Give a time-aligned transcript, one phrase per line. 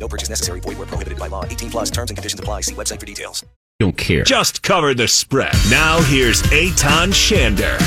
[0.00, 0.60] No purchase necessary.
[0.60, 1.44] Void where prohibited by law.
[1.44, 2.62] 18 plus terms and conditions apply.
[2.62, 3.44] See website for details.
[3.78, 4.24] Don't care.
[4.24, 5.54] Just cover the spread.
[5.70, 7.80] Now here's Aton Shander.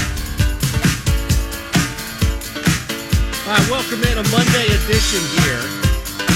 [3.46, 5.62] All right, welcome in a Monday edition here.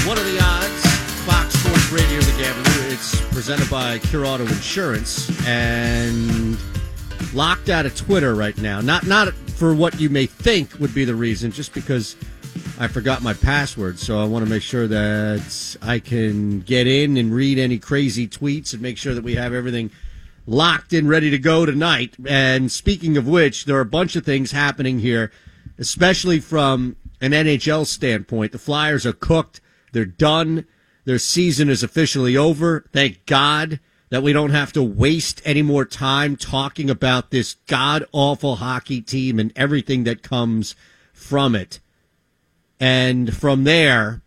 [0.06, 0.86] What are the odds?
[1.24, 2.92] Fox Sports Radio, The Gambler.
[2.92, 6.56] It's presented by Cure Auto Insurance and
[7.34, 8.80] locked out of Twitter right now.
[8.80, 12.14] Not not for what you may think would be the reason, just because
[12.80, 13.98] I forgot my password.
[13.98, 18.28] So I want to make sure that I can get in and read any crazy
[18.28, 19.90] tweets and make sure that we have everything
[20.46, 22.14] locked and ready to go tonight.
[22.24, 25.32] And speaking of which, there are a bunch of things happening here,
[25.76, 28.52] especially from an NHL standpoint.
[28.52, 29.60] The Flyers are cooked.
[29.92, 30.64] They're done.
[31.04, 32.84] Their season is officially over.
[32.92, 33.80] Thank God
[34.10, 39.00] that we don't have to waste any more time talking about this god awful hockey
[39.00, 40.76] team and everything that comes
[41.12, 41.80] from it.
[42.80, 44.22] And from there,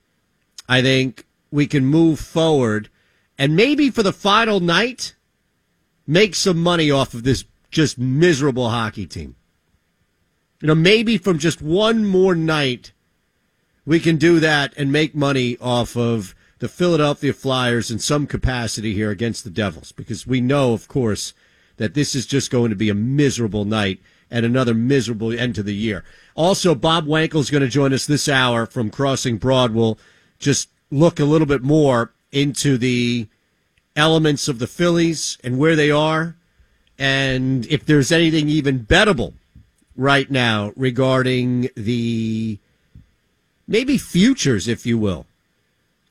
[0.67, 2.89] I think we can move forward
[3.41, 5.15] and maybe for the final night,
[6.05, 9.35] make some money off of this just miserable hockey team.
[10.61, 12.91] You know, maybe from just one more night,
[13.83, 18.93] we can do that and make money off of the Philadelphia Flyers in some capacity
[18.93, 21.33] here against the Devils because we know, of course,
[21.77, 23.99] that this is just going to be a miserable night
[24.31, 26.03] and another miserable end to the year.
[26.35, 29.73] Also, Bob Wankel's going to join us this hour from Crossing Broad.
[29.73, 29.99] We'll
[30.39, 33.27] just look a little bit more into the
[33.95, 36.35] elements of the Phillies and where they are,
[36.97, 39.33] and if there's anything even bettable
[39.97, 42.57] right now regarding the
[43.67, 45.25] maybe futures, if you will,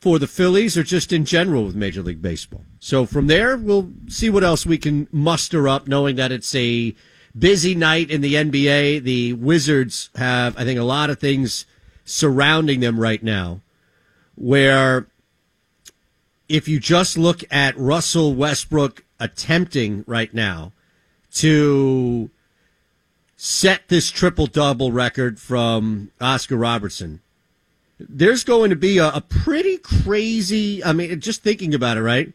[0.01, 2.65] for the Phillies or just in general with Major League Baseball.
[2.81, 6.95] So from there, we'll see what else we can muster up, knowing that it's a
[7.39, 9.03] busy night in the NBA.
[9.03, 11.67] The Wizards have, I think, a lot of things
[12.05, 13.61] surrounding them right now
[14.35, 15.07] where
[16.49, 20.73] if you just look at Russell Westbrook attempting right now
[21.35, 22.31] to
[23.37, 27.21] set this triple double record from Oscar Robertson,
[27.99, 32.33] there's going to be a, a, pretty crazy, I mean, just thinking about it, right?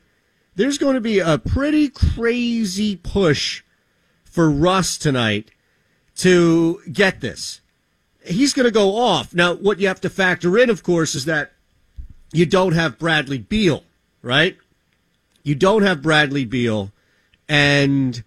[0.55, 3.63] There's going to be a pretty crazy push
[4.35, 5.49] for Russ tonight
[6.17, 7.61] to get this.
[8.25, 9.33] He's going to go off.
[9.33, 11.53] Now, what you have to factor in, of course, is that
[12.33, 13.85] you don't have Bradley Beal,
[14.21, 14.57] right?
[15.43, 16.91] You don't have Bradley Beal.
[17.47, 18.25] And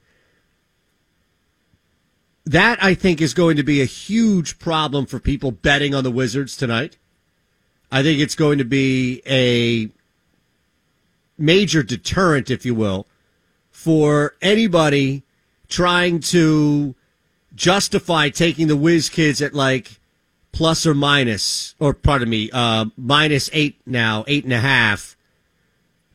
[2.46, 6.10] that, I think, is going to be a huge problem for people betting on the
[6.10, 6.96] Wizards tonight.
[7.92, 9.90] I think it's going to be a
[11.36, 13.06] major deterrent, if you will,
[13.70, 15.24] for anybody
[15.68, 16.94] trying to
[17.54, 19.98] justify taking the whiz kids at like
[20.52, 25.16] plus or minus, or pardon me, uh, minus eight now, eight and a half,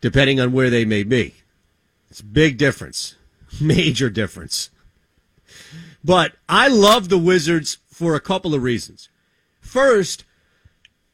[0.01, 1.35] depending on where they may be.
[2.09, 3.15] It's a big difference,
[3.61, 4.69] major difference.
[6.03, 9.09] But I love the Wizards for a couple of reasons.
[9.61, 10.25] First,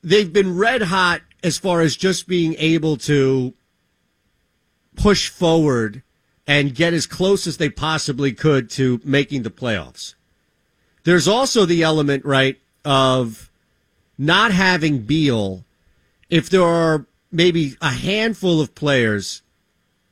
[0.01, 3.53] they've been red hot as far as just being able to
[4.95, 6.03] push forward
[6.49, 10.15] and get as close as they possibly could to making the playoffs.
[11.03, 13.51] There's also the element, right, of
[14.17, 15.63] not having Beal.
[16.27, 19.43] If there are maybe a handful of players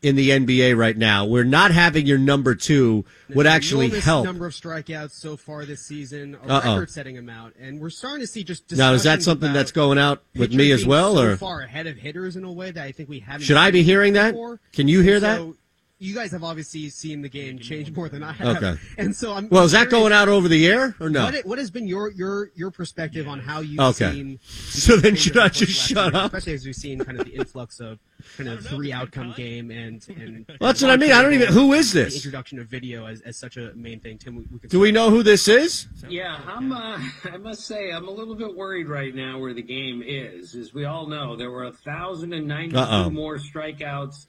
[0.03, 3.03] in the NBA right now, where not having your number two
[3.33, 4.23] would actually help.
[4.23, 8.43] Number of strikeouts so far this season, a record-setting amount, and we're starting to see
[8.43, 8.71] just.
[8.73, 11.87] Now, is that something that's going out with me as well, so or far ahead
[11.87, 13.41] of hitters in a way that I think we haven't?
[13.41, 14.35] Should I be hearing that?
[14.71, 15.57] Can you hear so, that?
[15.99, 18.57] You guys have obviously seen the game change more than I have.
[18.63, 18.79] Okay.
[18.99, 19.49] And so I'm.
[19.49, 21.23] Well, is that going out over the air or no?
[21.25, 24.11] What, what has been your your your perspective on how you've Okay.
[24.11, 24.39] seen?
[24.77, 26.25] So then should I just shut year, up?
[26.33, 27.97] Especially as we've seen kind of the influx of
[28.37, 30.45] kind of three outcome game and and.
[30.47, 31.11] Well, that's what I mean.
[31.11, 32.15] I don't even- who is The this?
[32.15, 34.19] introduction of video as, as such a main thing.
[34.19, 35.87] Tim, we, we Do we know who this is?
[36.07, 36.71] Yeah, I'm.
[36.71, 36.99] Uh,
[37.33, 40.53] I must say, I'm a little bit worried right now where the game is.
[40.53, 43.09] As we all know, there were a thousand and ninety-two Uh-oh.
[43.09, 44.27] more strikeouts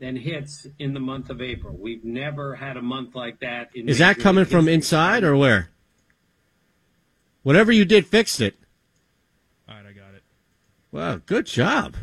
[0.00, 1.76] than hits in the month of April.
[1.78, 3.70] We've never had a month like that.
[3.74, 5.68] In Is that coming from inside or where?
[7.42, 8.56] Whatever you did, fixed it.
[9.68, 10.22] All right, I got it.
[10.90, 11.96] Wow, good job.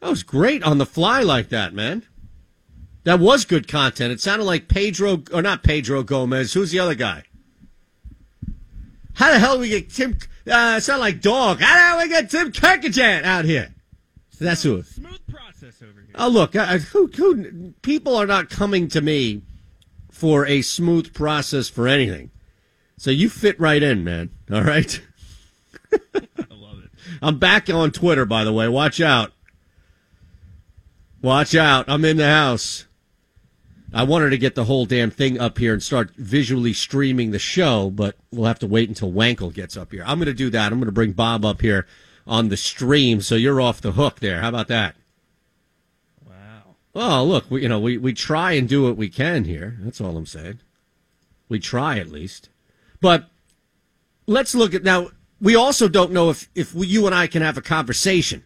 [0.00, 2.02] That was great on the fly like that, man.
[3.04, 4.12] That was good content.
[4.12, 6.52] It sounded like Pedro, or not Pedro Gomez.
[6.52, 7.22] Who's the other guy?
[9.14, 10.18] How the hell do we get Tim?
[10.50, 11.60] Uh, sound like dog.
[11.60, 13.74] How do we get Tim Kurkjian out here?
[14.40, 14.82] That's who.
[14.82, 15.45] Smooth process over here.
[16.16, 19.42] Oh, look, uh, who, who, people are not coming to me
[20.10, 22.30] for a smooth process for anything.
[22.96, 24.30] So you fit right in, man.
[24.52, 25.00] All right.
[25.92, 26.90] I love it.
[27.20, 28.66] I'm back on Twitter, by the way.
[28.66, 29.32] Watch out.
[31.20, 31.84] Watch out.
[31.88, 32.86] I'm in the house.
[33.92, 37.38] I wanted to get the whole damn thing up here and start visually streaming the
[37.38, 40.02] show, but we'll have to wait until Wankel gets up here.
[40.06, 40.72] I'm going to do that.
[40.72, 41.86] I'm going to bring Bob up here
[42.26, 44.40] on the stream, so you're off the hook there.
[44.40, 44.96] How about that?
[46.98, 49.76] Oh, look, we, you know, we, we try and do what we can here.
[49.80, 50.60] That's all I'm saying.
[51.48, 52.48] We try at least.
[53.00, 53.28] But
[54.26, 55.10] let's look at now.
[55.38, 58.42] We also don't know if, if we, you and I can have a conversation.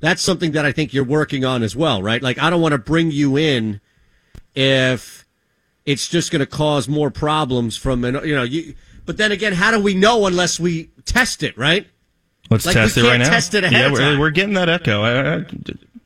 [0.00, 2.20] That's something that I think you're working on as well, right?
[2.20, 3.80] Like, I don't want to bring you in
[4.56, 5.24] if
[5.86, 8.74] it's just going to cause more problems from, an, you know, you,
[9.06, 11.86] but then again, how do we know unless we test it, right?
[12.50, 13.28] Let's Like, test it right now.
[13.28, 15.02] test it ahead yeah, we're, we're getting that echo.
[15.02, 15.44] I, I,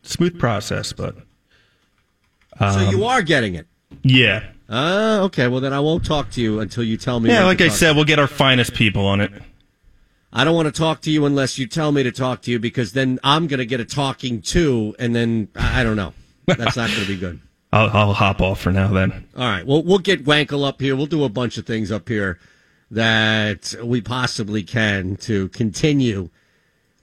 [0.03, 1.17] smooth process, but
[2.59, 3.67] so you are getting it.
[4.03, 5.47] yeah, Ah, okay.
[5.47, 7.31] Well, then I won't talk to you until you tell me.
[7.31, 7.45] yeah.
[7.45, 9.31] Like I said, we'll get our finest people on it.
[10.33, 12.59] I don't want to talk to you unless you tell me to talk to you
[12.59, 16.13] because then I'm going to get a talking to, and then I I don't know.
[16.47, 17.41] That's not going to be good.
[17.73, 18.89] I'll, I'll hop off for now.
[18.89, 19.65] Then All right.
[19.67, 20.97] Well, we'll get Wankel up here.
[20.97, 22.39] We'll do a bunch of things up here
[22.91, 26.31] that we possibly can to continue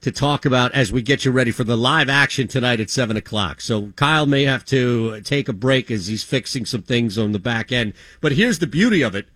[0.04, 3.18] to talk about as we get you ready for the live action tonight at seven
[3.18, 3.62] o'clock.
[3.62, 7.40] So Kyle may have to take a break as he's fixing some things on the
[7.40, 7.94] back end.
[8.22, 9.28] But here's the beauty of it.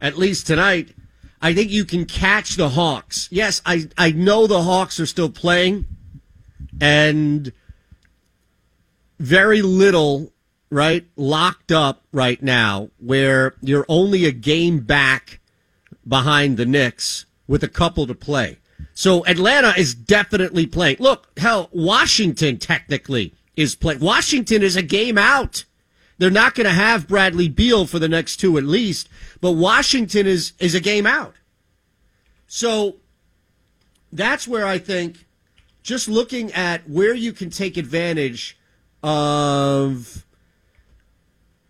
[0.00, 0.94] At least tonight,
[1.42, 3.28] I think you can catch the Hawks.
[3.30, 5.86] Yes, I, I know the Hawks are still playing
[6.80, 7.52] and
[9.18, 10.32] very little,
[10.70, 15.40] right, locked up right now where you're only a game back
[16.06, 18.58] behind the Knicks with a couple to play.
[18.98, 20.96] So Atlanta is definitely playing.
[20.98, 24.00] Look, hell, Washington technically is playing.
[24.00, 25.64] Washington is a game out.
[26.18, 29.08] They're not going to have Bradley Beal for the next two at least,
[29.40, 31.36] but Washington is is a game out.
[32.48, 32.96] So
[34.10, 35.26] that's where I think
[35.84, 38.58] just looking at where you can take advantage
[39.04, 40.24] of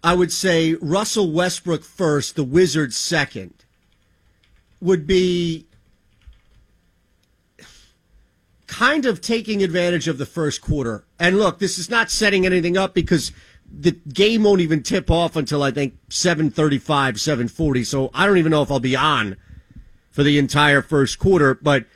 [0.03, 3.53] I would say Russell Westbrook first, the Wizards second
[4.81, 5.68] would be
[8.69, 11.05] kind of taking advantage of the first quarter.
[11.19, 13.33] And look, this is not setting anything up because
[13.71, 17.85] the game won't even tip off until I think 7:35, 7:40.
[17.85, 19.37] So I don't even know if I'll be on
[20.11, 21.87] for the entire first quarter, but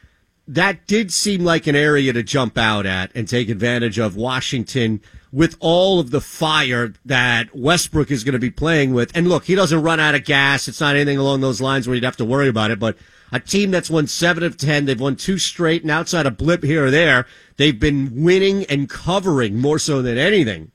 [0.49, 5.01] that did seem like an area to jump out at and take advantage of Washington
[5.33, 9.11] with all of the fire that Westbrook is going to be playing with.
[9.17, 10.69] And look, he doesn't run out of gas.
[10.69, 12.97] It's not anything along those lines where you'd have to worry about it, but
[13.33, 16.63] a team that's won seven of 10, they've won two straight, and outside a blip
[16.63, 17.27] here or there,
[17.57, 20.71] they've been winning and covering more so than anything.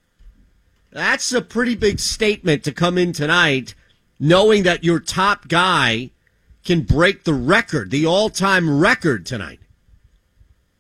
[0.92, 3.76] That's a pretty big statement to come in tonight,
[4.20, 6.10] knowing that your top guy
[6.66, 9.60] can break the record, the all time record tonight.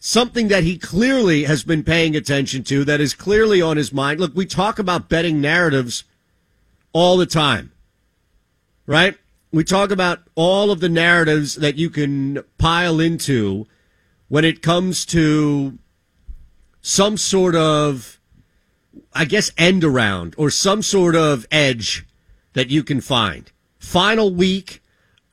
[0.07, 4.21] Something that he clearly has been paying attention to, that is clearly on his mind.
[4.21, 6.05] Look, we talk about betting narratives
[6.93, 7.73] all the time,
[8.85, 9.17] right?
[9.51, 13.67] We talk about all of the narratives that you can pile into
[14.29, 15.77] when it comes to
[16.79, 18.21] some sort of,
[19.11, 22.07] I guess, end around or some sort of edge
[22.53, 23.51] that you can find.
[23.77, 24.81] Final week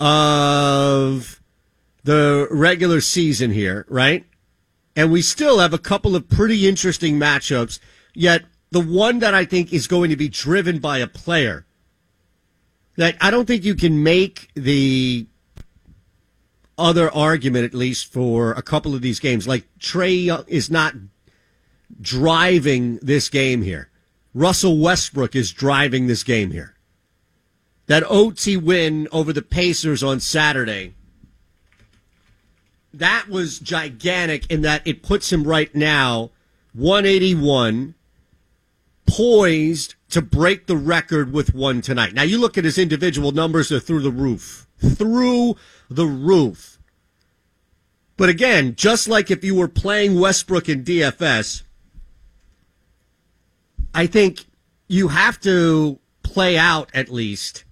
[0.00, 1.40] of
[2.02, 4.24] the regular season here, right?
[4.96, 7.78] And we still have a couple of pretty interesting matchups,
[8.14, 11.66] yet the one that I think is going to be driven by a player
[12.96, 15.26] that I don't think you can make the
[16.78, 19.48] other argument, at least for a couple of these games.
[19.48, 20.94] Like Trae is not
[22.00, 23.90] driving this game here.
[24.32, 26.74] Russell Westbrook is driving this game here.
[27.86, 30.94] That OT win over the Pacers on Saturday,
[32.98, 36.30] that was gigantic in that it puts him right now
[36.72, 37.94] 181,
[39.06, 42.14] poised to break the record with one tonight.
[42.14, 44.66] Now you look at his individual numbers, they're through the roof.
[44.78, 45.56] Through
[45.88, 46.78] the roof.
[48.16, 51.62] But again, just like if you were playing Westbrook in DFS,
[53.92, 54.44] I think
[54.88, 57.64] you have to play out at least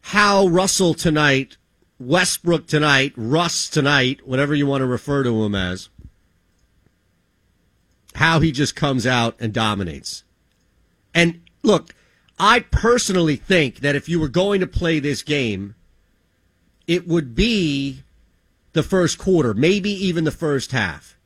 [0.00, 1.56] how Russell tonight,
[2.00, 5.90] Westbrook tonight, Russ tonight, whatever you want to refer to him as,
[8.14, 10.24] how he just comes out and dominates.
[11.14, 11.94] And look,
[12.38, 15.74] I personally think that if you were going to play this game,
[16.86, 18.02] it would be
[18.72, 21.18] the first quarter, maybe even the first half.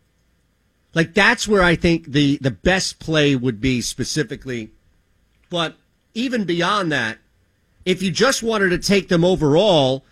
[0.93, 4.71] Like that's where I think the the best play would be specifically.
[5.51, 5.77] But
[6.15, 7.19] even beyond that,
[7.85, 10.05] if you just wanted to take them overall,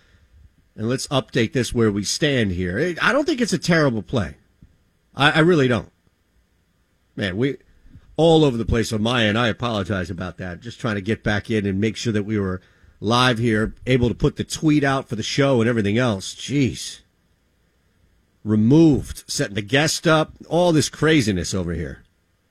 [0.77, 2.95] and let's update this where we stand here.
[3.01, 4.37] I don't think it's a terrible play.
[5.15, 5.93] I, I really don't.
[7.15, 7.57] Man, we
[8.17, 9.39] all over the place on my end.
[9.39, 10.61] I apologize about that.
[10.61, 12.61] Just trying to get back in and make sure that we were
[13.01, 16.35] live here, able to put the tweet out for the show and everything else.
[16.35, 17.01] Jeez.
[18.45, 22.03] Removed, setting the guest up, all this craziness over here.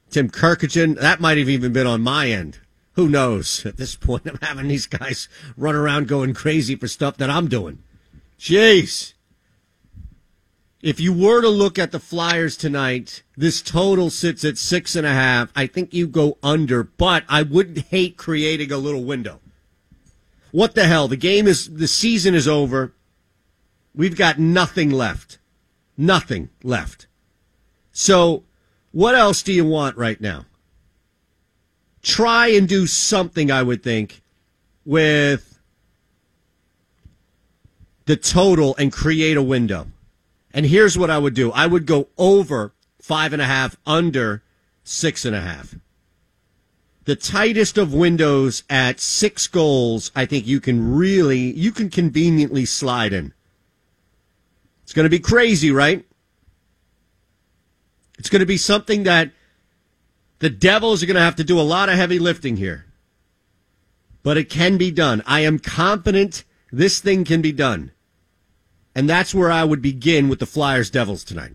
[0.09, 2.59] Tim Kurkjian, that might have even been on my end.
[2.93, 3.65] Who knows?
[3.65, 7.47] At this point, I'm having these guys run around going crazy for stuff that I'm
[7.47, 7.81] doing.
[8.41, 9.13] Jeez.
[10.81, 15.05] If you were to look at the Flyers tonight, this total sits at six and
[15.05, 15.51] a half.
[15.55, 19.41] I think you go under, but I wouldn't hate creating a little window.
[20.49, 21.07] What the hell?
[21.07, 22.93] The game is, the season is over.
[23.93, 25.37] We've got nothing left.
[25.95, 27.05] Nothing left.
[27.91, 28.43] So,
[28.91, 30.45] what else do you want right now?
[32.01, 34.23] Try and do something, I would think,
[34.83, 35.50] with
[38.11, 39.87] the total and create a window.
[40.53, 44.43] And here's what I would do I would go over five and a half, under
[44.83, 45.75] six and a half.
[47.05, 52.65] The tightest of windows at six goals, I think you can really, you can conveniently
[52.65, 53.33] slide in.
[54.83, 56.03] It's going to be crazy, right?
[58.19, 59.31] It's going to be something that
[60.39, 62.87] the Devils are going to have to do a lot of heavy lifting here.
[64.21, 65.23] But it can be done.
[65.25, 67.91] I am confident this thing can be done.
[68.95, 71.53] And that's where I would begin with the Flyers Devils tonight.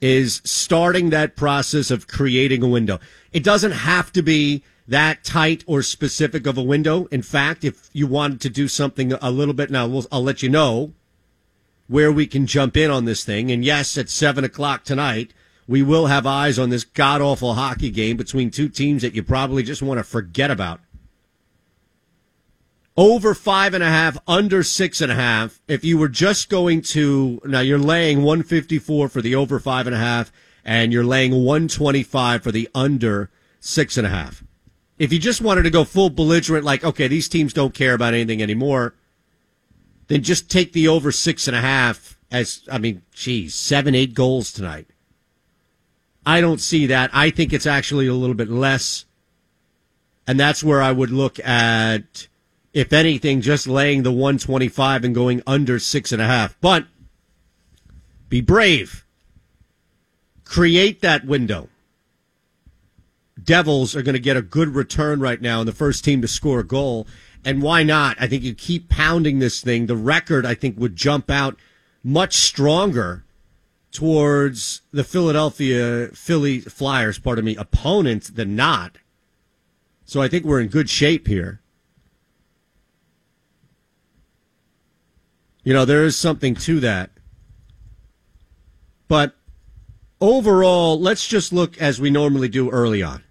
[0.00, 2.98] Is starting that process of creating a window.
[3.32, 7.06] It doesn't have to be that tight or specific of a window.
[7.06, 10.42] In fact, if you wanted to do something a little bit now, we'll, I'll let
[10.42, 10.92] you know
[11.86, 13.50] where we can jump in on this thing.
[13.50, 15.32] And yes, at seven o'clock tonight,
[15.66, 19.22] we will have eyes on this god awful hockey game between two teams that you
[19.22, 20.80] probably just want to forget about
[22.96, 25.60] over five and a half, under six and a half.
[25.66, 29.94] If you were just going to, now you're laying 154 for the over five and
[29.94, 30.32] a half,
[30.64, 34.44] and you're laying 125 for the under six and a half.
[34.98, 38.14] If you just wanted to go full belligerent, like, okay, these teams don't care about
[38.14, 38.94] anything anymore,
[40.06, 44.14] then just take the over six and a half as, I mean, geez, seven, eight
[44.14, 44.86] goals tonight.
[46.24, 47.10] I don't see that.
[47.12, 49.04] I think it's actually a little bit less.
[50.26, 52.28] And that's where I would look at
[52.74, 56.60] if anything, just laying the 125 and going under six and a half.
[56.60, 56.86] But
[58.28, 59.06] be brave.
[60.44, 61.68] Create that window.
[63.42, 66.28] Devils are going to get a good return right now in the first team to
[66.28, 67.06] score a goal.
[67.44, 68.16] And why not?
[68.18, 69.86] I think you keep pounding this thing.
[69.86, 71.56] The record, I think, would jump out
[72.02, 73.24] much stronger
[73.92, 78.98] towards the Philadelphia Philly Flyers, pardon me, opponent than not.
[80.04, 81.60] So I think we're in good shape here.
[85.64, 87.10] You know, there is something to that.
[89.08, 89.34] But
[90.20, 93.24] overall, let's just look as we normally do early on.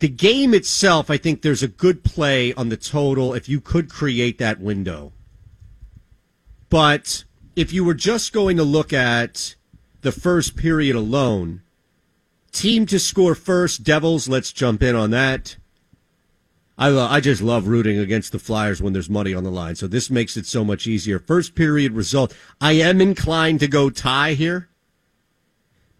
[0.00, 3.88] The game itself, I think there's a good play on the total if you could
[3.88, 5.12] create that window.
[6.68, 7.24] But
[7.56, 9.54] if you were just going to look at
[10.02, 11.62] the first period alone,
[12.52, 15.56] team to score first, Devils, let's jump in on that.
[16.76, 19.76] I I just love rooting against the Flyers when there's money on the line.
[19.76, 21.18] So this makes it so much easier.
[21.18, 22.34] First period result.
[22.60, 24.68] I am inclined to go tie here.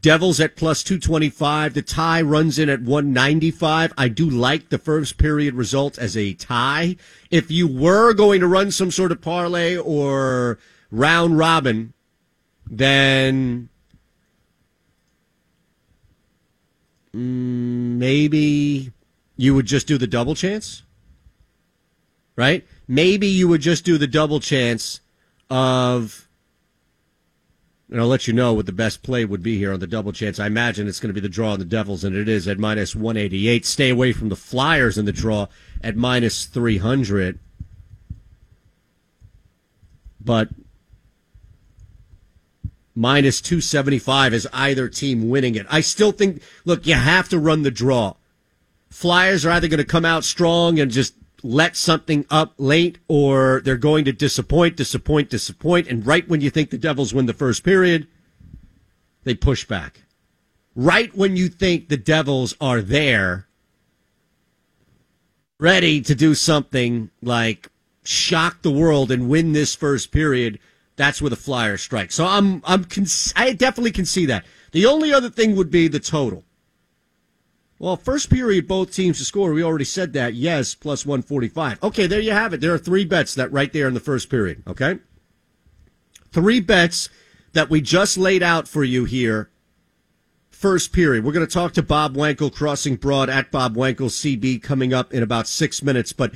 [0.05, 1.73] Devils at plus 225.
[1.73, 3.95] The tie runs in at 195.
[3.97, 6.97] I do like the first period result as a tie.
[7.31, 10.59] If you were going to run some sort of parlay or
[10.91, 11.95] round robin,
[12.67, 13.71] then
[17.15, 18.93] mm, maybe
[19.37, 20.83] you would just do the double chance,
[22.37, 22.67] right?
[22.87, 25.01] Maybe you would just do the double chance
[25.51, 26.29] of,
[27.91, 30.13] and I'll let you know what the best play would be here on the double
[30.13, 30.39] chance.
[30.39, 32.59] I imagine it's going to be the draw on the Devils, and it is at
[32.59, 33.65] minus 188.
[33.67, 35.47] Stay away from the Flyers in the draw
[35.83, 37.39] at minus 300.
[40.21, 40.49] But
[42.95, 45.67] minus 275 is either team winning it.
[45.69, 48.15] I still think, look, you have to run the draw.
[48.95, 53.61] Flyers are either going to come out strong and just let something up late, or
[53.65, 55.89] they're going to disappoint, disappoint, disappoint.
[55.89, 58.07] And right when you think the Devils win the first period,
[59.25, 60.05] they push back.
[60.75, 63.47] right when you think the Devils are there,
[65.59, 67.71] ready to do something like
[68.05, 70.59] shock the world and win this first period,
[70.97, 72.13] that's where the Flyers strike.
[72.13, 72.87] So I'm I'm
[73.37, 74.45] I definitely can see that.
[74.73, 76.45] The only other thing would be the total.
[77.85, 79.53] Well, first period, both teams to score.
[79.53, 80.33] We already said that.
[80.33, 81.83] Yes, plus 145.
[81.83, 82.63] Okay, there you have it.
[82.63, 84.63] There are three bets that right there in the first period.
[84.67, 85.01] Okay,
[86.33, 87.11] three bets
[87.53, 89.51] that we just laid out for you here.
[90.49, 91.27] First period.
[91.27, 95.13] We're going to talk to Bob Wankel, crossing broad at Bob Wankel CB, coming up
[95.13, 96.15] in about six minutes.
[96.15, 96.33] But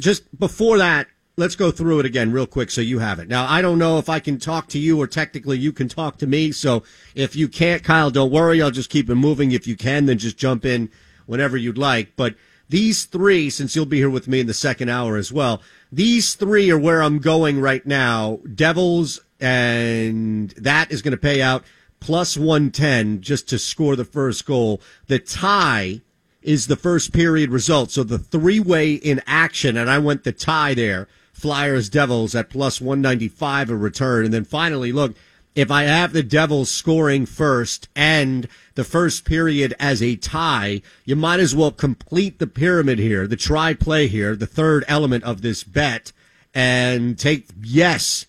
[0.00, 3.28] just before that, let's go through it again real quick so you have it.
[3.28, 6.18] Now, I don't know if I can talk to you or technically you can talk
[6.18, 6.52] to me.
[6.52, 6.82] So
[7.14, 8.62] if you can't, Kyle, don't worry.
[8.62, 9.52] I'll just keep it moving.
[9.52, 10.90] If you can, then just jump in
[11.26, 12.14] whenever you'd like.
[12.16, 12.36] But
[12.68, 15.60] these three, since you'll be here with me in the second hour as well,
[15.90, 18.40] these three are where I'm going right now.
[18.54, 21.64] Devils, and that is going to pay out
[22.00, 24.80] plus 110 just to score the first goal.
[25.06, 26.00] The tie
[26.42, 27.90] is the first period result.
[27.90, 31.08] So the three way in action, and I went the tie there
[31.44, 34.24] Flyers Devils at plus 195 a return.
[34.24, 35.14] And then finally, look,
[35.54, 41.16] if I have the Devils scoring first and the first period as a tie, you
[41.16, 45.42] might as well complete the pyramid here, the try play here, the third element of
[45.42, 46.12] this bet,
[46.54, 48.24] and take yes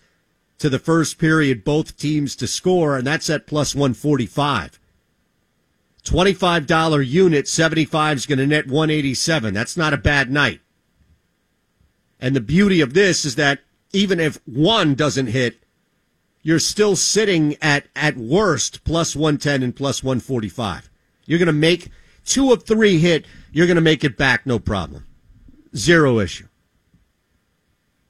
[0.58, 4.78] to the first period, both teams to score, and that's at plus 145.
[6.04, 9.54] $25 unit, 75 is going to net 187.
[9.54, 10.60] That's not a bad night.
[12.20, 13.60] And the beauty of this is that
[13.92, 15.62] even if one doesn't hit,
[16.42, 20.88] you're still sitting at, at worst, plus 110 and plus 145.
[21.24, 21.90] You're going to make
[22.24, 23.26] two of three hit.
[23.52, 25.06] You're going to make it back, no problem.
[25.74, 26.46] Zero issue.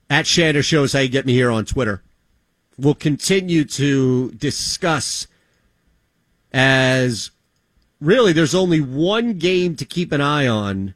[0.08, 2.02] At Shander shows how you get me here on Twitter.
[2.78, 5.26] We'll continue to discuss
[6.52, 7.30] as
[8.00, 10.94] really there's only one game to keep an eye on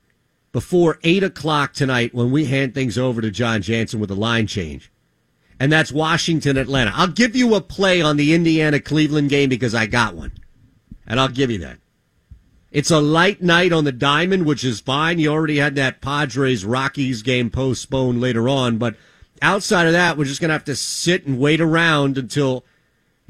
[0.52, 4.46] before 8 o'clock tonight when we hand things over to John Jansen with a line
[4.46, 4.90] change.
[5.58, 6.92] And that's Washington Atlanta.
[6.94, 10.32] I'll give you a play on the Indiana Cleveland game because I got one.
[11.06, 11.78] And I'll give you that.
[12.70, 15.18] It's a light night on the diamond, which is fine.
[15.18, 18.78] You already had that Padres Rockies game postponed later on.
[18.78, 18.96] But
[19.42, 22.64] outside of that, we're just going to have to sit and wait around until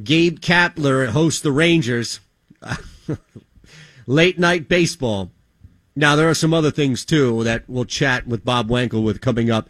[0.03, 2.21] Gabe Kapler hosts the Rangers.
[4.07, 5.31] Late night baseball.
[5.97, 9.51] Now, there are some other things, too, that we'll chat with Bob Wankel with coming
[9.51, 9.69] up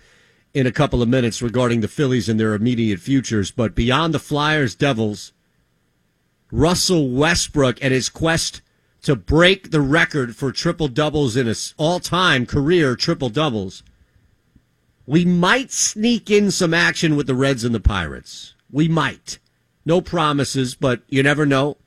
[0.53, 3.51] in a couple of minutes regarding the Phillies and their immediate futures.
[3.51, 5.33] But beyond the Flyers Devils,
[6.51, 8.61] Russell Westbrook and his quest
[9.03, 13.83] to break the record for triple doubles in his all time career triple doubles.
[15.07, 18.55] We might sneak in some action with the Reds and the Pirates.
[18.71, 19.39] We might.
[19.85, 21.79] No promises, but you never know.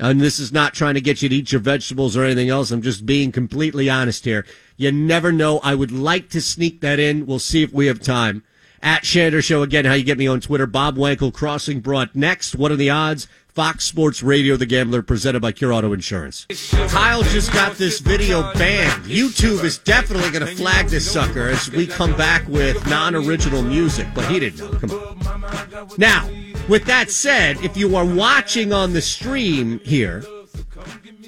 [0.00, 2.70] And this is not trying to get you to eat your vegetables or anything else.
[2.70, 4.44] I'm just being completely honest here.
[4.76, 5.60] You never know.
[5.60, 7.26] I would like to sneak that in.
[7.26, 8.42] We'll see if we have time.
[8.82, 10.66] At Shander Show again, how you get me on Twitter.
[10.66, 12.10] Bob Wankel, Crossing Broad.
[12.12, 13.28] Next, what are the odds?
[13.54, 16.44] Fox Sports Radio, The Gambler, presented by Cure Auto Insurance.
[16.88, 19.04] Kyle just got this video banned.
[19.04, 24.08] YouTube is definitely going to flag this sucker as we come back with non-original music,
[24.12, 24.76] but he didn't know.
[24.80, 25.88] Come on.
[25.98, 26.28] Now,
[26.68, 30.24] with that said, if you are watching on the stream here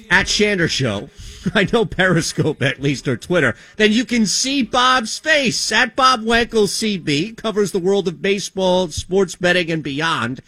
[0.09, 1.09] at Shander Show,
[1.55, 6.23] I know Periscope at least or Twitter, then you can see Bob's face at Bob
[6.23, 10.41] Wankel CB covers the world of baseball, sports betting, and beyond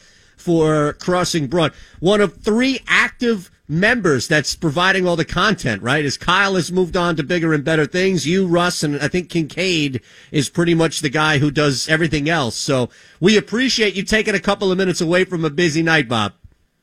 [0.49, 1.73] for Crossing Broad.
[1.99, 6.03] One of three active members that's providing all the content, right?
[6.03, 9.29] As Kyle has moved on to bigger and better things, you, Russ, and I think
[9.29, 12.55] Kinkead is pretty much the guy who does everything else.
[12.55, 16.33] So we appreciate you taking a couple of minutes away from a busy night, Bob.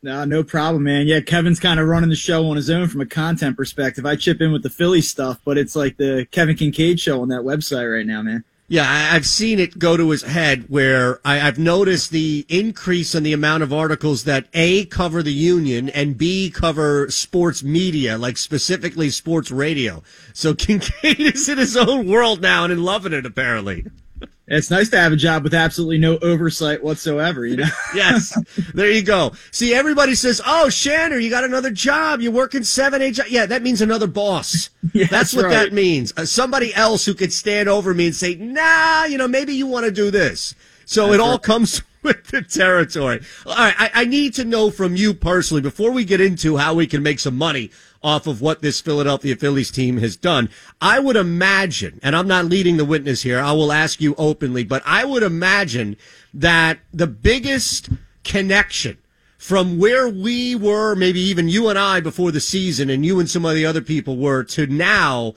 [0.01, 1.09] No, no problem, man.
[1.09, 4.07] Yeah, Kevin's kind of running the show on his own from a content perspective.
[4.07, 7.31] I chip in with the Philly stuff, but it's like the Kevin Kinkead show on
[7.31, 8.45] that website right now, man.
[8.69, 13.23] Yeah, I've seen it go to his head where I, have noticed the increase in
[13.23, 18.37] the amount of articles that A, cover the union and B, cover sports media, like
[18.37, 20.03] specifically sports radio.
[20.33, 23.87] So Kinkead is in his own world now and in loving it, apparently.
[24.49, 27.69] It's nice to have a job with absolutely no oversight whatsoever, you know?
[27.95, 28.39] yes.
[28.75, 29.33] There you go.
[29.51, 32.21] See, everybody says, oh, Shanner, you got another job.
[32.21, 33.31] You're working seven, eight jobs.
[33.31, 34.71] Yeah, that means another boss.
[34.93, 35.51] yeah, that's, that's, what right.
[35.51, 36.13] that means.
[36.17, 39.67] Uh, somebody else who could stand over me and say, nah, you know, maybe you
[39.67, 40.55] want to do this.
[40.85, 41.43] So that's it all right.
[41.43, 43.23] comes with the territory.
[43.47, 43.75] All right.
[43.77, 47.03] I, I need to know from you personally, before we get into how we can
[47.03, 47.73] make some money
[48.07, 50.49] off of what this Philadelphia Phillies team has done.
[50.81, 54.63] I would imagine, and I'm not leading the witness here, I will ask you openly,
[54.63, 55.97] but I would imagine
[56.33, 57.89] that the biggest
[58.23, 58.99] connection
[59.39, 63.29] from where we were, maybe even you and I before the season, and you and
[63.29, 65.35] some of the other people were, to now,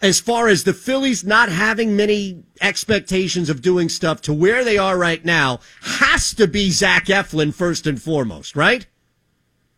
[0.00, 4.78] as far as the Phillies not having many expectations of doing stuff to where they
[4.78, 8.86] are right now, has to be Zach Eflin first and foremost, right?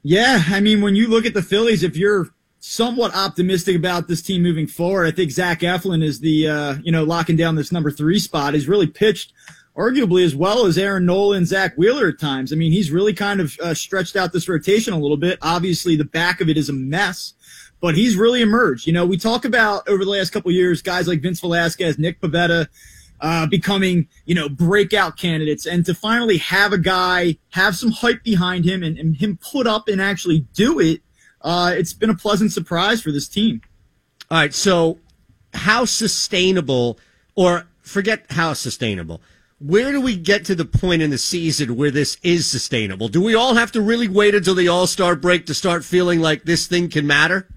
[0.09, 2.29] Yeah, I mean, when you look at the Phillies, if you're
[2.61, 6.93] somewhat optimistic about this team moving forward, I think Zach Eflin is the uh, you
[6.93, 8.55] know locking down this number three spot.
[8.55, 9.33] He's really pitched
[9.77, 12.53] arguably as well as Aaron Nola and Zack Wheeler at times.
[12.53, 15.41] I mean, he's really kind of uh, stretched out this rotation a little bit.
[15.43, 17.35] Obviously, the back of it is a mess,
[17.81, 18.87] but he's really emerged.
[18.87, 22.21] You know, we talk about over the last couple years guys like Vince Velasquez, Nick
[22.21, 22.69] Pivetta.
[23.19, 28.23] Uh, becoming, you know, breakout candidates and to finally have a guy have some hype
[28.23, 31.01] behind him and, and him put up and actually do it,
[31.41, 33.63] uh, it's been a pleasant surprise for this team.
[34.31, 34.53] All right.
[34.53, 34.99] So
[35.55, 36.99] how sustainable
[37.35, 39.23] or forget how sustainable
[39.59, 43.09] where do we get to the point in the season where this is sustainable?
[43.09, 46.21] Do we all have to really wait until the All Star break to start feeling
[46.21, 47.49] like this thing can matter?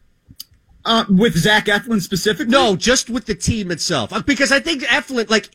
[0.86, 2.52] Uh, with Zach Eflin specifically?
[2.52, 4.13] No, just with the team itself.
[4.13, 5.50] Uh, because I think Eflin, like,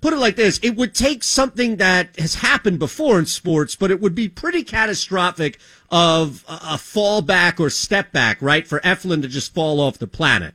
[0.00, 3.90] put it like this it would take something that has happened before in sports, but
[3.90, 5.58] it would be pretty catastrophic
[5.90, 8.66] of a fallback or step back, right?
[8.66, 10.54] For Eflin to just fall off the planet.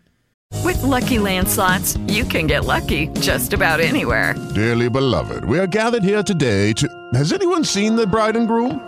[0.63, 4.33] With lucky landslots, you can get lucky just about anywhere.
[4.55, 7.09] Dearly beloved, we are gathered here today to.
[7.13, 8.87] Has anyone seen the bride and groom?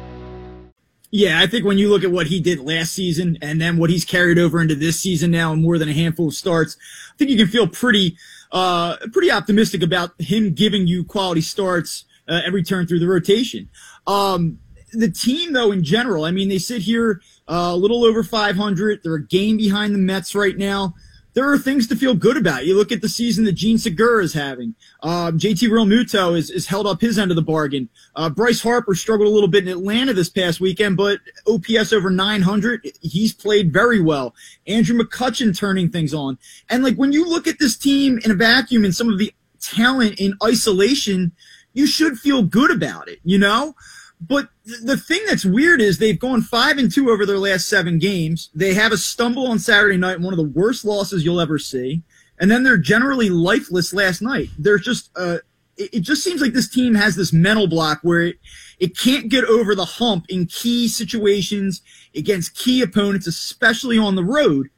[1.11, 3.89] Yeah, I think when you look at what he did last season and then what
[3.89, 6.77] he's carried over into this season now more than a handful of starts,
[7.13, 8.17] I think you can feel pretty,
[8.53, 13.69] uh, pretty optimistic about him giving you quality starts uh, every turn through the rotation.
[14.07, 14.59] Um,
[14.93, 19.01] the team, though, in general, I mean, they sit here uh, a little over 500.
[19.03, 20.95] They're a game behind the Mets right now.
[21.33, 22.65] There are things to feel good about.
[22.65, 24.75] You look at the season that Jean Segura is having.
[25.01, 27.89] Um, JT Realmuto is, is held up his end of the bargain.
[28.15, 32.09] Uh, Bryce Harper struggled a little bit in Atlanta this past weekend, but OPS over
[32.09, 32.91] 900.
[33.01, 34.35] He's played very well.
[34.67, 36.37] Andrew McCutchen turning things on.
[36.69, 39.33] And like when you look at this team in a vacuum and some of the
[39.59, 41.31] talent in isolation–
[41.73, 43.75] you should feel good about it, you know?
[44.21, 47.97] But the thing that's weird is they've gone five and two over their last seven
[47.97, 48.49] games.
[48.53, 52.03] They have a stumble on Saturday night, one of the worst losses you'll ever see.
[52.39, 54.49] And then they're generally lifeless last night.
[54.59, 55.37] They're just, uh,
[55.77, 58.35] it just seems like this team has this mental block where it,
[58.79, 61.81] it can't get over the hump in key situations
[62.15, 64.69] against key opponents, especially on the road.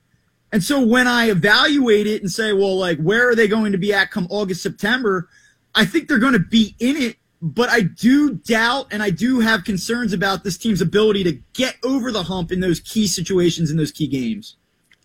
[0.54, 3.78] And so when I evaluate it and say, well, like, where are they going to
[3.78, 5.28] be at come August, September?
[5.76, 9.42] I think they're going to be in it, but I do doubt and I do
[9.42, 13.70] have concerns about this team's ability to get over the hump in those key situations
[13.70, 14.56] in those key games.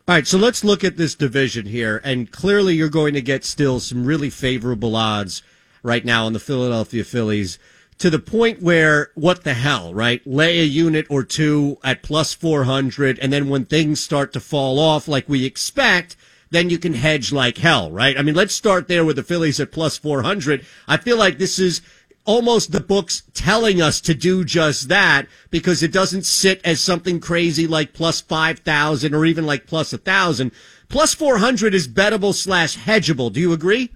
[0.07, 3.45] All right, so let's look at this division here, and clearly you're going to get
[3.45, 5.43] still some really favorable odds
[5.83, 7.59] right now on the Philadelphia Phillies
[7.99, 10.25] to the point where what the hell, right?
[10.25, 14.79] Lay a unit or two at plus 400, and then when things start to fall
[14.79, 16.17] off like we expect,
[16.51, 18.19] then you can hedge like hell, right?
[18.19, 20.65] I mean, let's start there with the Phillies at plus 400.
[20.87, 21.83] I feel like this is
[22.25, 27.21] almost the books telling us to do just that because it doesn't sit as something
[27.21, 30.53] crazy like plus 5,000 or even like plus 1,000.
[30.89, 33.33] Plus 400 is bettable slash hedgeable.
[33.33, 33.91] Do you agree?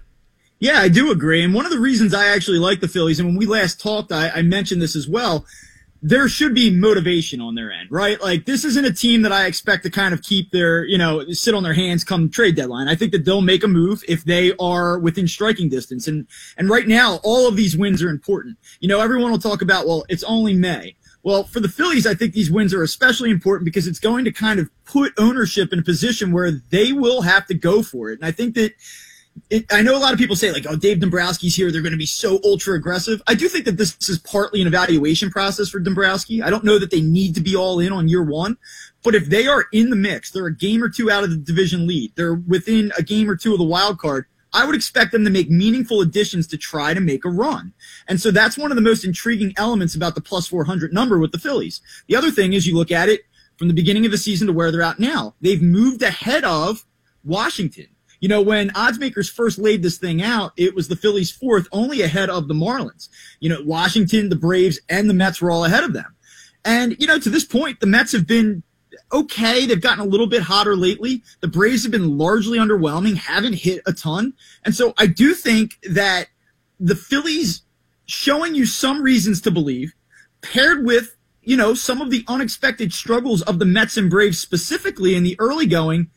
[0.59, 1.43] Yeah, I do agree.
[1.43, 4.11] And one of the reasons I actually like the Phillies, and when we last talked,
[4.11, 5.45] I, I mentioned this as well
[6.05, 8.21] there should be motivation on their end, right?
[8.21, 11.25] Like this isn't a team that I expect to kind of keep their, you know,
[11.31, 12.89] sit on their hands come trade deadline.
[12.89, 16.05] I think that they'll make a move if they are within striking distance.
[16.05, 18.57] And, and right now, all of these wins are important.
[18.81, 20.97] You know, everyone will talk about, well, it's only May.
[21.23, 24.31] Well, for the Phillies, I think these wins are especially important because it's going to
[24.31, 28.19] kind of put ownership in a position where they will have to go for it.
[28.19, 28.73] And I think that
[29.49, 31.91] it, I know a lot of people say like, "Oh, Dave Dombrowski's here; they're going
[31.91, 35.69] to be so ultra aggressive." I do think that this is partly an evaluation process
[35.69, 36.41] for Dombrowski.
[36.41, 38.57] I don't know that they need to be all in on year one,
[39.03, 41.37] but if they are in the mix, they're a game or two out of the
[41.37, 44.25] division lead, they're within a game or two of the wild card.
[44.55, 47.73] I would expect them to make meaningful additions to try to make a run.
[48.07, 51.31] And so that's one of the most intriguing elements about the plus 400 number with
[51.31, 51.81] the Phillies.
[52.07, 53.21] The other thing is you look at it
[53.57, 55.33] from the beginning of the season to where they're at now.
[55.41, 56.85] They've moved ahead of
[57.23, 57.87] Washington.
[58.23, 61.67] You know, when odds makers first laid this thing out, it was the Phillies fourth,
[61.73, 63.09] only ahead of the Marlins.
[63.41, 66.15] You know, Washington, the Braves, and the Mets were all ahead of them.
[66.63, 68.63] And, you know, to this point, the Mets have been
[69.11, 69.65] okay.
[69.65, 71.21] They've gotten a little bit hotter lately.
[71.41, 74.35] The Braves have been largely underwhelming, haven't hit a ton.
[74.63, 76.27] And so I do think that
[76.79, 77.63] the Phillies
[78.05, 79.91] showing you some reasons to believe,
[80.41, 85.13] paired with, you know, some of the unexpected struggles of the Mets and Braves specifically
[85.13, 86.09] in the early going,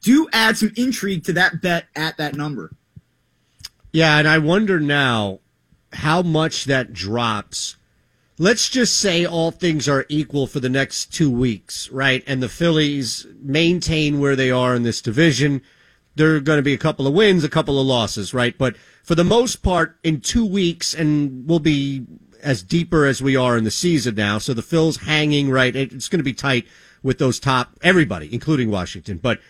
[0.00, 2.72] do add some intrigue to that bet at that number.
[3.92, 5.40] Yeah, and I wonder now
[5.92, 7.76] how much that drops.
[8.38, 12.22] Let's just say all things are equal for the next two weeks, right?
[12.26, 15.62] And the Phillies maintain where they are in this division.
[16.14, 18.56] There are going to be a couple of wins, a couple of losses, right?
[18.56, 22.06] But for the most part, in two weeks, and we'll be
[22.42, 24.38] as deeper as we are in the season now.
[24.38, 25.74] So the Phil's hanging, right?
[25.74, 26.66] It's going to be tight
[27.02, 29.18] with those top, everybody, including Washington.
[29.18, 29.40] But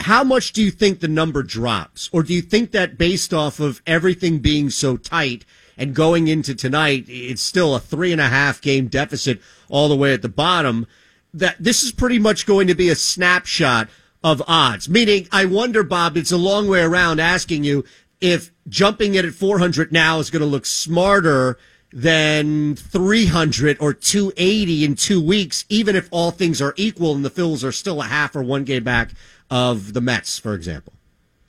[0.00, 2.08] how much do you think the number drops?
[2.12, 5.44] Or do you think that based off of everything being so tight
[5.76, 9.96] and going into tonight, it's still a three and a half game deficit all the
[9.96, 10.86] way at the bottom,
[11.32, 13.88] that this is pretty much going to be a snapshot
[14.22, 14.88] of odds?
[14.88, 17.84] Meaning, I wonder, Bob, it's a long way around asking you
[18.20, 21.58] if jumping it at 400 now is going to look smarter
[21.92, 27.30] than 300 or 280 in two weeks, even if all things are equal and the
[27.30, 29.10] Phils are still a half or one game back
[29.50, 30.92] of the Mets, for example.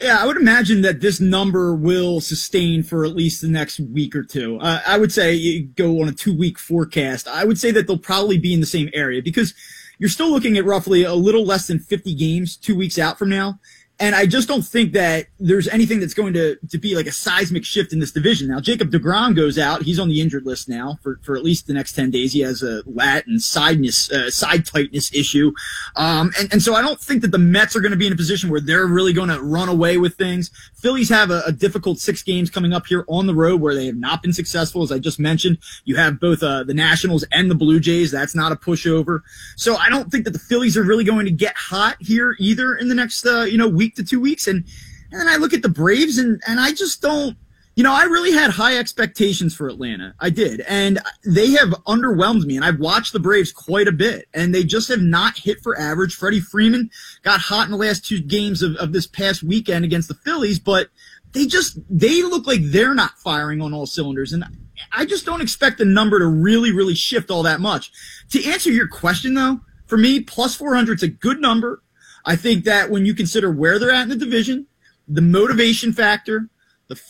[0.01, 4.15] Yeah, I would imagine that this number will sustain for at least the next week
[4.15, 4.59] or two.
[4.59, 7.27] Uh, I would say you go on a two week forecast.
[7.27, 9.53] I would say that they'll probably be in the same area because
[9.99, 13.29] you're still looking at roughly a little less than 50 games two weeks out from
[13.29, 13.59] now.
[13.99, 17.11] And I just don't think that there's anything that's going to, to be like a
[17.11, 18.47] seismic shift in this division.
[18.47, 19.83] Now, Jacob DeGrom goes out.
[19.83, 22.33] He's on the injured list now for, for at least the next 10 days.
[22.33, 25.51] He has a lat and sideness, uh, side tightness issue.
[25.95, 28.13] Um, and, and so I don't think that the Mets are going to be in
[28.13, 30.49] a position where they're really going to run away with things.
[30.73, 33.85] Phillies have a, a, difficult six games coming up here on the road where they
[33.85, 34.81] have not been successful.
[34.81, 38.09] As I just mentioned, you have both, uh, the Nationals and the Blue Jays.
[38.09, 39.21] That's not a pushover.
[39.57, 42.73] So I don't think that the Phillies are really going to get hot here either
[42.73, 44.47] in the next, uh, you know, week week to two weeks.
[44.47, 44.65] And,
[45.11, 47.37] and I look at the Braves and, and I just don't,
[47.75, 50.13] you know, I really had high expectations for Atlanta.
[50.19, 50.61] I did.
[50.67, 52.57] And they have underwhelmed me.
[52.57, 55.77] And I've watched the Braves quite a bit and they just have not hit for
[55.77, 56.15] average.
[56.15, 56.89] Freddie Freeman
[57.23, 60.59] got hot in the last two games of, of this past weekend against the Phillies,
[60.59, 60.89] but
[61.33, 64.33] they just, they look like they're not firing on all cylinders.
[64.33, 64.43] And
[64.91, 67.91] I just don't expect the number to really, really shift all that much.
[68.31, 71.81] To answer your question though, for me, plus 400 is a good number.
[72.25, 74.67] I think that when you consider where they're at in the division,
[75.07, 76.49] the motivation factor,
[76.87, 77.01] the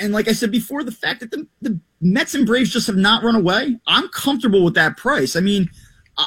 [0.00, 2.96] and like I said before, the fact that the, the Mets and Braves just have
[2.96, 5.36] not run away, I'm comfortable with that price.
[5.36, 5.70] I mean,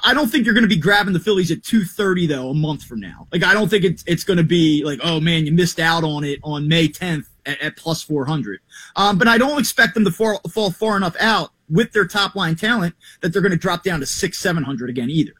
[0.04, 2.84] I don't think you're going to be grabbing the Phillies at 230 though a month
[2.84, 3.28] from now.
[3.32, 6.04] Like I don't think it's it's going to be like, oh man, you missed out
[6.04, 8.60] on it on May 10th at, at plus 400.
[8.96, 12.36] Um, but I don't expect them to fall, fall far enough out with their top
[12.36, 15.34] line talent that they're going to drop down to six, 700 again either.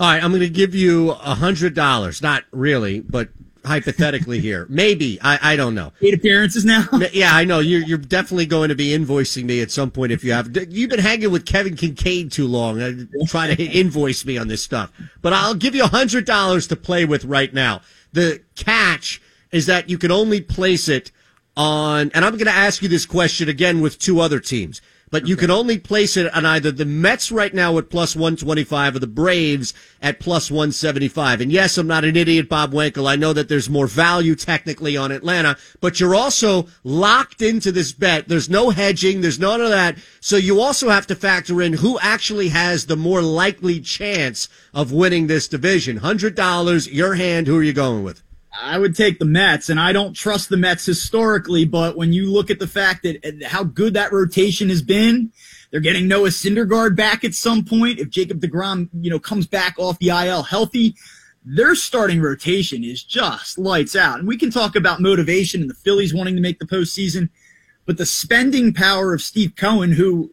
[0.00, 2.22] All right, I'm going to give you a hundred dollars.
[2.22, 3.30] Not really, but
[3.64, 5.92] hypothetically here, maybe I, I don't know.
[6.00, 6.86] Eight appearances now.
[7.12, 10.22] yeah, I know you're you're definitely going to be invoicing me at some point if
[10.22, 10.56] you have.
[10.70, 12.80] You've been hanging with Kevin Kinkead too long.
[12.80, 12.92] Uh,
[13.26, 16.76] try to invoice me on this stuff, but I'll give you a hundred dollars to
[16.76, 17.80] play with right now.
[18.12, 21.10] The catch is that you can only place it
[21.56, 25.26] on, and I'm going to ask you this question again with two other teams but
[25.26, 28.98] you can only place it on either the Mets right now at plus 125 or
[28.98, 31.40] the Braves at plus 175.
[31.40, 33.08] And yes, I'm not an idiot, Bob Wankel.
[33.08, 37.92] I know that there's more value technically on Atlanta, but you're also locked into this
[37.92, 38.28] bet.
[38.28, 39.20] There's no hedging.
[39.20, 39.98] There's none of that.
[40.20, 44.92] So you also have to factor in who actually has the more likely chance of
[44.92, 46.00] winning this division.
[46.00, 47.46] $100, your hand.
[47.46, 48.22] Who are you going with?
[48.60, 52.30] I would take the Mets, and I don't trust the Mets historically, but when you
[52.30, 55.32] look at the fact that how good that rotation has been,
[55.70, 57.98] they're getting Noah Syndergaard back at some point.
[57.98, 60.96] If Jacob DeGrom, you know, comes back off the IL healthy,
[61.44, 64.18] their starting rotation is just lights out.
[64.18, 67.28] And we can talk about motivation and the Phillies wanting to make the postseason,
[67.86, 70.32] but the spending power of Steve Cohen, who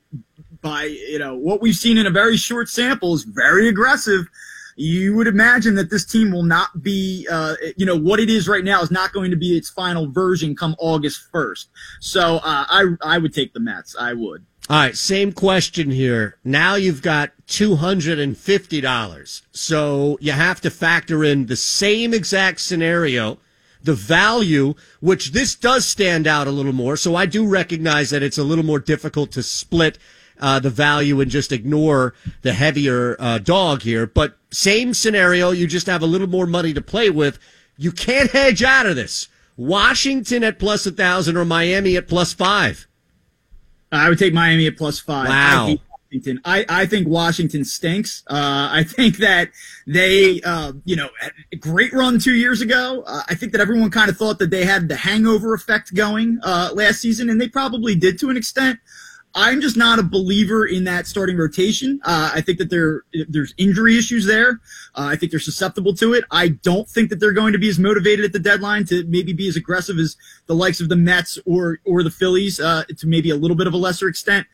[0.62, 4.28] by, you know, what we've seen in a very short sample is very aggressive
[4.76, 8.48] you would imagine that this team will not be, uh, you know, what it is
[8.48, 11.68] right now is not going to be its final version come August 1st.
[12.02, 13.96] So uh, I, I would take the Mets.
[13.98, 14.46] I would.
[14.68, 16.38] All right, same question here.
[16.44, 19.42] Now you've got $250.
[19.52, 23.38] So you have to factor in the same exact scenario
[23.86, 26.98] the value, which this does stand out a little more.
[26.98, 30.00] So I do recognize that it's a little more difficult to split
[30.40, 34.06] uh, the value and just ignore the heavier uh, dog here.
[34.08, 37.40] But same scenario, you just have a little more money to play with.
[37.78, 39.28] You can't hedge out of this.
[39.58, 42.88] Washington at plus a thousand or Miami at plus five.
[43.92, 45.30] I would take Miami at plus five.
[45.30, 45.68] Wow.
[45.68, 45.80] I
[46.16, 46.42] Washington.
[46.46, 48.24] I, I think Washington stinks.
[48.28, 49.50] Uh, I think that
[49.88, 51.10] they, uh, you know,
[51.60, 53.04] great run two years ago.
[53.06, 56.40] Uh, I think that everyone kind of thought that they had the hangover effect going
[56.44, 58.80] uh, last season, and they probably did to an extent.
[59.38, 62.00] I'm just not a believer in that starting rotation.
[62.06, 64.62] Uh, I think that there there's injury issues there.
[64.96, 66.24] Uh, I think they're susceptible to it.
[66.32, 69.34] I don't think that they're going to be as motivated at the deadline to maybe
[69.34, 70.16] be as aggressive as
[70.48, 73.68] the likes of the Mets or or the Phillies uh, to maybe a little bit
[73.68, 74.48] of a lesser extent.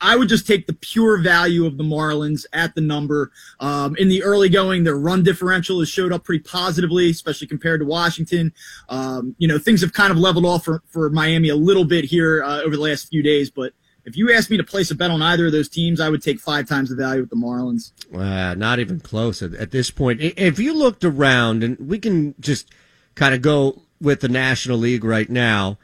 [0.00, 3.32] I would just take the pure value of the Marlins at the number.
[3.58, 7.80] Um, in the early going, their run differential has showed up pretty positively, especially compared
[7.80, 8.52] to Washington.
[8.88, 12.04] Um, you know, things have kind of leveled off for, for Miami a little bit
[12.04, 13.72] here uh, over the last few days, but
[14.04, 16.22] if you asked me to place a bet on either of those teams, I would
[16.22, 17.92] take five times the value with the Marlins.
[18.12, 20.20] Uh, not even close at, at this point.
[20.20, 22.70] If you looked around, and we can just
[23.14, 25.78] kind of go with the National League right now,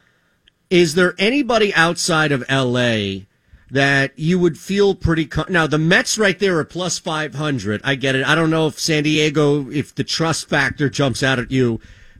[0.70, 3.26] is there anybody outside of LA
[3.70, 7.96] that you would feel pretty com- now the Mets right there are plus 500 I
[7.96, 11.50] get it I don't know if San Diego if the trust factor jumps out at
[11.50, 11.78] you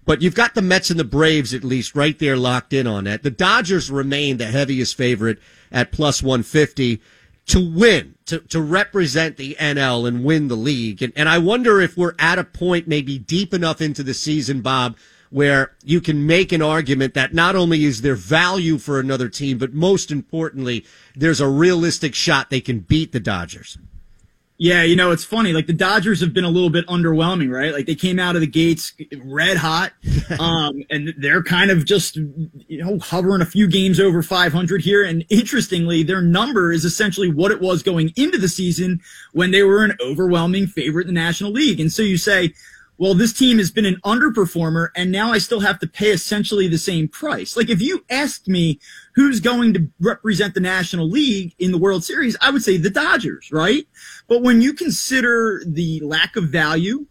[0.09, 3.05] but you've got the Mets and the Braves at least right there locked in on
[3.05, 5.39] that the Dodgers remain the heaviest favorite
[5.71, 7.03] at plus 150
[7.49, 11.03] to win, to, to represent the NL and win the league.
[11.03, 14.63] And, and I wonder if we're at a point maybe deep enough into the season,
[14.63, 14.97] Bob,
[15.29, 19.59] where you can make an argument that not only is there value for another team,
[19.59, 23.77] but most importantly, there's a realistic shot they can beat the Dodgers.
[24.61, 25.53] Yeah, you know, it's funny.
[25.53, 27.73] Like the Dodgers have been a little bit underwhelming, right?
[27.73, 28.93] Like they came out of the gates
[29.23, 29.93] red hot.
[30.39, 35.03] Um, and they're kind of just, you know, hovering a few games over 500 here.
[35.03, 39.01] And interestingly, their number is essentially what it was going into the season
[39.33, 41.81] when they were an overwhelming favorite in the National League.
[41.81, 42.53] And so you say,
[42.99, 46.67] well, this team has been an underperformer and now I still have to pay essentially
[46.67, 47.57] the same price.
[47.57, 48.81] Like if you asked me
[49.15, 52.91] who's going to represent the National League in the World Series, I would say the
[52.91, 53.87] Dodgers, right?
[54.27, 57.07] But when you consider the lack of value,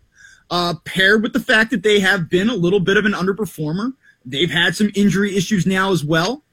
[0.49, 3.93] uh, paired with the fact that they have been a little bit of an underperformer,
[4.25, 6.43] they've had some injury issues now as well.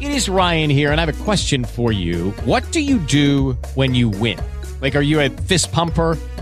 [0.00, 2.32] It is Ryan here, and I have a question for you.
[2.44, 4.38] What do you do when you win?
[4.80, 6.18] Like, are you a fist pumper?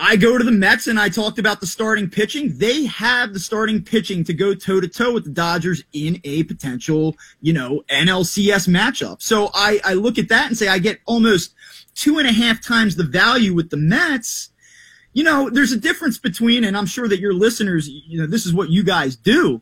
[0.00, 2.56] I go to the Mets and I talked about the starting pitching.
[2.56, 6.44] They have the starting pitching to go toe to toe with the Dodgers in a
[6.44, 9.20] potential, you know, NLCS matchup.
[9.20, 11.52] So I, I look at that and say I get almost
[11.96, 14.50] two and a half times the value with the Mets.
[15.14, 18.46] You know, there's a difference between, and I'm sure that your listeners, you know, this
[18.46, 19.60] is what you guys do,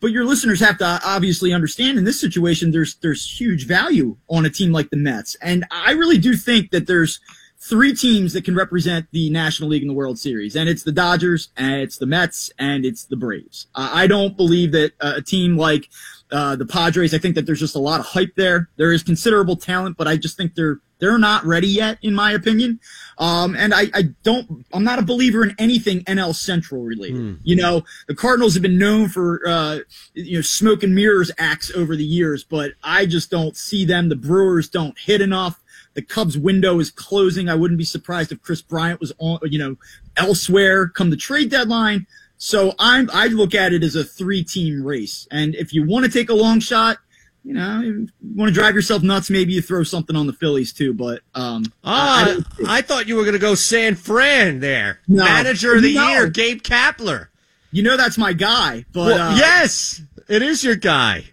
[0.00, 4.44] but your listeners have to obviously understand in this situation, there's, there's huge value on
[4.44, 5.34] a team like the Mets.
[5.36, 7.20] And I really do think that there's,
[7.68, 10.92] three teams that can represent the National League in the World Series, and it's the
[10.92, 13.66] Dodgers, and it's the Mets, and it's the Braves.
[13.74, 15.88] Uh, I don't believe that uh, a team like
[16.30, 17.14] uh, the Padres.
[17.14, 18.68] I think that there's just a lot of hype there.
[18.76, 22.32] There is considerable talent, but I just think they're they're not ready yet, in my
[22.32, 22.80] opinion.
[23.18, 27.20] Um, and I, I don't, I'm not a believer in anything NL Central related.
[27.20, 27.38] Mm.
[27.44, 29.78] You know, the Cardinals have been known for, uh,
[30.14, 34.08] you know, smoke and mirrors acts over the years, but I just don't see them.
[34.08, 35.62] The Brewers don't hit enough.
[35.98, 37.48] The Cubs window is closing.
[37.48, 39.74] I wouldn't be surprised if Kris Bryant was on, you know,
[40.16, 42.06] elsewhere come the trade deadline.
[42.36, 45.26] So I'm, I look at it as a three team race.
[45.32, 46.98] And if you want to take a long shot,
[47.42, 50.72] you know, you want to drive yourself nuts, maybe you throw something on the Phillies
[50.72, 50.94] too.
[50.94, 52.36] But um, ah,
[52.68, 55.00] I, I, thought you were going to go San Fran there.
[55.08, 56.10] No, Manager of the no.
[56.10, 57.26] year, Gabe Kapler.
[57.72, 58.84] You know that's my guy.
[58.92, 61.24] But well, uh, yes, it is your guy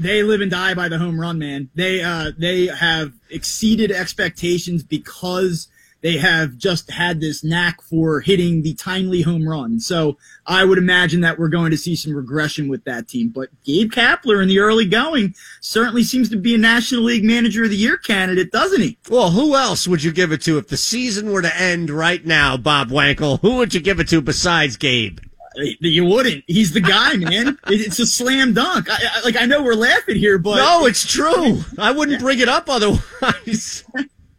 [0.00, 1.70] they live and die by the home run, man.
[1.74, 5.68] They uh, they have exceeded expectations because
[6.02, 9.80] they have just had this knack for hitting the timely home run.
[9.80, 13.28] So I would imagine that we're going to see some regression with that team.
[13.28, 17.64] But Gabe Kapler in the early going certainly seems to be a National League Manager
[17.64, 18.98] of the Year candidate, doesn't he?
[19.08, 22.24] Well, who else would you give it to if the season were to end right
[22.24, 23.40] now, Bob Wankel?
[23.40, 25.18] Who would you give it to besides Gabe?
[25.56, 26.44] You wouldn't.
[26.46, 27.58] He's the guy, man.
[27.66, 28.88] it's a slam dunk.
[28.88, 31.60] I, I, like I know we're laughing here, but no, it's true.
[31.78, 33.84] I wouldn't bring it up otherwise.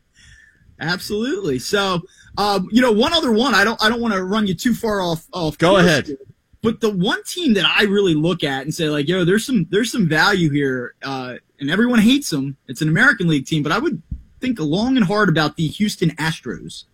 [0.79, 1.59] Absolutely.
[1.59, 2.01] So,
[2.37, 3.53] um, you know, one other one.
[3.53, 3.81] I don't.
[3.83, 5.27] I don't want to run you too far off.
[5.33, 5.57] Off.
[5.57, 6.07] Go ahead.
[6.07, 6.17] Here,
[6.61, 9.67] but the one team that I really look at and say like, yo, there's some
[9.69, 12.57] there's some value here, uh, and everyone hates them.
[12.67, 14.01] It's an American League team, but I would
[14.39, 16.85] think long and hard about the Houston Astros.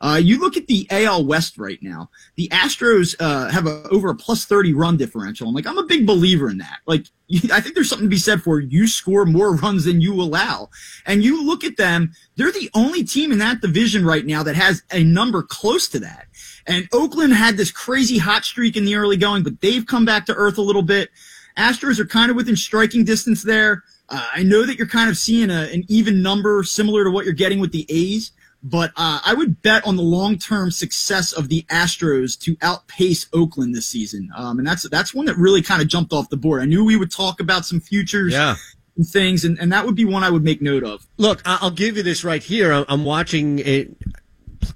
[0.00, 2.08] Uh, you look at the AL West right now.
[2.36, 5.46] The Astros uh, have a, over a plus 30 run differential.
[5.46, 6.78] I'm like, I'm a big believer in that.
[6.86, 7.06] Like,
[7.52, 10.70] I think there's something to be said for you score more runs than you allow.
[11.04, 14.56] And you look at them, they're the only team in that division right now that
[14.56, 16.28] has a number close to that.
[16.66, 20.24] And Oakland had this crazy hot streak in the early going, but they've come back
[20.26, 21.10] to earth a little bit.
[21.58, 23.84] Astros are kind of within striking distance there.
[24.08, 27.24] Uh, I know that you're kind of seeing a, an even number similar to what
[27.24, 28.32] you're getting with the A's.
[28.62, 33.74] But uh, I would bet on the long-term success of the Astros to outpace Oakland
[33.74, 36.60] this season, um, and that's that's one that really kind of jumped off the board.
[36.60, 38.32] I knew we would talk about some futures.
[38.32, 38.56] Yeah.
[38.96, 41.06] And things, and, and that would be one I would make note of.
[41.16, 42.84] Look, I'll give you this right here.
[42.88, 43.96] I'm watching it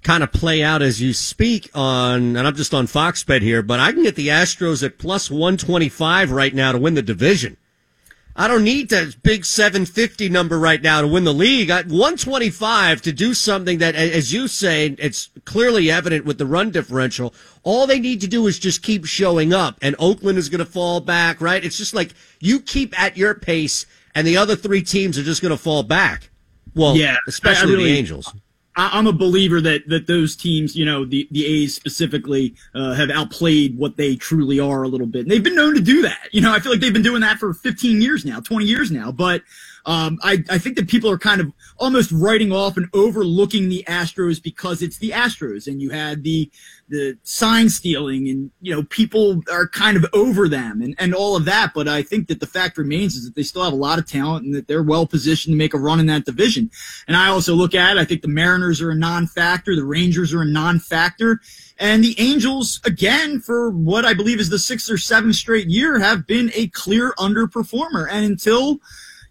[0.03, 3.62] kind of play out as you speak on, and I'm just on Fox Bet here,
[3.62, 7.57] but I can get the Astros at plus 125 right now to win the division.
[8.37, 11.70] I don't need that big 750 number right now to win the league.
[11.70, 16.70] I, 125 to do something that, as you say, it's clearly evident with the run
[16.72, 17.32] differential.
[17.62, 20.64] All they need to do is just keep showing up, and Oakland is going to
[20.64, 21.64] fall back, right?
[21.64, 25.41] It's just like you keep at your pace, and the other three teams are just
[25.41, 26.30] going to fall back.
[26.74, 28.35] Well, yeah, especially really, the Angels.
[28.76, 33.10] I'm a believer that that those teams, you know, the the A's specifically, uh, have
[33.10, 35.22] outplayed what they truly are a little bit.
[35.22, 36.28] And they've been known to do that.
[36.32, 38.90] You know, I feel like they've been doing that for 15 years now, 20 years
[38.90, 39.12] now.
[39.12, 39.42] But
[39.86, 43.84] um, I, I think that people are kind of almost writing off and overlooking the
[43.86, 46.50] Astros because it's the Astros, and you had the
[46.89, 51.37] the sign stealing, and you know people are kind of over them and, and all
[51.37, 51.72] of that.
[51.74, 54.07] But I think that the fact remains is that they still have a lot of
[54.07, 56.70] talent and that they're well positioned to make a run in that division.
[57.09, 60.32] And I also look at it, I think the Mariners are a non-factor, the Rangers
[60.35, 61.41] are a non-factor.
[61.78, 65.99] And the Angels, again, for what I believe is the sixth or seventh straight year,
[65.99, 68.07] have been a clear underperformer.
[68.11, 68.80] And until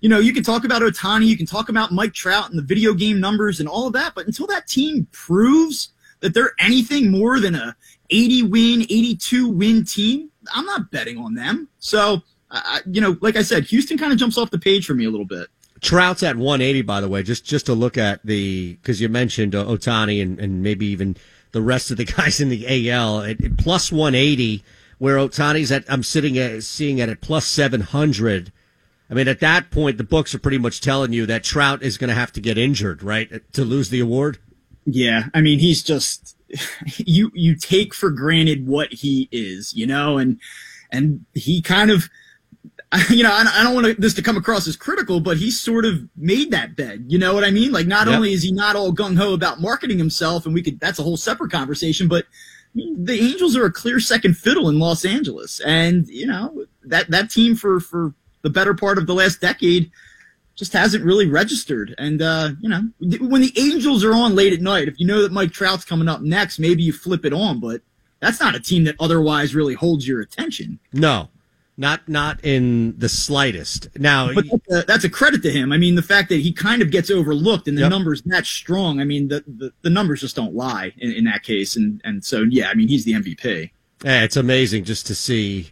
[0.01, 2.63] you know, you can talk about Ohtani, you can talk about Mike Trout and the
[2.63, 5.92] video game numbers and all of that, but until that team proves
[6.23, 7.75] that they're anything more than a
[8.09, 11.67] 80 win, 82 win team, I'm not betting on them.
[11.79, 14.93] So, uh, you know, like I said, Houston kind of jumps off the page for
[14.93, 15.49] me a little bit.
[15.81, 19.53] Trout's at 180, by the way, just just to look at the because you mentioned
[19.53, 21.17] uh, Ohtani and, and maybe even
[21.51, 24.63] the rest of the guys in the AL at, at plus 180,
[24.99, 25.83] where Ohtani's at.
[25.89, 28.53] I'm sitting at seeing it at plus 700.
[29.09, 31.97] I mean, at that point, the books are pretty much telling you that Trout is
[31.97, 34.39] going to have to get injured, right, to lose the award.
[34.85, 36.37] Yeah, I mean, he's just
[36.97, 37.31] you.
[37.33, 40.39] You take for granted what he is, you know, and
[40.91, 42.09] and he kind of,
[43.09, 46.07] you know, I don't want this to come across as critical, but he sort of
[46.15, 47.05] made that bed.
[47.07, 47.71] You know what I mean?
[47.71, 48.15] Like, not yep.
[48.15, 51.03] only is he not all gung ho about marketing himself, and we could that's a
[51.03, 52.25] whole separate conversation, but
[52.75, 57.29] the Angels are a clear second fiddle in Los Angeles, and you know that that
[57.29, 59.91] team for for the better part of the last decade
[60.55, 61.95] just hasn't really registered.
[61.97, 62.81] And, uh, you know,
[63.19, 66.07] when the Angels are on late at night, if you know that Mike Trout's coming
[66.07, 67.81] up next, maybe you flip it on, but
[68.19, 70.79] that's not a team that otherwise really holds your attention.
[70.93, 71.29] No,
[71.75, 73.89] not not in the slightest.
[73.97, 75.73] Now, but that's a, that's a, credit to him.
[75.73, 77.89] I mean, the fact that he kind of gets overlooked and the yep.
[77.89, 79.01] numbers that strong.
[79.01, 81.75] I mean, the, the, the numbers just don't lie in, in, that case.
[81.75, 83.71] And and so yeah, I mean, he's the MVP.
[84.05, 85.71] Yeah, it's amazing just to see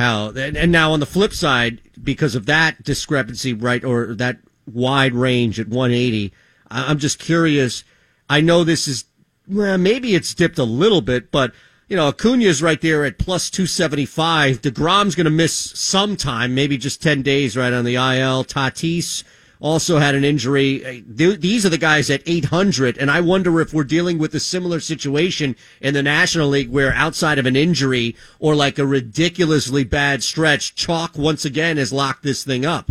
[0.00, 5.14] how and, now on the flip side, because of that discrepancy, right, or that wide
[5.14, 6.32] range at 180,
[6.70, 7.84] I'm just curious.
[8.28, 9.04] I know this is
[9.48, 11.52] well, maybe it's dipped a little bit, but
[11.88, 14.62] you know, Acuna's right there at plus 275.
[14.62, 18.44] DeGrom's going to miss some time, maybe just 10 days right on the IL.
[18.44, 19.24] Tatis
[19.60, 20.84] also had an injury.
[20.84, 24.40] Uh, these are the guys at 800, and I wonder if we're dealing with a
[24.40, 29.84] similar situation in the National League where outside of an injury or like a ridiculously
[29.84, 32.90] bad stretch, chalk once again has locked this thing up.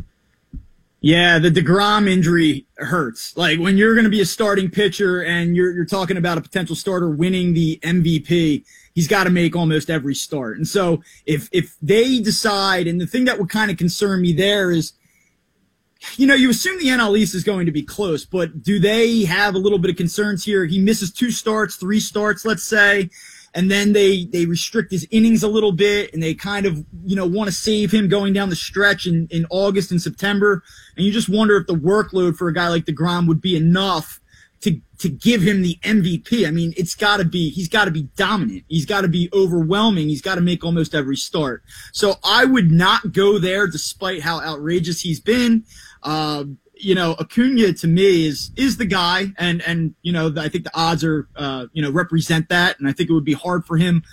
[1.01, 3.35] Yeah, the DeGrom injury hurts.
[3.37, 6.41] Like when you're going to be a starting pitcher and you're, you're talking about a
[6.41, 10.57] potential starter winning the MVP, he's got to make almost every start.
[10.57, 14.33] And so if, if they decide, and the thing that would kind of concern me
[14.33, 14.91] there is
[16.15, 19.25] you know, you assume the NL East is going to be close, but do they
[19.25, 20.65] have a little bit of concerns here?
[20.65, 23.09] He misses two starts, three starts, let's say,
[23.53, 27.15] and then they they restrict his innings a little bit, and they kind of you
[27.15, 30.63] know want to save him going down the stretch in in August and September,
[30.95, 34.21] and you just wonder if the workload for a guy like Degrom would be enough
[34.61, 36.47] to to give him the MVP.
[36.47, 38.63] I mean, it's got to be he's got to be dominant.
[38.67, 40.09] He's got to be overwhelming.
[40.09, 41.63] He's got to make almost every start.
[41.93, 45.63] So I would not go there, despite how outrageous he's been.
[46.03, 50.49] Uh, you know, Acuna to me is is the guy, and and you know, I
[50.49, 53.33] think the odds are uh, you know represent that, and I think it would be
[53.33, 54.03] hard for him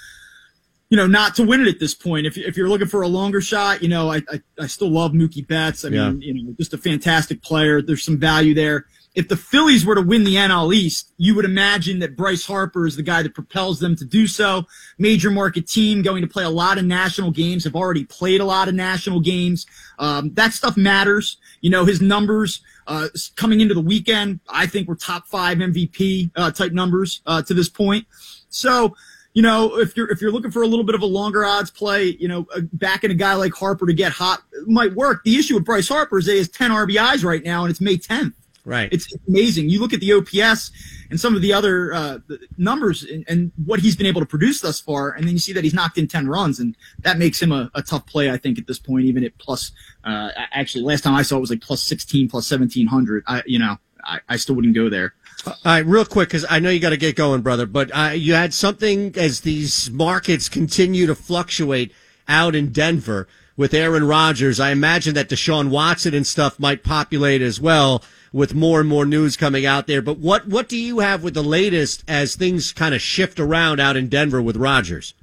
[0.88, 2.28] you know, not to win it at this point.
[2.28, 5.10] If, if you're looking for a longer shot, you know, I, I, I still love
[5.10, 5.84] Mookie Betts.
[5.84, 7.82] I mean, you know, just a fantastic player.
[7.82, 11.46] There's some value there if the Phillies were to win the NL East, you would
[11.46, 14.66] imagine that Bryce Harper is the guy that propels them to do so.
[14.98, 18.44] Major market team going to play a lot of national games, have already played a
[18.44, 19.66] lot of national games.
[19.98, 21.38] Um, that stuff matters.
[21.66, 26.30] You know, his numbers uh, coming into the weekend, I think were top five MVP
[26.36, 28.06] uh, type numbers uh, to this point.
[28.50, 28.94] So,
[29.34, 31.72] you know, if you're if you're looking for a little bit of a longer odds
[31.72, 35.24] play, you know, uh, backing a guy like Harper to get hot might work.
[35.24, 37.96] The issue with Bryce Harper is he has 10 RBIs right now, and it's May
[37.96, 38.34] 10th.
[38.66, 38.92] Right.
[38.92, 39.70] It's amazing.
[39.70, 40.72] You look at the OPS
[41.08, 42.18] and some of the other uh,
[42.58, 45.52] numbers and, and, what he's been able to produce thus far, and then you see
[45.52, 48.36] that he's knocked in 10 runs, and that makes him a, a tough play, I
[48.36, 49.70] think, at this point, even at plus,
[50.02, 53.22] uh, actually, last time I saw it was like plus 16, plus 1700.
[53.28, 55.14] I, you know, I, I still wouldn't go there.
[55.46, 58.14] All right, real quick, because I know you got to get going, brother, but uh,
[58.16, 61.92] you had something as these markets continue to fluctuate
[62.26, 64.58] out in Denver with Aaron Rodgers.
[64.58, 68.02] I imagine that Deshaun Watson and stuff might populate as well
[68.32, 70.02] with more and more news coming out there.
[70.02, 73.80] But what what do you have with the latest as things kind of shift around
[73.80, 75.14] out in Denver with Rodgers?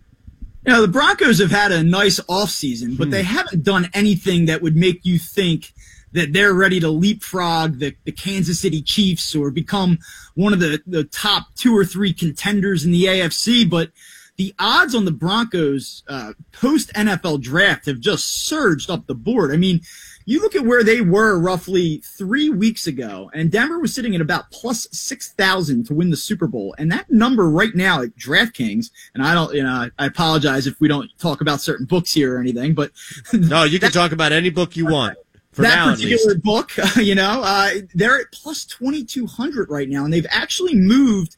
[0.65, 3.11] You know, the Broncos have had a nice offseason, but hmm.
[3.11, 5.73] they haven't done anything that would make you think
[6.13, 9.97] that they're ready to leapfrog the, the Kansas City Chiefs or become
[10.35, 13.67] one of the, the top two or three contenders in the AFC.
[13.67, 13.89] But
[14.37, 19.51] the odds on the Broncos uh, post NFL draft have just surged up the board.
[19.51, 19.81] I mean,
[20.25, 24.21] you look at where they were roughly three weeks ago, and Denver was sitting at
[24.21, 26.75] about plus 6,000 to win the Super Bowl.
[26.77, 30.79] And that number right now at DraftKings, and I don't, you know, I apologize if
[30.79, 32.91] we don't talk about certain books here or anything, but.
[33.33, 35.17] No, you can talk about any book you want.
[35.53, 40.25] that now, particular book, you know, uh, they're at plus 2,200 right now, and they've
[40.29, 41.35] actually moved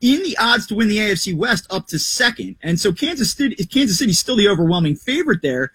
[0.00, 2.56] in the odds to win the AFC West up to second.
[2.62, 5.72] And so Kansas City, Kansas City's still the overwhelming favorite there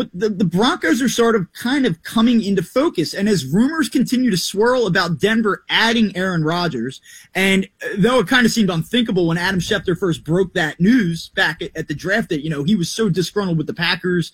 [0.00, 3.12] but the, the Broncos are sort of kind of coming into focus.
[3.12, 7.02] And as rumors continue to swirl about Denver adding Aaron Rodgers,
[7.34, 11.60] and though it kind of seemed unthinkable when Adam Schefter first broke that news back
[11.60, 14.32] at, at the draft that, you know, he was so disgruntled with the Packers,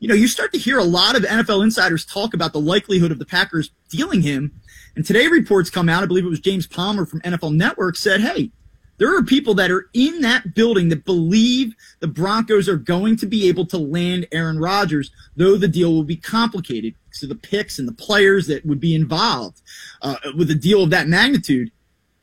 [0.00, 3.12] you know, you start to hear a lot of NFL insiders talk about the likelihood
[3.12, 4.60] of the Packers dealing him.
[4.96, 8.22] And today reports come out, I believe it was James Palmer from NFL Network said,
[8.22, 8.50] hey,
[8.98, 13.26] there are people that are in that building that believe the Broncos are going to
[13.26, 17.78] be able to land Aaron Rodgers, though the deal will be complicated to the picks
[17.78, 19.62] and the players that would be involved
[20.02, 21.70] uh, with a deal of that magnitude.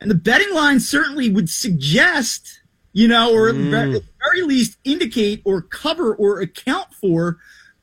[0.02, 2.62] And the betting line certainly would suggest,
[2.92, 3.74] you know, or mm.
[3.74, 7.38] at the very least indicate or cover or account for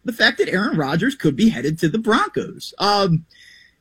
[0.05, 2.75] the fact that Aaron Rodgers could be headed to the Broncos.
[2.79, 3.25] Um,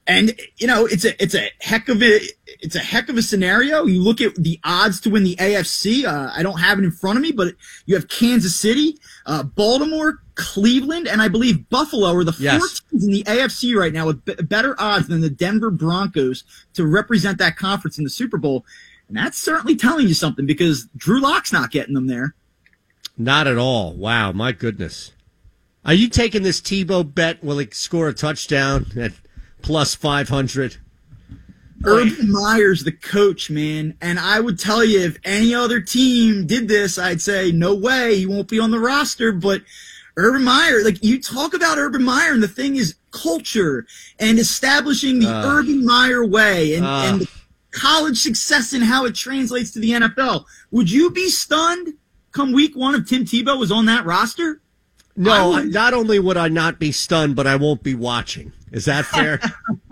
[0.08, 3.22] and you know, it's a it's a heck of a it's a heck of a
[3.22, 3.86] scenario.
[3.86, 6.06] You look at the odds to win the AFC.
[6.06, 7.54] Uh, I don't have it in front of me, but
[7.86, 12.60] you have Kansas City, uh, Baltimore, Cleveland, and I believe Buffalo are the yes.
[12.60, 16.44] four teams in the AFC right now with b- better odds than the Denver Broncos
[16.74, 18.66] to represent that conference in the Super Bowl.
[19.08, 22.36] And that's certainly telling you something because Drew Lock's not getting them there.
[23.18, 23.94] Not at all.
[23.94, 25.12] Wow, my goodness.
[25.86, 27.44] Are you taking this Tebow bet?
[27.44, 28.86] Will he score a touchdown
[29.62, 30.78] plus 500.
[31.86, 33.96] Urban Meyer's the coach, man.
[34.02, 38.18] And I would tell you, if any other team did this, I'd say, no way,
[38.18, 39.32] he won't be on the roster.
[39.32, 39.62] But
[40.18, 43.88] Urban Meyer, like you talk about Urban Meyer, and the thing is culture
[44.20, 47.28] and establishing the uh, Urban Meyer way and, uh, and
[47.72, 50.46] college success and how it translates to the NFL.
[50.72, 51.94] Would you be stunned
[52.32, 54.62] come week one if Tim Tebow was on that roster?
[55.20, 58.54] No, not only would I not be stunned, but I won't be watching.
[58.72, 59.42] Is that fair?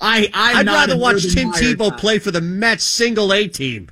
[0.00, 1.96] I i would rather watch Tim Tebow guy.
[1.96, 3.90] play for the Mets single A team.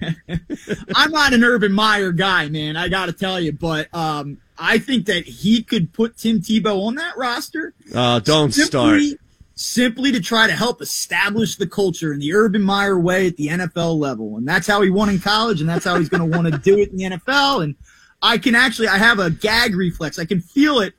[0.94, 2.76] I'm not an Urban Meyer guy, man.
[2.76, 6.86] I got to tell you, but um, I think that he could put Tim Tebow
[6.86, 7.74] on that roster.
[7.92, 8.66] Uh, don't simply,
[9.08, 9.20] start.
[9.56, 13.48] Simply to try to help establish the culture in the Urban Meyer way at the
[13.48, 16.36] NFL level, and that's how he won in college, and that's how he's going to
[16.36, 17.64] want to do it in the NFL.
[17.64, 17.74] And
[18.20, 20.18] I can actually, I have a gag reflex.
[20.18, 20.94] I can feel it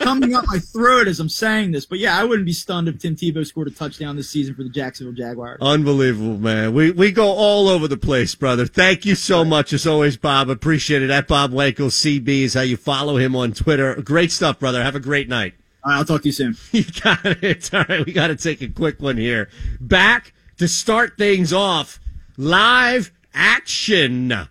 [0.00, 1.86] coming up my throat as I'm saying this.
[1.86, 4.64] But yeah, I wouldn't be stunned if Tim Tebow scored a touchdown this season for
[4.64, 5.58] the Jacksonville Jaguars.
[5.60, 6.74] Unbelievable, man.
[6.74, 8.66] We we go all over the place, brother.
[8.66, 10.50] Thank you so much as always, Bob.
[10.50, 11.10] Appreciate it.
[11.10, 13.94] At Bob Wankel CB is how you follow him on Twitter.
[14.02, 14.82] Great stuff, brother.
[14.82, 15.54] Have a great night.
[15.84, 16.56] I'll talk to you soon.
[16.72, 17.72] You got it.
[17.72, 19.48] All right, we got to take a quick one here.
[19.80, 22.00] Back to to start things off.
[22.36, 24.48] Live action.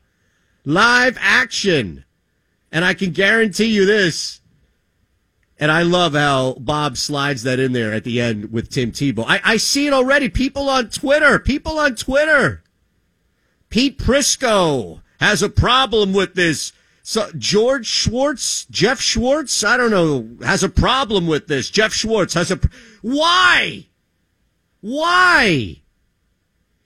[0.65, 2.05] Live action.
[2.73, 4.41] And I can guarantee you this.
[5.59, 9.23] And I love how Bob slides that in there at the end with Tim Tebow.
[9.25, 10.27] I, I see it already.
[10.27, 12.63] People on Twitter, people on Twitter.
[13.69, 16.73] Pete Prisco has a problem with this.
[17.03, 21.69] So George Schwartz, Jeff Schwartz, I don't know, has a problem with this.
[21.69, 22.59] Jeff Schwartz has a.
[23.01, 23.85] Why?
[24.81, 25.82] Why?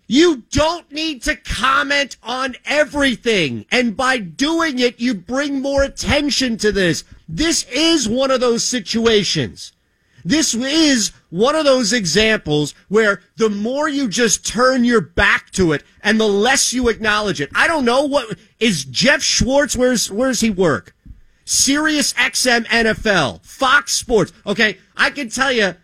[0.07, 3.65] You don't need to comment on everything.
[3.69, 7.03] And by doing it, you bring more attention to this.
[7.27, 9.73] This is one of those situations.
[10.23, 15.73] This is one of those examples where the more you just turn your back to
[15.73, 17.49] it and the less you acknowledge it.
[17.53, 19.75] I don't know what is Jeff Schwartz.
[19.75, 20.95] Where's, where's he work?
[21.43, 24.33] Sirius XM NFL, Fox Sports.
[24.45, 24.77] Okay.
[24.95, 25.75] I can tell you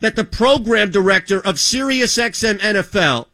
[0.00, 3.26] that the program director of Sirius XM NFL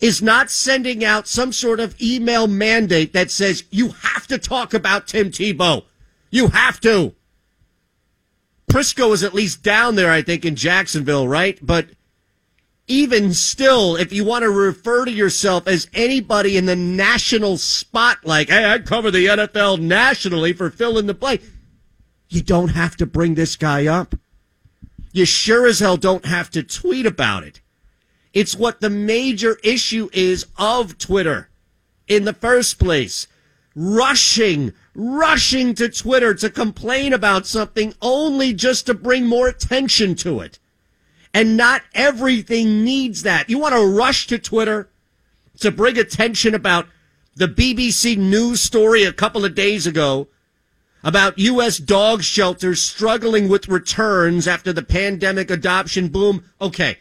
[0.00, 4.72] is not sending out some sort of email mandate that says you have to talk
[4.72, 5.84] about Tim Tebow.
[6.30, 7.14] You have to.
[8.70, 11.58] Prisco is at least down there, I think, in Jacksonville, right?
[11.62, 11.88] But
[12.86, 18.50] even still, if you want to refer to yourself as anybody in the national spotlight,
[18.50, 21.42] hey, I cover the NFL nationally for fill in the blank,
[22.28, 24.14] you don't have to bring this guy up.
[25.12, 27.62] You sure as hell don't have to tweet about it.
[28.38, 31.48] It's what the major issue is of Twitter
[32.06, 33.26] in the first place.
[33.74, 40.38] Rushing, rushing to Twitter to complain about something only just to bring more attention to
[40.38, 40.60] it.
[41.34, 43.50] And not everything needs that.
[43.50, 44.88] You want to rush to Twitter
[45.58, 46.86] to bring attention about
[47.34, 50.28] the BBC News story a couple of days ago
[51.02, 51.78] about U.S.
[51.78, 56.44] dog shelters struggling with returns after the pandemic adoption boom.
[56.60, 56.98] Okay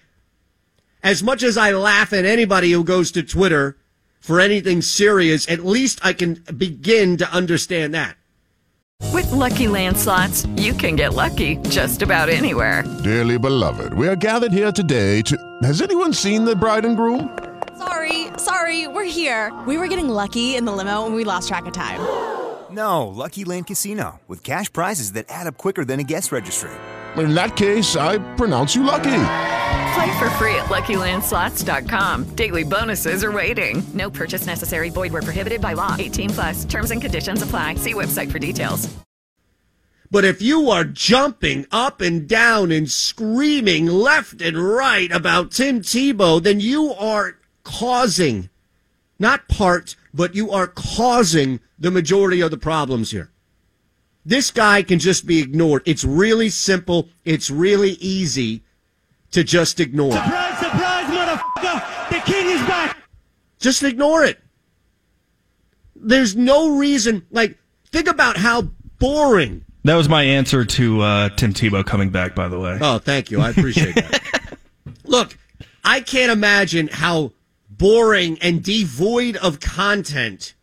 [1.07, 3.77] as much as I laugh at anybody who goes to Twitter
[4.19, 8.17] for anything serious, at least I can begin to understand that.
[9.13, 12.83] With lucky landslots, you can get lucky just about anywhere.
[13.05, 15.37] Dearly beloved, we are gathered here today to.
[15.63, 17.39] Has anyone seen the bride and groom?
[17.77, 19.57] Sorry, sorry, we're here.
[19.65, 22.01] We were getting lucky in the limo and we lost track of time.
[22.69, 26.69] No, Lucky Land Casino, with cash prizes that add up quicker than a guest registry.
[27.15, 29.55] In that case, I pronounce you lucky.
[29.97, 32.35] Play for free at LuckyLandSlots.com.
[32.35, 33.81] Daily bonuses are waiting.
[33.95, 34.91] No purchase necessary.
[34.91, 35.95] Void were prohibited by law.
[35.97, 36.65] 18 plus.
[36.65, 37.73] Terms and conditions apply.
[37.75, 38.95] See website for details.
[40.11, 45.81] But if you are jumping up and down and screaming left and right about Tim
[45.81, 48.51] Tebow, then you are causing,
[49.17, 53.31] not part, but you are causing the majority of the problems here.
[54.23, 55.81] This guy can just be ignored.
[55.85, 57.09] It's really simple.
[57.25, 58.61] It's really easy
[59.31, 60.11] to just ignore.
[60.11, 62.09] Surprise, surprise, motherfucker!
[62.09, 62.97] The king is back!
[63.59, 64.39] Just ignore it.
[65.95, 67.57] There's no reason, like,
[67.91, 68.69] think about how
[68.99, 69.65] boring.
[69.83, 72.77] That was my answer to uh, Tim Tebow coming back, by the way.
[72.79, 73.41] Oh, thank you.
[73.41, 74.57] I appreciate that.
[75.05, 75.37] Look,
[75.83, 77.31] I can't imagine how
[77.69, 80.53] boring and devoid of content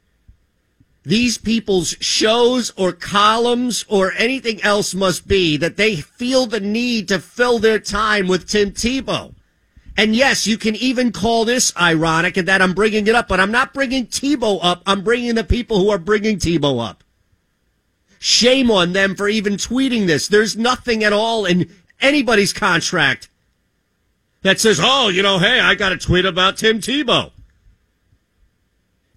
[1.05, 7.09] these people's shows or columns or anything else must be that they feel the need
[7.09, 9.35] to fill their time with Tim Tebow.
[9.97, 13.39] And yes, you can even call this ironic and that I'm bringing it up, but
[13.39, 14.83] I'm not bringing Tebow up.
[14.87, 17.05] I'm bringing the people who are bringing Tebow up.
[18.19, 20.27] Shame on them for even tweeting this.
[20.27, 23.29] There's nothing at all in anybody's contract
[24.41, 27.31] that says, oh, you know, hey, I got to tweet about Tim Tebow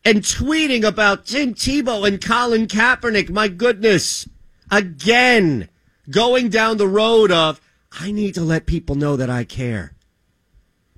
[0.07, 3.29] and tweeting about Tim Tebow and Colin Kaepernick.
[3.29, 4.25] My goodness.
[4.71, 5.67] Again,
[6.09, 7.59] going down the road of,
[7.91, 9.97] I need to let people know that I care.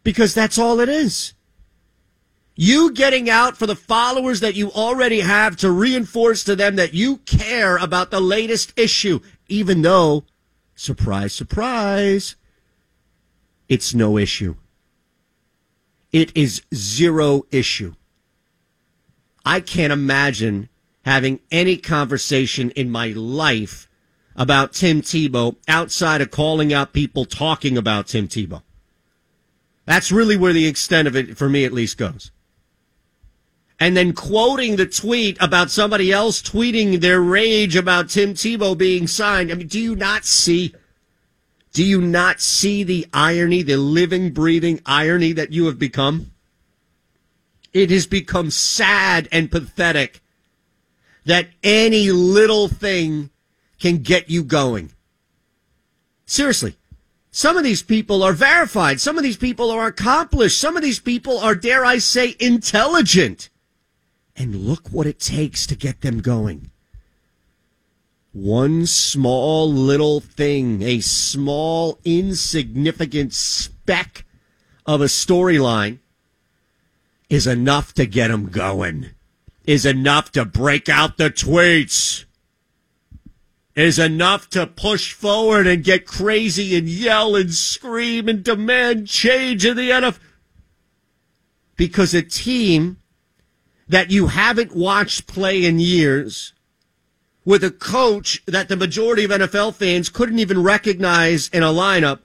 [0.03, 1.33] Because that's all it is.
[2.55, 6.93] You getting out for the followers that you already have to reinforce to them that
[6.93, 10.23] you care about the latest issue, even though,
[10.75, 12.35] surprise, surprise,
[13.67, 14.55] it's no issue.
[16.11, 17.95] It is zero issue.
[19.49, 20.69] I can't imagine
[21.05, 23.89] having any conversation in my life
[24.35, 28.61] about Tim Tebow outside of calling out people talking about Tim Tebow.
[29.85, 32.29] That's really where the extent of it, for me at least, goes.
[33.79, 39.07] And then quoting the tweet about somebody else tweeting their rage about Tim Tebow being
[39.07, 39.51] signed.
[39.51, 40.75] I mean, do you not see?
[41.73, 46.33] Do you not see the irony, the living, breathing irony that you have become?
[47.73, 50.21] It has become sad and pathetic
[51.25, 53.29] that any little thing
[53.79, 54.91] can get you going.
[56.25, 56.75] Seriously,
[57.31, 58.99] Some of these people are verified.
[58.99, 60.59] Some of these people are accomplished.
[60.59, 63.49] Some of these people are, dare I say, intelligent.
[64.35, 66.71] And look what it takes to get them going.
[68.31, 74.25] One small little thing, a small, insignificant speck
[74.85, 75.99] of a storyline
[77.29, 79.11] is enough to get them going,
[79.65, 82.25] is enough to break out the tweets
[83.79, 89.65] is enough to push forward and get crazy and yell and scream and demand change
[89.65, 90.19] in the NFL.
[91.77, 92.97] Because a team
[93.87, 96.51] that you haven't watched play in years,
[97.45, 102.19] with a coach that the majority of NFL fans couldn't even recognize in a lineup,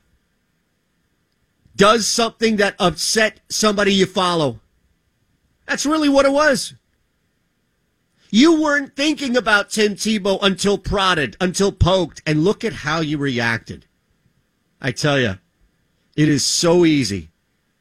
[1.77, 4.61] does something that upset somebody you follow.
[5.67, 6.75] That's really what it was.
[8.31, 13.17] You weren't thinking about Tim Tebow until prodded, until poked, and look at how you
[13.17, 13.87] reacted.
[14.81, 15.39] I tell you,
[16.17, 17.31] it is so easy.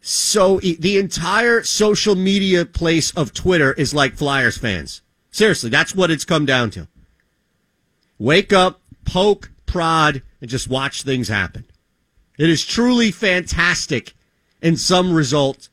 [0.02, 5.02] So e- the entire social media place of Twitter is like Flyers fans.
[5.32, 6.88] Seriously, that's what it's come down to.
[8.20, 11.66] Wake up, poke, prod, and just watch things happen.
[12.38, 14.14] It is truly fantastic
[14.62, 15.70] in some result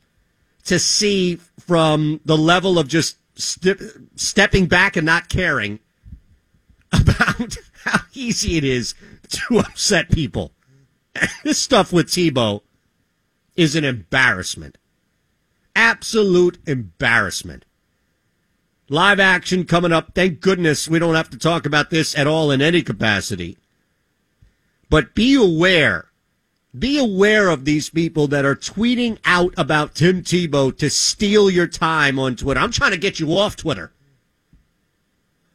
[0.65, 3.17] to see from the level of just
[4.15, 5.79] stepping back and not caring
[6.91, 8.93] about how easy it is
[9.29, 10.51] to upset people.
[11.43, 12.61] this stuff with Tebow
[13.55, 14.77] is an embarrassment.
[15.75, 17.65] Absolute embarrassment.
[18.89, 20.13] Live action coming up.
[20.13, 23.57] Thank goodness we don't have to talk about this at all in any capacity.
[24.89, 26.10] But be aware
[26.77, 31.67] be aware of these people that are tweeting out about Tim Tebow to steal your
[31.67, 32.59] time on Twitter.
[32.59, 33.91] I'm trying to get you off Twitter.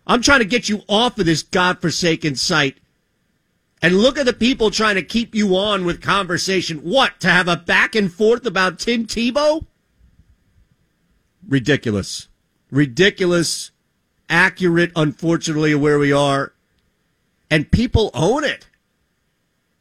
[0.07, 2.79] I'm trying to get you off of this godforsaken site.
[3.83, 6.79] And look at the people trying to keep you on with conversation.
[6.79, 7.21] What?
[7.21, 9.67] To have a back and forth about Tim Tebow?
[11.47, 12.29] Ridiculous.
[12.71, 13.71] Ridiculous.
[14.29, 16.53] Accurate, unfortunately, where we are.
[17.51, 18.67] And people own it.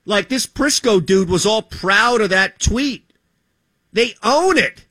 [0.06, 3.12] Like this Prisco dude was all proud of that tweet.
[3.92, 4.86] They own it.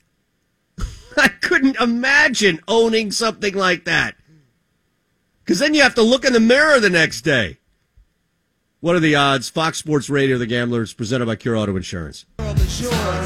[1.17, 4.15] I couldn't imagine owning something like that.
[5.43, 7.59] Because then you have to look in the mirror the next day.
[8.81, 9.49] What are the odds?
[9.49, 12.25] Fox Sports Radio, The Gamblers, presented by Cure Auto Insurance.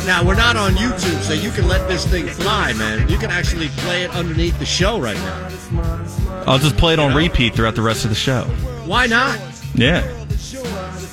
[0.05, 3.09] Now, we're not on YouTube, so you can let this thing fly, man.
[3.09, 6.43] You can actually play it underneath the show right now.
[6.45, 8.43] I'll just play it on repeat throughout the rest of the show.
[8.85, 9.39] Why not?
[9.75, 10.18] Yeah.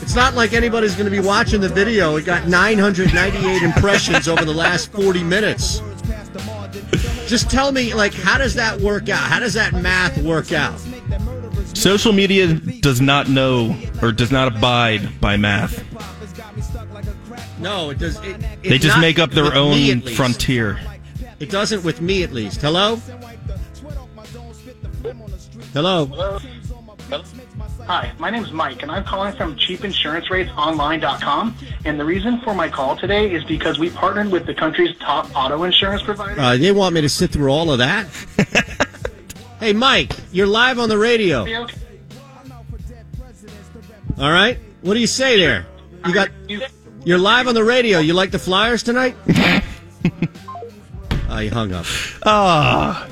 [0.06, 2.14] It's not like anybody's going to be watching the video.
[2.14, 5.82] It got 998 impressions over the last 40 minutes.
[7.26, 9.18] Just tell me, like, how does that work out?
[9.18, 10.80] How does that math work out?
[11.74, 15.82] Social media does not know or does not abide by math.
[17.58, 18.16] No, it does.
[18.22, 20.78] It, they just make up their own frontier.
[21.40, 22.60] It doesn't with me, at least.
[22.62, 22.94] Hello?
[25.72, 26.06] Hello?
[26.06, 26.38] Hello?
[27.86, 28.00] Hello?
[28.00, 31.56] Hi, my name is Mike, and I'm calling from cheapinsuranceratesunline.com.
[31.84, 35.30] And the reason for my call today is because we partnered with the country's top
[35.36, 36.40] auto insurance provider.
[36.40, 38.08] Uh, they want me to sit through all of that?
[39.60, 41.46] hey, Mike, you're live on the radio.
[44.18, 45.66] All right, what do you say there?
[46.06, 46.30] You got
[47.04, 47.98] you're live on the radio.
[47.98, 49.14] You like the Flyers tonight?
[51.28, 51.84] I he hung up.
[52.24, 53.06] Ah,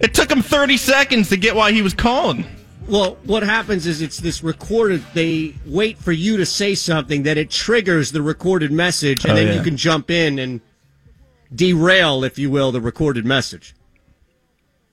[0.00, 2.46] it took him 30 seconds to get why he was calling.
[2.86, 5.02] Well, what happens is it's this recorded.
[5.14, 9.36] They wait for you to say something that it triggers the recorded message, and Oh,
[9.36, 9.54] then yeah.
[9.54, 10.60] you can jump in and
[11.54, 13.74] derail, if you will, the recorded message.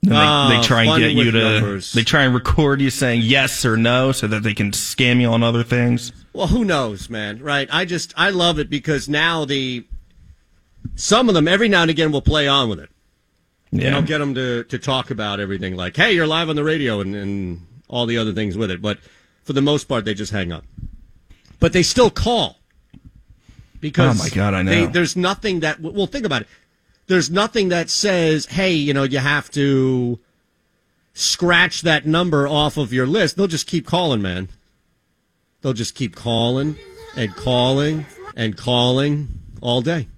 [0.02, 1.38] And they, Ah, they try and get you to.
[1.60, 1.92] numbers.
[1.92, 5.28] They try and record you saying yes or no, so that they can scam you
[5.28, 6.12] on other things.
[6.32, 7.40] Well, who knows, man?
[7.40, 7.68] Right?
[7.70, 9.84] I just I love it because now the
[10.96, 12.88] some of them every now and again will play on with it.
[13.70, 13.88] Yeah.
[13.88, 16.64] And I'll get them to to talk about everything like, "Hey, you're live on the
[16.64, 18.82] radio," and, and all the other things with it.
[18.82, 18.98] But
[19.44, 20.64] for the most part, they just hang up.
[21.60, 22.58] But they still call
[23.80, 24.70] because Oh, my God, I know.
[24.72, 26.48] they- there's nothing that well, think about it.
[27.06, 30.18] There's nothing that says, "Hey, you know, you have to
[31.14, 34.48] scratch that number off of your list." They'll just keep calling, man.
[35.60, 36.76] They'll just keep calling
[37.16, 39.28] and calling and calling
[39.60, 40.08] all day.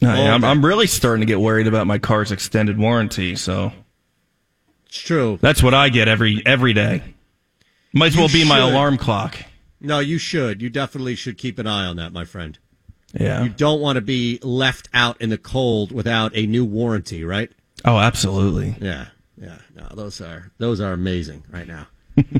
[0.00, 0.46] No, All yeah, I'm, day.
[0.48, 3.36] I'm really starting to get worried about my car's extended warranty.
[3.36, 3.72] So
[4.86, 5.38] It's true.
[5.40, 7.13] that's what I get every every day.
[7.94, 8.72] Might as well be my should.
[8.72, 9.38] alarm clock.
[9.80, 10.60] No, you should.
[10.60, 12.58] You definitely should keep an eye on that, my friend.
[13.12, 13.44] Yeah.
[13.44, 17.50] You don't want to be left out in the cold without a new warranty, right?
[17.84, 18.76] Oh, absolutely.
[18.80, 19.06] Yeah.
[19.40, 19.58] Yeah.
[19.74, 21.86] No, those are those are amazing right now.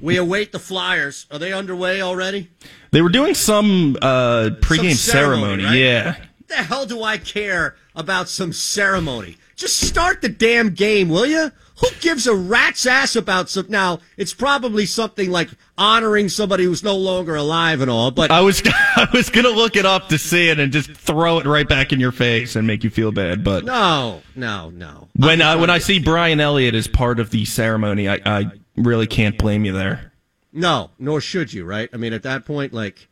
[0.01, 1.27] we await the Flyers.
[1.31, 2.51] Are they underway already?
[2.93, 5.65] They were doing some uh, pregame Some ceremony, ceremony.
[5.65, 5.75] right?
[5.75, 6.07] Yeah.
[6.17, 9.37] What the hell do I care about some ceremony?
[9.57, 11.51] Just start the damn game, will you?
[11.81, 13.67] Who gives a rat's ass about some?
[13.69, 18.43] Now, it's probably something like honoring somebody who's no longer alive and all, but I
[18.43, 21.69] was I was gonna look it up to see it and just throw it right
[21.69, 23.43] back in your face and make you feel bad.
[23.43, 25.09] But no, no, no.
[25.17, 29.09] when I when I see Brian Elliott as part of the ceremony, I, I really
[29.09, 30.13] can't blame you there.
[30.53, 31.89] No, nor should you, right?
[31.93, 33.09] I mean, at that point, like,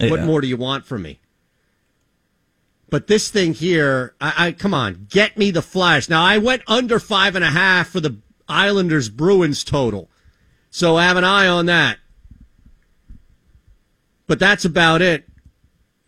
[0.00, 0.24] what Yeah.
[0.24, 1.20] more do you want from me?
[2.88, 6.08] But this thing here, I, I come on, get me the Flash.
[6.08, 8.18] Now I went under five and a half for the
[8.48, 10.08] Islanders Bruins total,
[10.70, 11.98] so I have an eye on that.
[14.28, 15.28] But that's about it.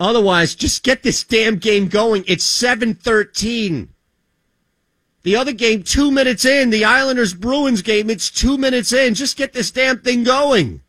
[0.00, 2.22] Otherwise, just get this damn game going.
[2.28, 3.88] It's seven thirteen.
[5.24, 6.70] The other game, two minutes in.
[6.70, 9.14] The Islanders Bruins game, it's two minutes in.
[9.14, 10.80] Just get this damn thing going.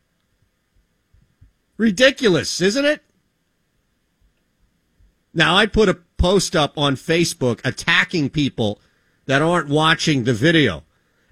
[1.77, 3.03] Ridiculous, isn't it?
[5.33, 8.79] Now, I put a post up on Facebook attacking people
[9.25, 10.83] that aren't watching the video,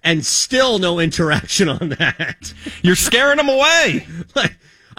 [0.04, 2.54] and still no interaction on that.
[2.82, 4.06] You're scaring them away.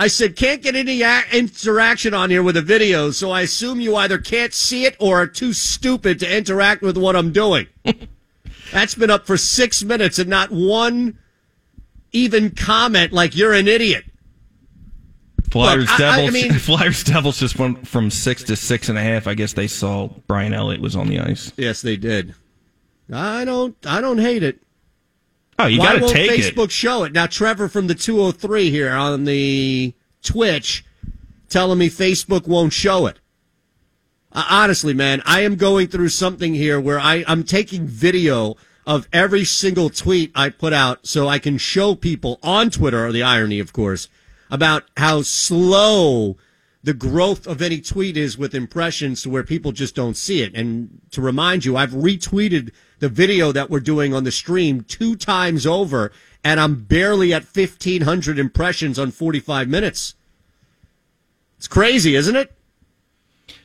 [0.01, 3.81] I said, can't get any a- interaction on here with a video, so I assume
[3.81, 7.67] you either can't see it or are too stupid to interact with what I'm doing.
[8.73, 11.19] That's been up for six minutes and not one
[12.13, 14.05] even comment like you're an idiot.
[15.51, 16.33] Flyers Look, I- I- I Devils.
[16.33, 19.27] mean- Flyers Devils just went from six to six and a half.
[19.27, 21.53] I guess they saw Brian Elliott was on the ice.
[21.57, 22.35] Yes, they did.
[23.13, 23.77] I don't.
[23.87, 24.61] I don't hate it.
[25.59, 26.71] Oh, you got to take Facebook it.
[26.73, 27.27] show it now?
[27.27, 29.93] Trevor from the 203 here on the
[30.23, 30.85] Twitch
[31.49, 33.19] telling me Facebook won't show it.
[34.31, 39.09] Uh, honestly, man, I am going through something here where I, I'm taking video of
[39.13, 43.23] every single tweet I put out so I can show people on Twitter, or the
[43.23, 44.09] irony, of course,
[44.51, 46.37] about how slow
[46.83, 50.55] the growth of any tweet is with impressions to where people just don't see it.
[50.55, 55.17] And to remind you, I've retweeted the video that we're doing on the stream two
[55.17, 56.13] times over,
[56.45, 60.15] and I'm barely at 1,500 impressions on 45 minutes.
[61.57, 62.53] It's crazy, isn't it?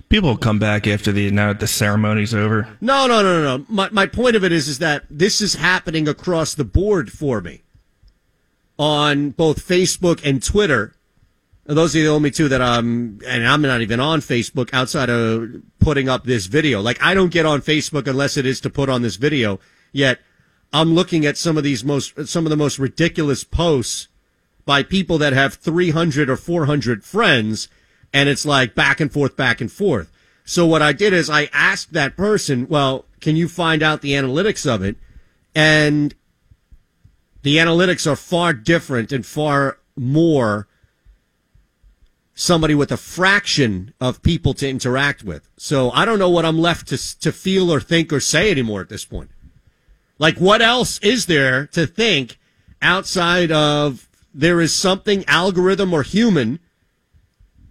[0.10, 2.68] People will come back after the now that the ceremony's over.
[2.82, 3.66] No, no, no, no, no.
[3.68, 7.42] My, my point of it is, is that this is happening across the board for
[7.42, 7.62] me
[8.78, 10.96] on both Facebook and Twitter.
[11.66, 15.10] And those are the only two that I'm, and I'm not even on Facebook outside
[15.10, 16.82] of putting up this video.
[16.82, 19.60] Like, I don't get on Facebook unless it is to put on this video.
[19.94, 20.20] Yet,
[20.74, 24.10] I'm looking at some of these most, some of the most ridiculous posts
[24.66, 27.70] by people that have 300 or 400 friends,
[28.14, 30.12] and it's like back and forth, back and forth.
[30.46, 34.14] So what I did is I asked that person, well, can you find out the
[34.14, 34.98] analytics of it?
[35.56, 36.14] And
[37.44, 40.68] the analytics are far different and far more
[42.34, 45.48] somebody with a fraction of people to interact with.
[45.58, 48.82] So I don't know what I'm left to to feel or think or say anymore
[48.82, 49.30] at this point.
[50.18, 52.40] Like what else is there to think
[52.82, 56.60] outside of there is something algorithm or human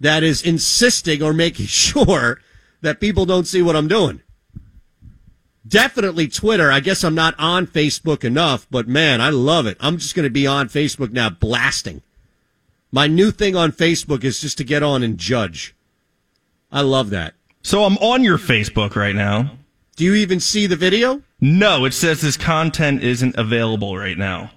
[0.01, 2.41] that is insisting or making sure
[2.83, 4.21] that people don't see what I'm doing.
[5.67, 6.73] Definitely Twitter.
[6.73, 9.77] I guess I'm not on Facebook enough, but man, I love it.
[9.81, 12.03] I'm just going to be on Facebook now blasting.
[12.91, 15.75] My new thing on Facebook is just to get on and judge.
[16.71, 17.35] I love that.
[17.63, 19.57] So I'm on your Facebook right now.
[19.95, 21.23] Do you even see the video?
[21.41, 24.51] No, it says this content isn't available right now.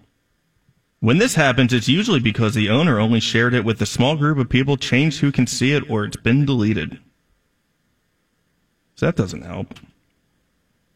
[1.02, 4.40] When this happens, it's usually because the owner only shared it with a small group
[4.40, 7.00] of people, changed who can see it, or it's been deleted.
[8.96, 9.76] So that doesn't help.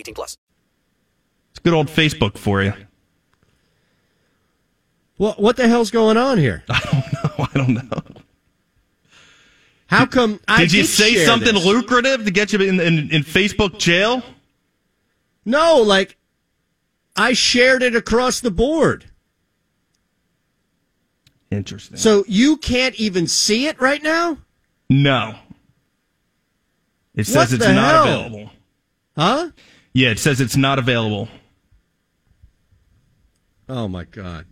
[0.00, 0.36] 18 plus.
[1.50, 2.72] It's good old Facebook for you.
[5.16, 6.64] What what the hell's going on here?
[6.68, 7.44] I don't know.
[7.44, 8.02] I don't know.
[9.86, 11.64] How come I did you say share something this.
[11.66, 14.22] lucrative to get you in, in, in Facebook jail?
[15.44, 16.16] No, like
[17.16, 19.06] I shared it across the board.
[21.50, 21.96] Interesting.
[21.96, 24.38] So you can't even see it right now?
[24.88, 25.34] No.
[27.14, 28.26] It says What it's the not hell?
[28.26, 28.50] available.
[29.16, 29.50] Huh?
[29.92, 31.28] Yeah, it says it's not available.
[33.68, 34.46] Oh my god.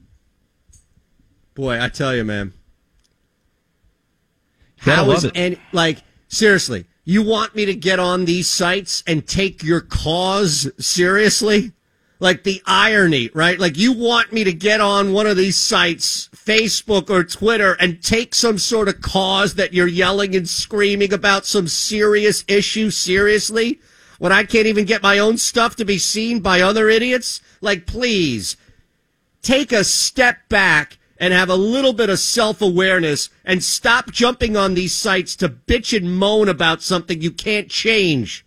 [1.54, 2.52] Boy, I tell you, man.
[4.78, 5.32] How is it.
[5.34, 6.86] any like seriously?
[7.04, 11.72] You want me to get on these sites and take your cause seriously?
[12.20, 13.58] Like the irony, right?
[13.58, 18.02] Like you want me to get on one of these sites, Facebook or Twitter, and
[18.02, 23.80] take some sort of cause that you're yelling and screaming about some serious issue seriously?
[24.18, 27.40] When I can't even get my own stuff to be seen by other idiots?
[27.60, 28.56] Like, please,
[29.42, 34.56] take a step back and have a little bit of self awareness and stop jumping
[34.56, 38.44] on these sites to bitch and moan about something you can't change.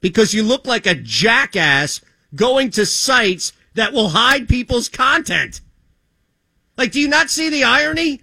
[0.00, 2.00] Because you look like a jackass
[2.34, 5.60] going to sites that will hide people's content.
[6.76, 8.22] Like, do you not see the irony?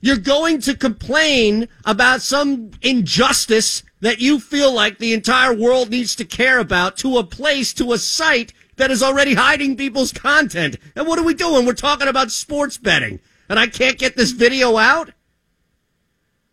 [0.00, 6.16] You're going to complain about some injustice that you feel like the entire world needs
[6.16, 10.76] to care about to a place, to a site that is already hiding people's content.
[10.96, 11.66] And what are we doing?
[11.66, 13.20] We're talking about sports betting.
[13.48, 15.12] And I can't get this video out?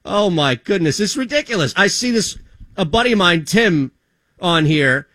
[0.03, 1.73] Oh my goodness, it's ridiculous.
[1.75, 2.37] I see this,
[2.75, 3.91] a buddy of mine, Tim,
[4.39, 5.07] on here,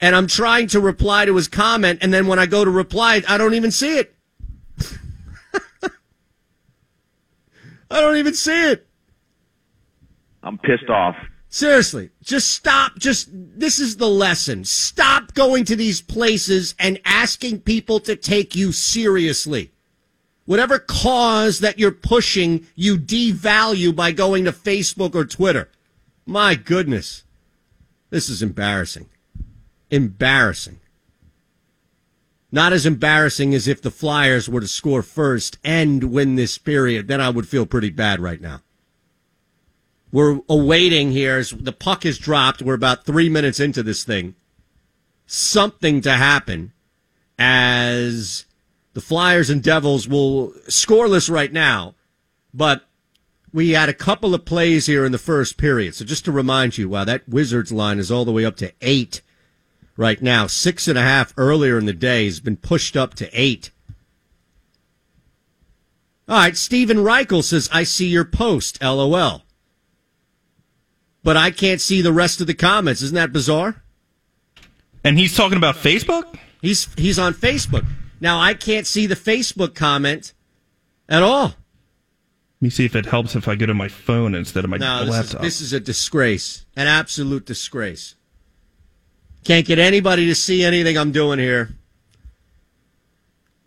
[0.00, 3.22] and I'm trying to reply to his comment, and then when I go to reply,
[3.28, 4.14] I don't even see it.
[7.90, 8.86] I don't even see it.
[10.42, 11.16] I'm pissed off.
[11.52, 12.96] Seriously, just stop.
[12.96, 14.64] Just this is the lesson.
[14.64, 19.72] Stop going to these places and asking people to take you seriously.
[20.46, 25.68] Whatever cause that you're pushing, you devalue by going to Facebook or Twitter.
[26.24, 27.24] My goodness.
[28.10, 29.08] This is embarrassing.
[29.90, 30.78] Embarrassing.
[32.52, 37.08] Not as embarrassing as if the Flyers were to score first and win this period.
[37.08, 38.62] Then I would feel pretty bad right now.
[40.12, 42.62] We're awaiting here as the puck is dropped.
[42.62, 44.34] We're about three minutes into this thing.
[45.26, 46.72] Something to happen
[47.38, 48.44] as
[48.92, 51.94] the Flyers and Devils will scoreless right now,
[52.52, 52.86] but
[53.52, 55.94] we had a couple of plays here in the first period.
[55.94, 58.72] So just to remind you, wow, that Wizards line is all the way up to
[58.80, 59.22] eight
[59.96, 60.48] right now.
[60.48, 63.70] Six and a half earlier in the day has been pushed up to eight.
[66.28, 69.44] All right, Stephen Reichel says, I see your post, LOL
[71.22, 73.02] but I can't see the rest of the comments.
[73.02, 73.82] Isn't that bizarre?
[75.04, 76.38] And he's talking about Facebook?
[76.60, 77.86] He's he's on Facebook.
[78.20, 80.34] Now I can't see the Facebook comment
[81.08, 81.54] at all.
[82.60, 84.76] Let me see if it helps if I go to my phone instead of my
[84.76, 85.40] no, this laptop.
[85.40, 86.66] Is, this is a disgrace.
[86.76, 88.16] An absolute disgrace.
[89.44, 91.70] Can't get anybody to see anything I'm doing here.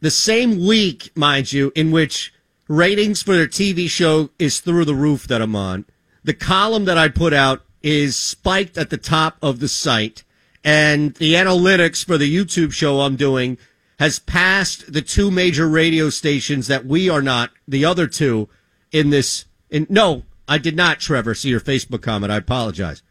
[0.01, 2.31] The same week, mind you, in which
[2.67, 5.85] ratings for their TV show is through the roof that I'm on
[6.23, 10.23] the column that I put out is spiked at the top of the site,
[10.63, 13.57] and the analytics for the YouTube show I'm doing
[13.99, 18.49] has passed the two major radio stations that we are not, the other two,
[18.91, 19.45] in this.
[19.69, 22.31] In, no, I did not, Trevor, see your Facebook comment.
[22.31, 23.01] I apologize.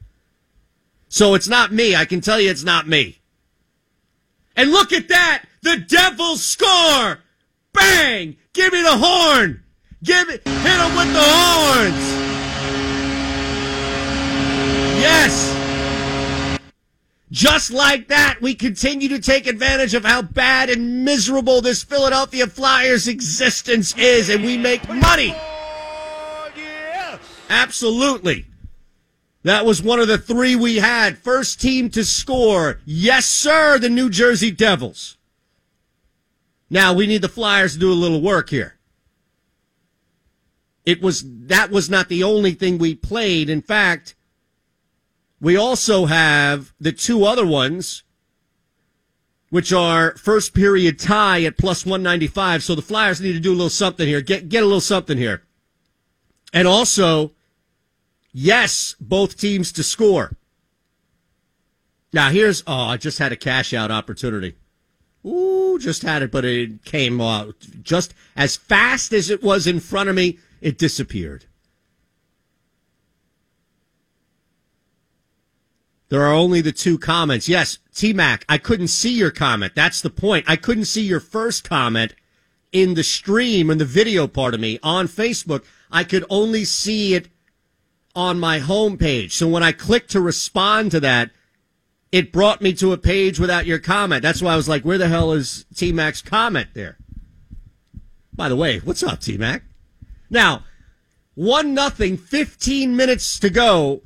[1.09, 1.95] So it's not me.
[1.95, 3.21] I can tell you it's not me.
[4.57, 5.45] And look at that!
[5.63, 7.21] The Devils score!
[7.73, 8.37] Bang!
[8.53, 9.63] Give me the horn!
[10.03, 12.22] Give it, hit him with the horns!
[15.03, 16.61] Yes!
[17.33, 22.47] Just like that, we continue to take advantage of how bad and miserable this Philadelphia
[22.47, 25.35] Flyers existence is, and we make money.
[27.49, 28.47] Absolutely.
[29.43, 31.19] That was one of the three we had.
[31.19, 32.79] First team to score.
[32.85, 35.17] Yes, sir, the New Jersey Devils.
[36.71, 38.79] Now we need the Flyers to do a little work here.
[40.87, 43.51] It was, that was not the only thing we played.
[43.51, 44.15] In fact,
[45.43, 48.05] we also have the two other ones,
[49.51, 52.63] which are first period tie at plus 195.
[52.63, 54.21] So the Flyers need to do a little something here.
[54.21, 55.43] Get, get a little something here.
[56.53, 57.33] And also,
[58.33, 60.37] yes, both teams to score.
[62.13, 64.55] Now here's, oh, I just had a cash out opportunity.
[65.27, 69.81] Ooh, just had it, but it came out just as fast as it was in
[69.81, 71.47] front of me, it disappeared.
[76.13, 77.49] There are only the two comments.
[77.49, 79.73] Yes, T Mac, I couldn't see your comment.
[79.75, 80.45] That's the point.
[80.47, 82.15] I couldn't see your first comment
[82.71, 85.65] in the stream in the video part of me on Facebook.
[85.91, 87.29] I could only see it
[88.15, 89.33] on my homepage.
[89.33, 91.31] So when I clicked to respond to that,
[92.13, 94.21] it brought me to a page without your comment.
[94.21, 96.99] That's why I was like, where the hell is T Mac's comment there?
[98.35, 99.63] By the way, what's up, T Mac?
[100.29, 100.65] Now,
[101.33, 104.03] one nothing, 15 minutes to go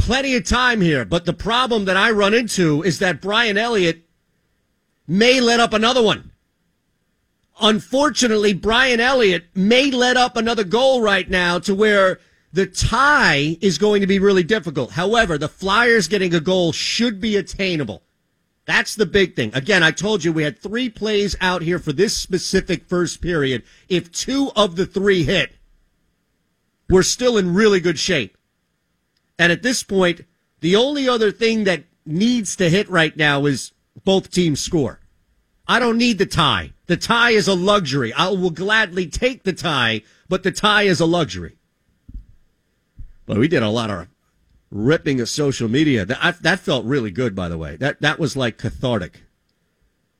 [0.00, 1.04] plenty of time here.
[1.04, 4.02] But the problem that I run into is that Brian Elliott
[5.06, 6.32] may let up another one.
[7.60, 12.18] unfortunately, Brian Elliott may let up another goal right now to where
[12.52, 14.92] the tie is going to be really difficult.
[14.92, 18.02] However, the Flyers getting a goal should be attainable.
[18.64, 19.50] That's the big thing.
[19.54, 23.62] Again, I told you we had three plays out here for this specific first period.
[23.88, 25.52] If two of the three hit,
[26.88, 28.36] we're still in really good shape.
[29.40, 30.26] And at this point,
[30.60, 33.72] the only other thing that needs to hit right now is
[34.04, 35.00] both teams score.
[35.66, 36.74] I don't need the tie.
[36.88, 38.12] The tie is a luxury.
[38.12, 41.56] I will gladly take the tie, but the tie is a luxury.
[43.24, 44.08] But we did a lot of
[44.70, 46.04] ripping of social media.
[46.04, 47.76] That that felt really good, by the way.
[47.76, 49.22] That that was like cathartic.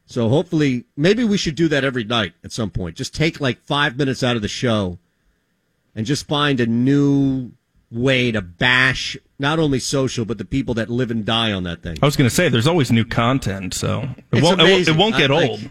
[0.07, 2.97] So hopefully, maybe we should do that every night at some point.
[2.97, 4.99] Just take like five minutes out of the show,
[5.95, 7.53] and just find a new
[7.91, 11.82] way to bash not only social but the people that live and die on that
[11.82, 11.97] thing.
[12.03, 14.97] I was going to say there's always new content, so it won't, it won't it
[14.97, 15.62] won't get I, old.
[15.62, 15.70] Like,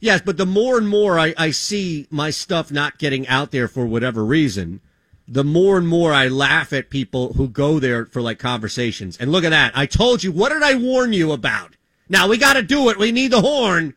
[0.00, 3.68] yes, but the more and more I, I see my stuff not getting out there
[3.68, 4.80] for whatever reason,
[5.28, 9.16] the more and more I laugh at people who go there for like conversations.
[9.18, 9.76] And look at that.
[9.76, 11.76] I told you, what did I warn you about?
[12.08, 12.98] Now we got to do it.
[12.98, 13.94] We need the horn.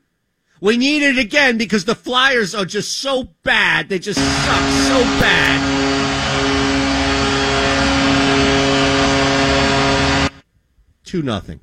[0.59, 3.89] We need it again because the Flyers are just so bad.
[3.89, 5.80] They just suck so bad.
[11.12, 11.59] Two nothing.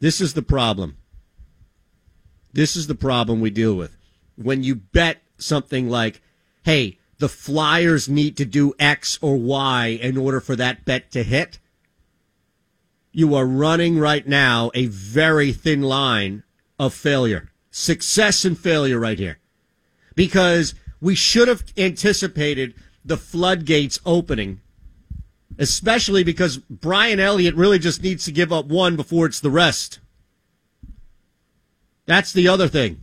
[0.00, 0.96] This is the problem.
[2.54, 3.94] This is the problem we deal with.
[4.36, 6.22] When you bet something like,
[6.62, 11.22] hey, the Flyers need to do X or Y in order for that bet to
[11.22, 11.58] hit.
[13.12, 16.42] You are running right now a very thin line
[16.78, 19.40] of failure, success and failure right here.
[20.14, 22.72] Because we should have anticipated
[23.04, 24.62] the floodgates opening,
[25.62, 30.00] especially because Brian Elliott really just needs to give up one before it's the rest.
[32.04, 33.00] That's the other thing.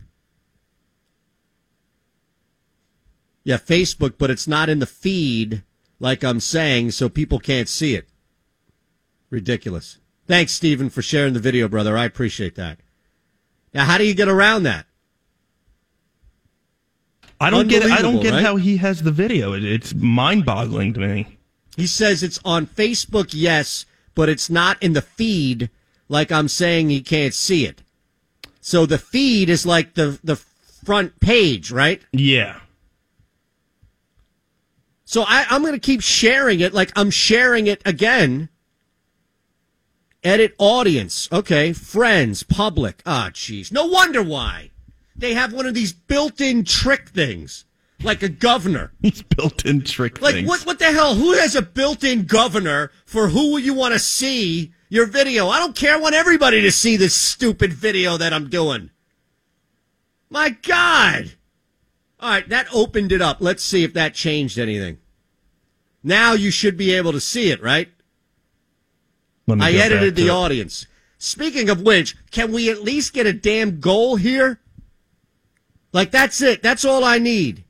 [3.44, 5.62] Yeah, Facebook, but it's not in the feed
[5.98, 8.06] like I'm saying, so people can't see it.
[9.30, 9.98] Ridiculous.
[10.26, 11.96] Thanks, Stephen, for sharing the video, brother.
[11.96, 12.78] I appreciate that.
[13.72, 14.84] Now, how do you get around that?
[17.40, 17.84] I don't get.
[17.84, 18.44] I don't get right?
[18.44, 19.54] how he has the video.
[19.54, 21.39] It, it's mind-boggling to me.
[21.80, 25.70] He says it's on Facebook, yes, but it's not in the feed
[26.10, 27.82] like I'm saying he can't see it.
[28.60, 32.02] So the feed is like the the front page, right?
[32.12, 32.60] Yeah.
[35.04, 38.48] So I, I'm going to keep sharing it like I'm sharing it again.
[40.22, 41.28] Edit audience.
[41.32, 41.72] Okay.
[41.72, 42.42] Friends.
[42.42, 43.02] Public.
[43.06, 43.72] Ah, oh, jeez.
[43.72, 44.70] No wonder why.
[45.16, 47.64] They have one of these built in trick things.
[48.02, 48.92] Like a governor.
[49.00, 50.48] These built in trick like, things.
[50.48, 51.14] What, what the hell?
[51.14, 55.48] Who has a built in governor for who you want to see your video?
[55.48, 55.94] I don't care.
[55.94, 58.90] I want everybody to see this stupid video that I'm doing.
[60.30, 61.32] My God.
[62.20, 63.38] All right, that opened it up.
[63.40, 64.98] Let's see if that changed anything.
[66.02, 67.88] Now you should be able to see it, right?
[69.48, 70.30] I edited the it.
[70.30, 70.86] audience.
[71.18, 74.60] Speaking of which, can we at least get a damn goal here?
[75.92, 76.62] Like, that's it.
[76.62, 77.64] That's all I need.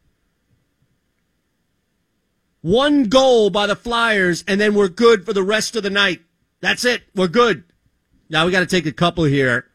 [2.62, 6.20] One goal by the Flyers, and then we're good for the rest of the night.
[6.60, 7.02] That's it.
[7.14, 7.64] We're good.
[8.28, 9.66] Now we got to take a couple here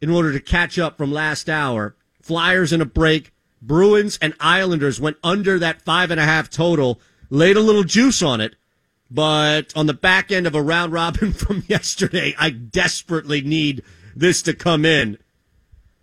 [0.00, 1.96] in order to catch up from last hour.
[2.22, 3.32] Flyers in a break.
[3.60, 8.22] Bruins and Islanders went under that five and a half total, laid a little juice
[8.22, 8.54] on it,
[9.10, 13.82] but on the back end of a round robin from yesterday, I desperately need
[14.14, 15.18] this to come in.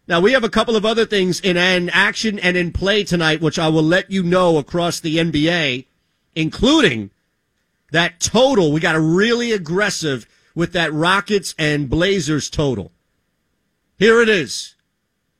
[0.07, 3.57] Now, we have a couple of other things in action and in play tonight, which
[3.57, 5.87] I will let you know across the NBA,
[6.35, 7.11] including
[7.91, 8.71] that total.
[8.71, 12.91] We got a really aggressive with that Rockets and Blazers total.
[13.97, 14.75] Here it is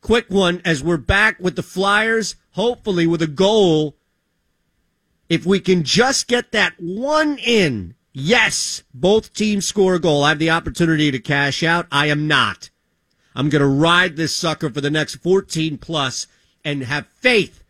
[0.05, 3.95] quick one as we're back with the Flyers, hopefully with a goal.
[5.27, 10.23] If we can just get that one in, yes, both teams score a goal.
[10.23, 11.87] I have the opportunity to cash out.
[11.91, 12.69] I am not.
[13.35, 16.27] I'm going to ride this sucker for the next 14 plus
[16.63, 17.63] and have faith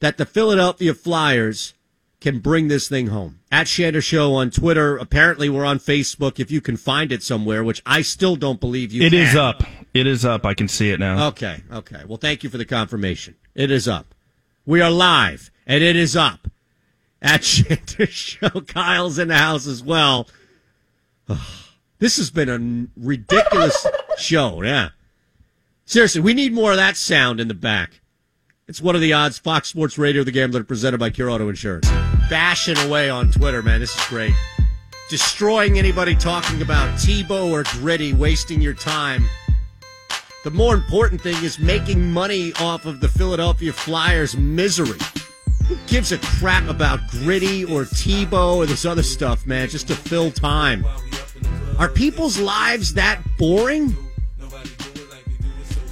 [0.00, 1.72] that the Philadelphia Flyers
[2.20, 3.38] can bring this thing home.
[3.50, 4.96] At Shander Show on Twitter.
[4.96, 8.92] Apparently, we're on Facebook if you can find it somewhere, which I still don't believe
[8.92, 9.02] you.
[9.02, 9.20] It can.
[9.20, 9.62] is up.
[9.94, 10.44] It is up.
[10.44, 11.28] I can see it now.
[11.28, 11.62] Okay.
[11.72, 12.02] Okay.
[12.06, 13.36] Well, thank you for the confirmation.
[13.54, 14.14] It is up.
[14.66, 16.48] We are live, and it is up.
[17.22, 20.28] At Shander Show, Kyle's in the house as well.
[21.98, 23.86] this has been a ridiculous
[24.18, 24.62] show.
[24.62, 24.90] Yeah.
[25.84, 28.00] Seriously, we need more of that sound in the back.
[28.66, 29.38] It's one of the odds.
[29.38, 31.88] Fox Sports Radio, the gambler, presented by Cure Auto Insurance.
[32.30, 33.80] Bashing away on Twitter, man.
[33.80, 34.34] This is great.
[35.08, 39.24] Destroying anybody talking about Tebow or Gritty, wasting your time.
[40.44, 44.98] The more important thing is making money off of the Philadelphia Flyers' misery.
[45.68, 49.94] Who gives a crap about Gritty or Tebow or this other stuff, man, just to
[49.94, 50.84] fill time?
[51.78, 53.96] Are people's lives that boring?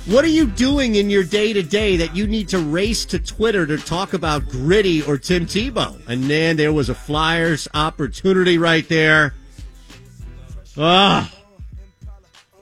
[0.06, 3.18] What are you doing in your day to day that you need to race to
[3.18, 6.00] Twitter to talk about Gritty or Tim Tebow?
[6.06, 9.34] And then there was a Flyers opportunity right there.
[10.78, 11.28] Ah,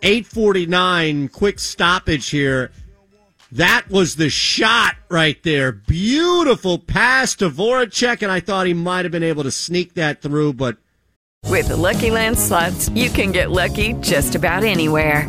[0.03, 2.71] 849, quick stoppage here.
[3.53, 5.71] That was the shot right there.
[5.71, 10.23] Beautiful pass to Voracek, and I thought he might have been able to sneak that
[10.23, 10.79] through, but.
[11.51, 15.29] With the Lucky Land slots, you can get lucky just about anywhere.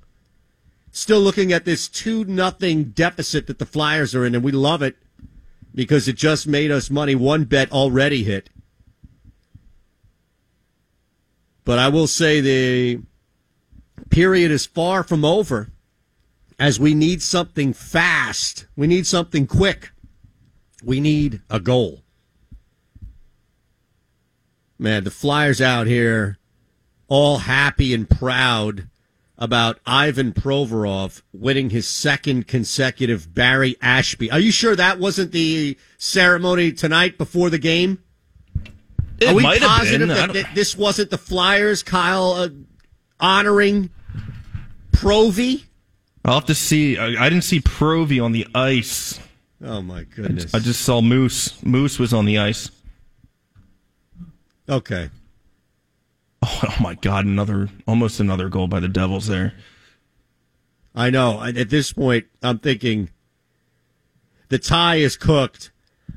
[0.91, 4.81] Still looking at this 2 nothing deficit that the Flyers are in, and we love
[4.81, 4.97] it
[5.73, 7.15] because it just made us money.
[7.15, 8.49] One bet already hit.
[11.63, 13.01] But I will say the
[14.09, 15.69] period is far from over
[16.59, 18.65] as we need something fast.
[18.75, 19.91] We need something quick.
[20.83, 22.03] We need a goal.
[24.77, 26.37] Man, the Flyers out here
[27.07, 28.89] all happy and proud
[29.41, 34.31] about Ivan Provorov winning his second consecutive Barry Ashbee.
[34.31, 38.03] Are you sure that wasn't the ceremony tonight before the game?
[39.19, 40.15] It Are we might have positive been.
[40.15, 42.49] That, that this wasn't the Flyers, Kyle, uh,
[43.19, 43.89] honoring
[44.91, 45.63] Provy?
[46.23, 46.99] I'll have to see.
[46.99, 49.19] I, I didn't see Provy on the ice.
[49.63, 50.53] Oh my goodness!
[50.53, 51.63] I just saw Moose.
[51.63, 52.69] Moose was on the ice.
[54.69, 55.09] Okay.
[56.53, 57.25] Oh, oh my God!
[57.25, 59.53] Another, almost another goal by the Devils there.
[60.95, 61.43] I know.
[61.43, 63.09] At this point, I'm thinking
[64.49, 65.71] the tie is cooked.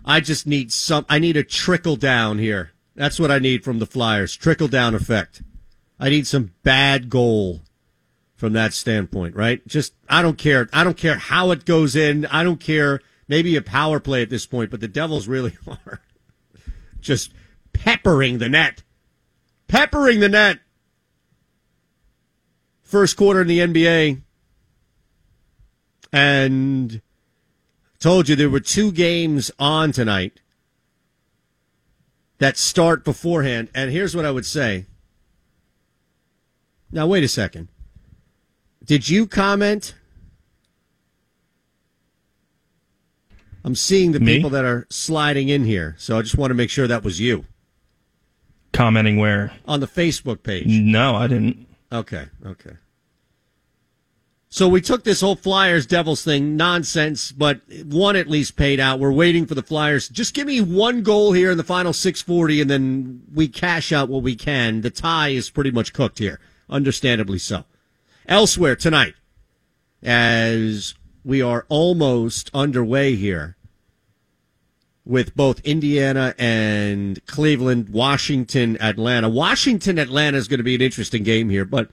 [0.04, 1.04] I just need some.
[1.08, 2.72] I need a trickle down here.
[2.94, 4.34] That's what I need from the Flyers.
[4.34, 5.42] Trickle down effect.
[5.98, 7.62] I need some bad goal
[8.34, 9.66] from that standpoint, right?
[9.66, 10.68] Just I don't care.
[10.72, 12.26] I don't care how it goes in.
[12.26, 13.00] I don't care.
[13.26, 16.00] Maybe a power play at this point, but the Devils really are
[17.00, 17.32] just
[17.72, 18.82] peppering the net,
[19.74, 20.60] peppering the net.
[22.82, 24.20] First quarter in the NBA,
[26.12, 27.02] and
[27.98, 30.38] told you there were two games on tonight
[32.38, 33.68] that start beforehand.
[33.74, 34.86] And here's what I would say.
[36.92, 37.66] Now, wait a second.
[38.84, 39.96] Did you comment?
[43.64, 44.36] I'm seeing the Me?
[44.36, 47.18] people that are sliding in here, so I just want to make sure that was
[47.18, 47.46] you
[48.74, 49.52] Commenting where?
[49.66, 50.66] on the Facebook page.
[50.66, 51.66] No, I didn't.
[51.92, 52.72] Okay, okay.
[54.48, 59.00] So we took this whole Flyers Devils thing nonsense, but one at least paid out.
[59.00, 60.08] We're waiting for the Flyers.
[60.08, 64.08] Just give me one goal here in the final 640 and then we cash out
[64.08, 64.82] what we can.
[64.82, 66.38] The tie is pretty much cooked here,
[66.70, 67.64] understandably so.
[68.26, 69.14] Elsewhere tonight,
[70.02, 70.94] as
[71.24, 73.56] we are almost underway here
[75.04, 79.28] with both Indiana and Cleveland, Washington, Atlanta.
[79.28, 81.90] Washington, Atlanta is going to be an interesting game here, but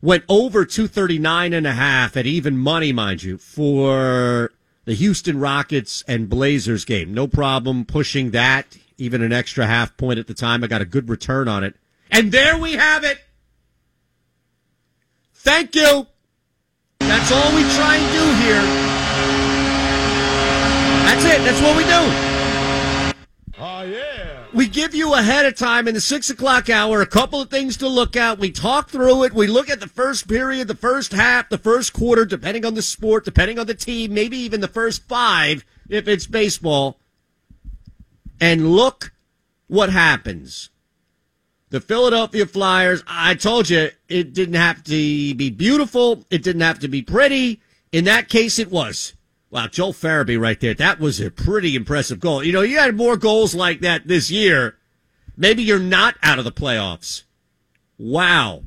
[0.00, 4.52] went over 239 and a half at even money, mind you, for
[4.84, 7.14] the Houston Rockets and Blazers game.
[7.14, 10.62] No problem pushing that, even an extra half point at the time.
[10.62, 11.74] I got a good return on it.
[12.10, 13.18] And there we have it.
[15.34, 16.06] Thank you.
[17.00, 18.81] That's all we try and do here.
[21.04, 21.44] That's it.
[21.44, 22.42] That's what we do.
[23.58, 24.44] Oh, yeah.
[24.52, 27.76] We give you ahead of time in the six o'clock hour a couple of things
[27.78, 28.38] to look at.
[28.38, 29.32] We talk through it.
[29.32, 32.82] We look at the first period, the first half, the first quarter, depending on the
[32.82, 36.98] sport, depending on the team, maybe even the first five if it's baseball.
[38.40, 39.12] And look
[39.68, 40.70] what happens.
[41.70, 46.24] The Philadelphia Flyers, I told you, it didn't have to be beautiful.
[46.30, 47.62] It didn't have to be pretty.
[47.92, 49.14] In that case, it was.
[49.52, 50.72] Wow, Joel Farabee right there.
[50.72, 52.42] That was a pretty impressive goal.
[52.42, 54.78] You know, you had more goals like that this year.
[55.36, 57.24] Maybe you're not out of the playoffs.
[57.98, 58.62] Wow.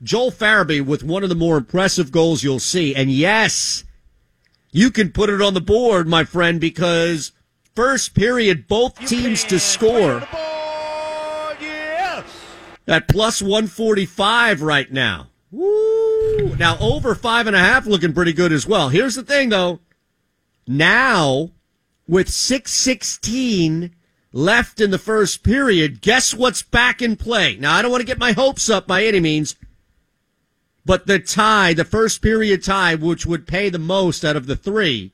[0.00, 2.94] Joel Farabee with one of the more impressive goals you'll see.
[2.94, 3.82] And yes,
[4.70, 7.32] you can put it on the board, my friend, because
[7.74, 10.20] first period, both teams to score.
[11.60, 12.24] Yes.
[12.86, 15.30] At plus 145 right now.
[15.50, 15.98] Woo!
[16.38, 16.56] Woo!
[16.56, 18.88] Now over five and a half looking pretty good as well.
[18.88, 19.80] Here's the thing though.
[20.68, 21.52] Now,
[22.06, 23.94] with 616
[24.32, 27.56] left in the first period, guess what's back in play?
[27.56, 29.56] Now, I don't want to get my hopes up by any means,
[30.84, 34.56] but the tie, the first period tie, which would pay the most out of the
[34.56, 35.12] three.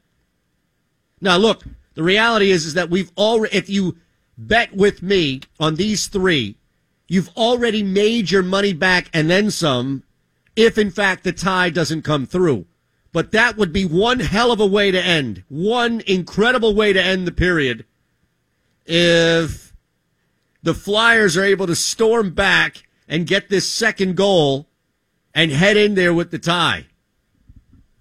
[1.21, 1.63] Now, look,
[1.95, 3.97] the reality is, is that we've already, if you
[4.37, 6.59] bet with me on these three,
[7.07, 10.03] you've already made your money back and then some
[10.57, 12.67] if in fact the tie doesn't come through.
[13.15, 17.01] But that would be one hell of a way to end, one incredible way to
[17.01, 17.87] end the period
[18.87, 19.73] if
[20.65, 24.67] the Flyers are able to storm back and get this second goal
[25.33, 26.87] and head in there with the tie.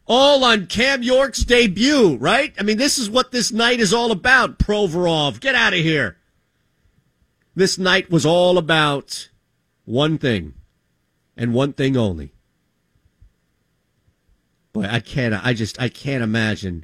[0.08, 2.52] All on Cam York's debut, right?
[2.60, 5.40] I mean, this is what this night is all about, Provorov.
[5.40, 6.18] Get out of here.
[7.54, 9.30] This night was all about
[9.86, 10.56] one thing
[11.38, 12.34] and one thing only.
[14.74, 16.84] Boy, I can't, I just, I can't imagine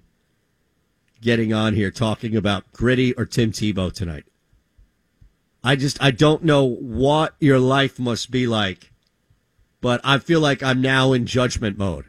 [1.22, 4.26] getting on here talking about Gritty or Tim Tebow tonight.
[5.64, 8.91] I just, I don't know what your life must be like,
[9.82, 12.06] but I feel like I'm now in judgment mode.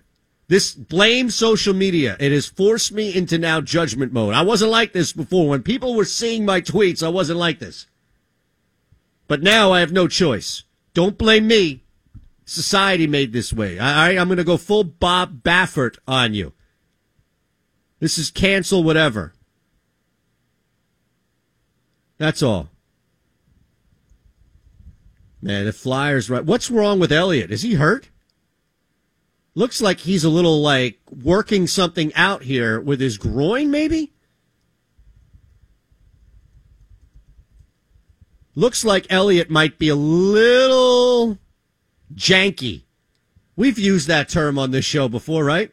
[0.49, 2.17] This blame social media.
[2.21, 4.35] It has forced me into now judgment mode.
[4.35, 5.49] I wasn't like this before.
[5.49, 7.87] When people were seeing my tweets, I wasn't like this.
[9.29, 10.65] But now I have no choice.
[10.93, 11.85] Don't blame me.
[12.51, 13.79] Society made this way.
[13.79, 16.53] All right, I'm going to go full Bob Baffert on you.
[18.01, 19.35] This is cancel whatever.
[22.19, 22.69] That's all.
[25.41, 26.45] Man, the Flyers right.
[26.45, 27.53] What's wrong with Elliott?
[27.53, 28.09] Is he hurt?
[29.55, 34.13] Looks like he's a little like working something out here with his groin, maybe?
[38.57, 41.39] Looks like Elliott might be a little
[42.15, 42.85] janky.
[43.57, 45.73] We've used that term on this show before, right?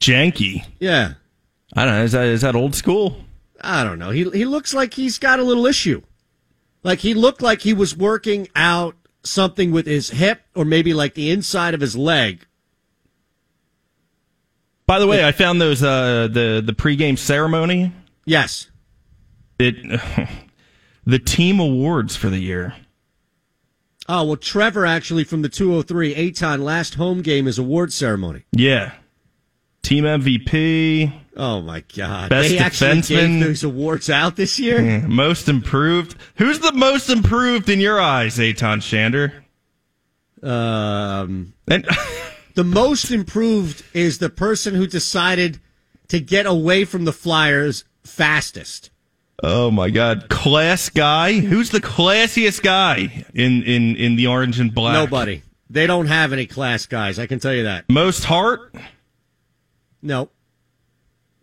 [0.00, 0.64] Janky.
[0.78, 1.14] Yeah.
[1.74, 2.04] I don't know.
[2.04, 3.24] Is that is that old school?
[3.60, 4.10] I don't know.
[4.10, 6.02] He he looks like he's got a little issue.
[6.82, 11.14] Like he looked like he was working out something with his hip or maybe like
[11.14, 12.46] the inside of his leg.
[14.86, 17.92] By the way, I found those uh the the pregame ceremony.
[18.24, 18.70] Yes.
[19.58, 20.00] It
[21.04, 22.74] the team awards for the year.
[24.08, 28.44] Oh, well Trevor actually from the 203 Aton last home game is award ceremony.
[28.52, 28.92] Yeah.
[29.82, 31.12] Team MVP.
[31.36, 32.30] Oh my God!
[32.30, 33.38] Best they actually defenseman.
[33.38, 34.82] gave those awards out this year.
[34.82, 36.16] Yeah, most improved.
[36.34, 39.32] Who's the most improved in your eyes, Aton Shander?
[40.42, 41.86] Um, and
[42.54, 45.60] the most improved is the person who decided
[46.08, 48.90] to get away from the Flyers fastest.
[49.42, 51.34] Oh my God, class guy.
[51.34, 54.94] Who's the classiest guy in in in the orange and black?
[54.94, 55.42] Nobody.
[55.70, 57.18] They don't have any class guys.
[57.18, 57.84] I can tell you that.
[57.88, 58.74] Most heart.
[60.02, 60.30] No.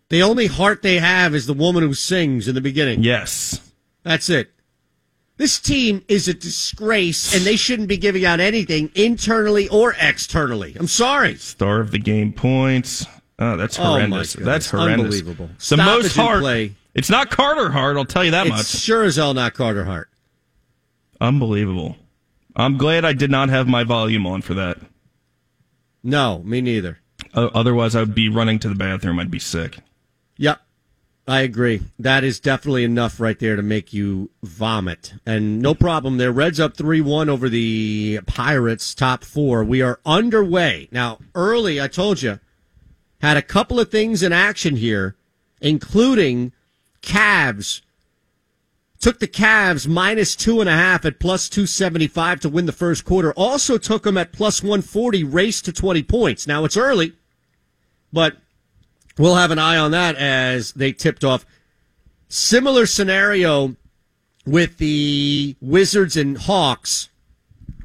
[0.09, 3.03] The only heart they have is the woman who sings in the beginning.
[3.03, 3.61] Yes.
[4.03, 4.51] That's it.
[5.37, 10.75] This team is a disgrace, and they shouldn't be giving out anything internally or externally.
[10.79, 11.35] I'm sorry.
[11.35, 13.05] Star of the game points.
[13.39, 14.35] Oh, that's Oh, horrendous.
[14.35, 14.45] goodness.
[14.45, 15.03] that's horrendous.
[15.15, 15.47] Unbelievable.
[15.57, 16.39] The Stop most heart.
[16.41, 16.71] play.
[16.95, 17.97] It's not Carter Hart.
[17.97, 18.65] I'll tell you that It's much.
[18.67, 20.09] sure as hell not Carter Hart.
[21.19, 21.97] Unbelievable.
[22.55, 24.77] I'm glad I did not have my volume on for that.
[26.03, 26.99] No, me neither.
[27.33, 29.19] Uh, otherwise, I would be running to the bathroom.
[29.19, 29.79] I'd be sick.
[30.37, 30.61] Yep.
[31.27, 31.81] I agree.
[31.97, 35.15] That is definitely enough right there to make you vomit.
[35.25, 36.31] And no problem there.
[36.31, 39.63] Reds up 3 1 over the Pirates, top four.
[39.63, 40.87] We are underway.
[40.91, 42.39] Now, early, I told you,
[43.21, 45.15] had a couple of things in action here,
[45.59, 46.51] including
[47.05, 47.81] Cavs.
[48.99, 53.05] Took the Cavs minus two and a half at plus 275 to win the first
[53.05, 53.31] quarter.
[53.33, 56.47] Also took them at plus 140, race to 20 points.
[56.47, 57.13] Now, it's early,
[58.11, 58.37] but
[59.17, 61.45] we'll have an eye on that as they tipped off.
[62.27, 63.75] Similar scenario
[64.45, 67.09] with the Wizards and Hawks.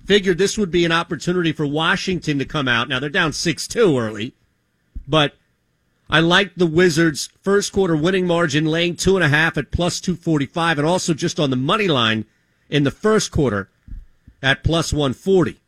[0.07, 2.89] Figured this would be an opportunity for Washington to come out.
[2.89, 4.35] Now they're down 6 2 early,
[5.07, 5.35] but
[6.11, 10.01] I like the Wizards' first quarter winning margin laying two and a half at plus
[10.01, 12.27] 245 and also just on the money line
[12.69, 13.70] in the first quarter
[14.43, 15.61] at plus 140.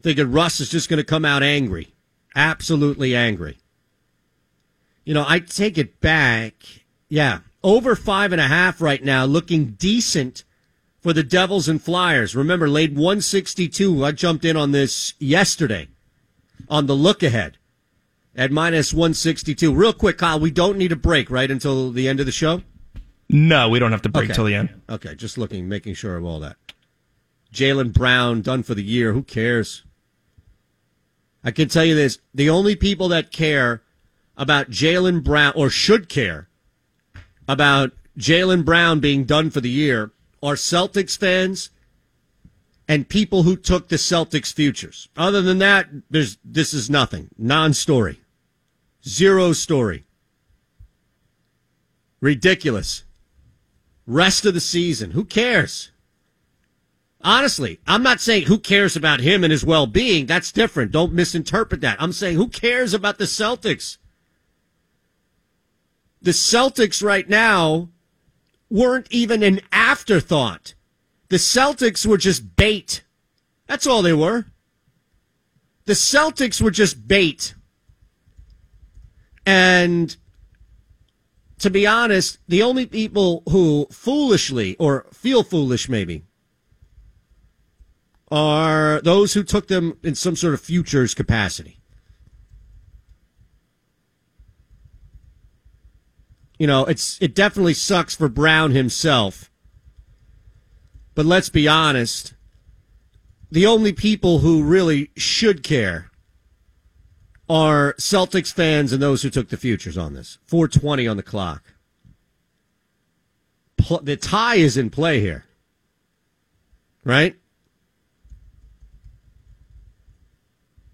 [0.00, 1.94] Thinking Russ is just going to come out angry.
[2.34, 3.58] Absolutely angry
[5.04, 6.54] you know, I take it back.
[7.08, 10.44] Yeah, over five and a half right now, looking decent
[11.00, 12.36] for the Devils and Flyers.
[12.36, 14.04] Remember, laid 162.
[14.04, 15.88] I jumped in on this yesterday
[16.68, 17.58] on the look ahead
[18.34, 19.74] at minus 162.
[19.74, 22.62] Real quick, Kyle, we don't need a break, right, until the end of the show?
[23.28, 24.34] No, we don't have to break Okay.
[24.34, 24.70] till the end.
[24.88, 26.56] Okay, just looking, making sure of all that.
[27.52, 29.12] Jaylen Brown done for the year.
[29.12, 29.84] Who cares?
[31.44, 33.82] I can tell you this the only people that care
[34.36, 36.48] about Jaylen Brown or should care
[37.48, 41.70] about Jaylen Brown being done for the year are Celtics fans
[42.88, 45.08] and people who took the Celtics futures.
[45.16, 47.28] Other than that, there's this is nothing.
[47.36, 48.20] Non-story.
[49.06, 50.04] Zero story.
[52.20, 53.04] Ridiculous.
[54.06, 55.12] Rest of the season.
[55.12, 55.90] Who cares?
[57.20, 60.26] Honestly, I'm not saying who cares about him and his well-being.
[60.26, 60.90] That's different.
[60.92, 62.00] Don't misinterpret that.
[62.00, 63.98] I'm saying who cares about the Celtics?
[66.20, 67.88] The Celtics right now
[68.70, 70.74] weren't even an afterthought.
[71.28, 73.02] The Celtics were just bait.
[73.66, 74.46] That's all they were.
[75.84, 77.54] The Celtics were just bait.
[79.44, 80.16] And
[81.58, 86.24] to be honest, the only people who foolishly or feel foolish maybe
[88.30, 91.78] are those who took them in some sort of futures capacity.
[96.58, 99.50] You know, it's it definitely sucks for Brown himself.
[101.14, 102.34] But let's be honest,
[103.50, 106.11] the only people who really should care
[107.48, 110.38] are Celtics fans and those who took the futures on this.
[110.46, 111.74] 420 on the clock.
[114.02, 115.44] The tie is in play here.
[117.04, 117.36] Right?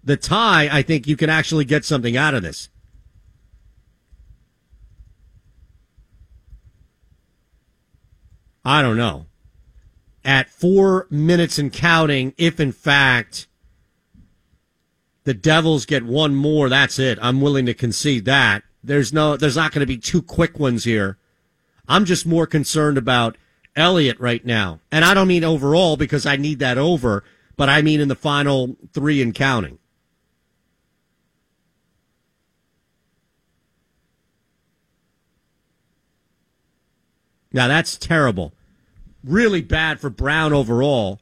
[0.09, 2.69] the tie, I think you can actually get something out of this.
[8.65, 9.27] I don't know.
[10.25, 13.47] At four minutes and counting, if in fact
[15.23, 17.19] the Devils get one more, that's it.
[17.21, 18.63] I'm willing to concede that.
[18.83, 21.17] There's no, there's not going to be two quick ones here.
[21.87, 23.37] I'm just more concerned about
[23.75, 24.79] Elliott right now.
[24.91, 27.23] And I don't mean overall because I need that over,
[27.57, 29.79] but I mean in the final three and counting.
[37.51, 38.53] Now that's terrible.
[39.23, 41.19] Really bad for Brown overall.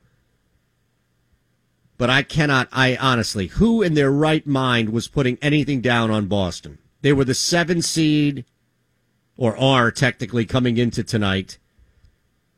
[1.98, 6.28] But I cannot, I honestly, who in their right mind was putting anything down on
[6.28, 6.78] Boston?
[7.02, 8.46] They were the seven seed,
[9.36, 11.58] or are technically coming into tonight.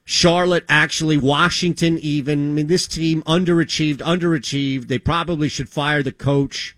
[0.04, 2.52] Charlotte, actually, Washington, even.
[2.52, 4.88] I mean, this team underachieved, underachieved.
[4.88, 6.76] They probably should fire the coach.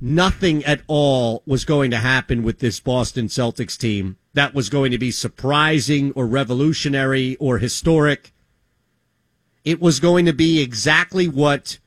[0.00, 4.90] Nothing at all was going to happen with this Boston Celtics team that was going
[4.90, 8.32] to be surprising or revolutionary or historic.
[9.64, 11.78] It was going to be exactly what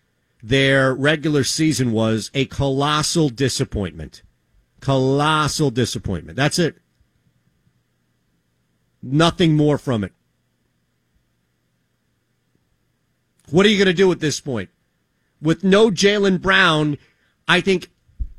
[0.41, 4.21] their regular season was a colossal disappointment.
[4.79, 6.35] Colossal disappointment.
[6.35, 6.77] That's it.
[9.01, 10.13] Nothing more from it.
[13.49, 14.69] What are you going to do at this point?
[15.41, 16.97] With no Jaylen Brown,
[17.47, 17.91] I think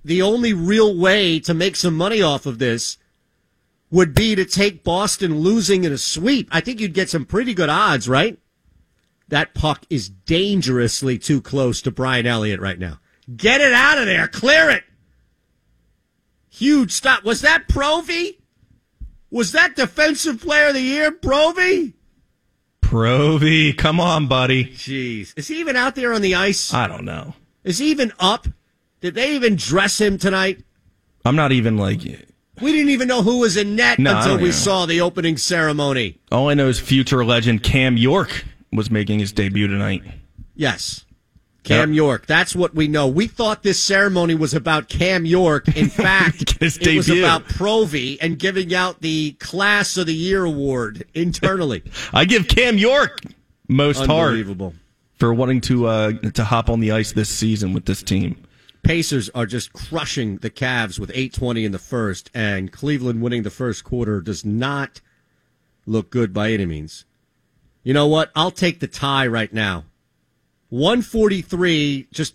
[0.05, 2.99] the only real way to make some money off of this
[3.91, 6.49] would be to take Boston losing in a sweep.
[6.51, 8.39] I think you'd get some pretty good odds, right?
[9.29, 13.01] That puck is dangerously too close to Brian Elliott right now.
[13.35, 14.29] Get it out of there.
[14.29, 14.85] Clear it.
[16.49, 17.25] Huge stop.
[17.25, 18.39] Was that Provy?
[19.31, 21.95] Was that defensive player of the year, Provy?
[22.81, 24.67] Provy, come on, buddy.
[24.67, 25.35] Jeez.
[25.37, 26.73] Is he even out there on the ice?
[26.73, 27.35] I don't know.
[27.65, 28.47] Is he even up?
[29.01, 30.63] Did they even dress him tonight?
[31.25, 32.03] I'm not even like
[32.61, 34.51] we didn't even know who was in net no, until we know.
[34.53, 36.19] saw the opening ceremony.
[36.31, 38.45] All I know is future legend Cam York
[38.77, 40.03] was making his debut tonight.
[40.55, 41.05] Yes.
[41.65, 41.97] Cam yep.
[41.97, 42.27] York.
[42.27, 43.09] That's what we know.
[43.09, 45.67] We thought this ceremony was about Cam York.
[45.77, 46.97] In fact, it debut.
[46.99, 51.83] was about Provy and giving out the Class of the Year award internally.
[52.13, 53.21] I give Cam York
[53.69, 54.71] most Unbelievable.
[54.71, 54.81] hard
[55.19, 58.41] for wanting to uh, to hop on the ice this season with this team.
[58.85, 63.51] Pacers are just crushing the Cavs with 8:20 in the first, and Cleveland winning the
[63.51, 65.01] first quarter does not
[65.87, 67.06] look good by any means.
[67.87, 68.33] You know what?
[68.35, 69.85] I'll take the tie right now.
[70.71, 72.35] 143, just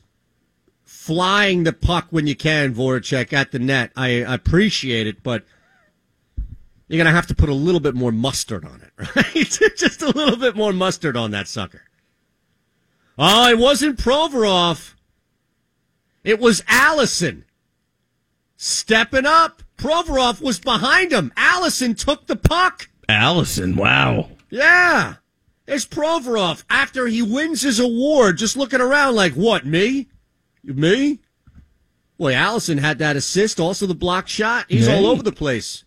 [0.85, 3.91] flying the puck when you can, Voracek, at the net.
[3.97, 5.43] I appreciate it, but
[6.87, 9.75] you're going to have to put a little bit more mustard on it, right?
[9.75, 11.81] just a little bit more mustard on that sucker.
[13.17, 14.93] Oh, it wasn't Provorov.
[16.23, 17.43] It was Allison
[18.55, 19.63] stepping up.
[19.77, 21.33] Provorov was behind him.
[21.35, 22.87] Allison took the puck.
[23.09, 24.29] Allison, wow.
[24.49, 25.15] Yeah.
[25.71, 30.09] It's Provorov after he wins his award, just looking around like, what, me?
[30.65, 31.19] Me?
[32.17, 34.65] Boy, Allison had that assist, also the block shot.
[34.67, 35.85] He's all over the place.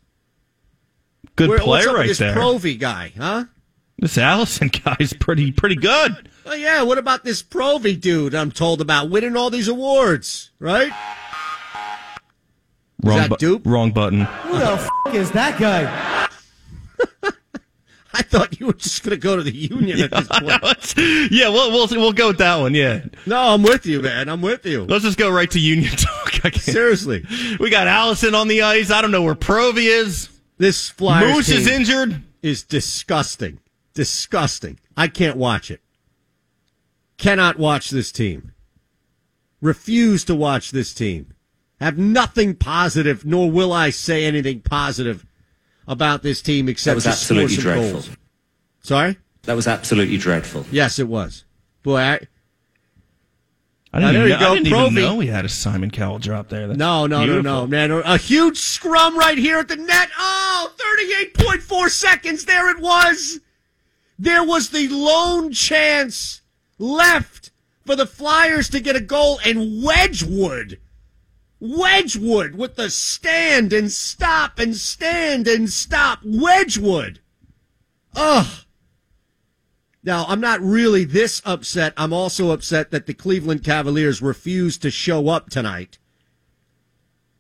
[1.37, 2.35] Good Where, player what's up right with this there.
[2.35, 3.45] Provy guy, huh?
[3.99, 6.31] This Allison guy's pretty pretty good.
[6.47, 10.93] Oh yeah, what about this Provy dude I'm told about winning all these awards, right?
[13.03, 13.67] Wrong that bu- dupe?
[13.67, 14.23] Wrong button.
[14.23, 14.65] Who the
[15.07, 16.29] f- is that guy?
[18.15, 20.95] I thought you were just going to go to the union at this point.
[21.33, 22.73] yeah, we'll, we'll we'll go with that one.
[22.75, 23.05] Yeah.
[23.27, 24.29] No, I'm with you, man.
[24.29, 24.85] I'm with you.
[24.85, 26.55] Let's just go right to union talk.
[26.55, 27.25] Seriously,
[27.59, 28.91] We got Allison on the ice.
[28.91, 30.29] I don't know where Provy is.
[30.59, 32.23] this Flyers Moose is injured.
[32.43, 33.59] is disgusting.
[33.95, 34.79] Disgusting.
[34.97, 35.81] I can't watch it.
[37.17, 38.53] Cannot watch this team.
[39.61, 41.33] Refuse to watch this team.
[41.81, 45.25] Have nothing positive, nor will I say anything positive
[45.87, 47.91] about this team except That was to score absolutely some dreadful.
[47.93, 48.11] goals.
[48.83, 49.17] Sorry?
[49.43, 50.65] That was absolutely dreadful.
[50.71, 51.45] Yes, it was.
[51.83, 52.21] Boy, I,
[53.93, 54.95] I didn't, there even, you go, I didn't even Provy.
[55.03, 56.67] know we had a Simon Cowell drop there.
[56.67, 57.43] That's No, no, beautiful.
[57.43, 57.91] no, no, man.
[57.93, 60.09] A huge scrum right here at the net.
[60.19, 60.73] Oh,
[61.37, 62.45] 38.4 seconds.
[62.45, 63.41] There it was.
[64.19, 66.41] There was the lone chance
[66.79, 67.51] left
[67.87, 70.81] for the Flyers to get a goal, and Wedgewood,
[71.61, 76.21] Wedgewood with the stand and stop and stand and stop.
[76.25, 77.21] Wedgewood.
[78.15, 78.65] Ugh.
[80.03, 81.95] Now, I'm not really this upset.
[81.97, 85.99] I'm also upset that the Cleveland Cavaliers refused to show up tonight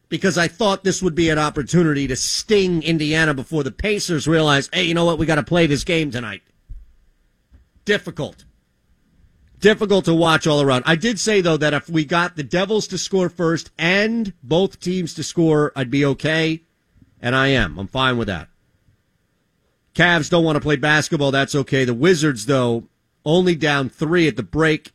[0.08, 4.70] because I thought this would be an opportunity to sting Indiana before the Pacers realize,
[4.72, 5.18] hey, you know what?
[5.18, 6.42] We got to play this game tonight.
[7.84, 8.44] Difficult.
[9.64, 10.84] Difficult to watch all around.
[10.84, 14.78] I did say, though, that if we got the Devils to score first and both
[14.78, 16.64] teams to score, I'd be okay.
[17.22, 17.78] And I am.
[17.78, 18.50] I'm fine with that.
[19.94, 21.30] Cavs don't want to play basketball.
[21.30, 21.86] That's okay.
[21.86, 22.84] The Wizards, though,
[23.24, 24.92] only down three at the break.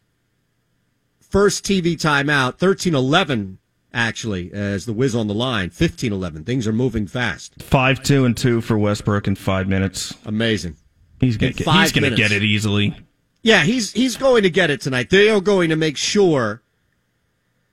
[1.19, 3.57] First TV timeout, 13 11,
[3.91, 5.71] actually, as the Wiz on the line.
[5.71, 6.43] 15 11.
[6.43, 7.59] Things are moving fast.
[7.63, 10.13] Five two and two for Westbrook in five minutes.
[10.25, 10.75] Amazing.
[11.19, 12.21] He's gonna get, he's gonna minutes.
[12.21, 12.95] get it easily.
[13.41, 15.10] Yeah, he's he's going to get it tonight.
[15.10, 16.61] They are going to make sure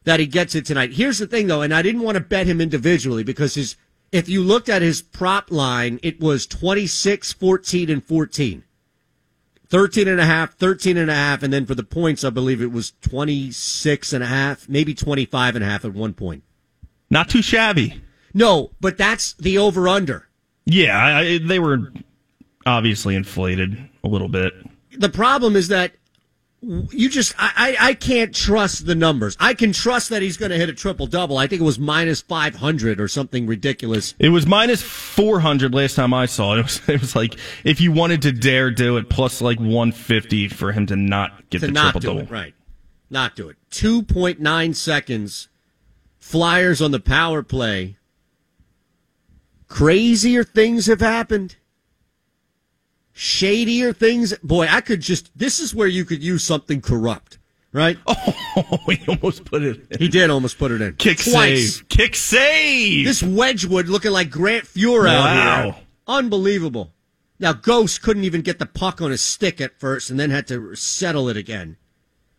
[0.04, 0.92] that he gets it tonight.
[0.92, 3.76] Here's the thing though, and I didn't want to bet him individually because his
[4.12, 8.62] if you looked at his prop line, it was 26, 14 and 14.
[9.68, 12.62] 13 and a half, 13 and a half, and then for the points, I believe
[12.62, 16.44] it was 26 and a half, maybe 25 and a half at one point.
[17.10, 18.00] Not too shabby.
[18.32, 20.28] No, but that's the over under.
[20.66, 21.92] Yeah, I, I, they were
[22.64, 24.54] obviously inflated a little bit.
[24.98, 25.92] The problem is that
[26.62, 29.36] you just I, I can't trust the numbers.
[29.38, 31.38] I can trust that he's going to hit a triple double.
[31.38, 34.14] I think it was minus five hundred or something ridiculous.
[34.18, 36.56] It was minus four hundred last time I saw it.
[36.58, 39.92] It was, it was like if you wanted to dare do it, plus like one
[39.92, 42.20] fifty for him to not get to the not triple do double.
[42.22, 42.54] it right,
[43.10, 43.56] not do it.
[43.70, 45.48] Two point nine seconds.
[46.18, 47.98] Flyers on the power play.
[49.68, 51.56] Crazier things have happened.
[53.18, 54.34] Shadier things.
[54.42, 55.30] Boy, I could just.
[55.38, 57.38] This is where you could use something corrupt,
[57.72, 57.96] right?
[58.58, 59.86] Oh, he almost put it.
[59.90, 59.98] in.
[59.98, 60.94] He did almost put it in.
[60.96, 61.74] Kick Twice.
[61.76, 61.88] save.
[61.90, 63.04] Kick save.
[63.04, 65.62] This Wedgewood looking like Grant Fuhrer out Wow.
[65.72, 65.74] here.
[66.08, 66.94] Unbelievable.
[67.38, 70.46] Now, Ghost couldn't even get the puck on his stick at first and then had
[70.48, 71.76] to settle it again.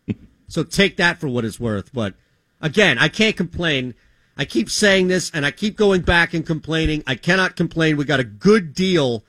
[0.48, 1.92] so take that for what it's worth.
[1.92, 2.14] But
[2.60, 3.94] again, I can't complain.
[4.36, 7.04] I keep saying this and I keep going back and complaining.
[7.06, 7.96] I cannot complain.
[7.96, 9.22] We got a good deal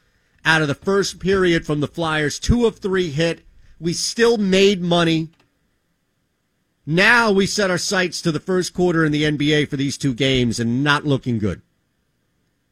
[0.50, 2.40] out of the first period from the Flyers.
[2.40, 3.42] Two of three hit.
[3.80, 5.30] We still made money.
[6.88, 10.16] Now we set our sights to the first quarter in the NBA for these two
[10.16, 11.62] games and not looking good.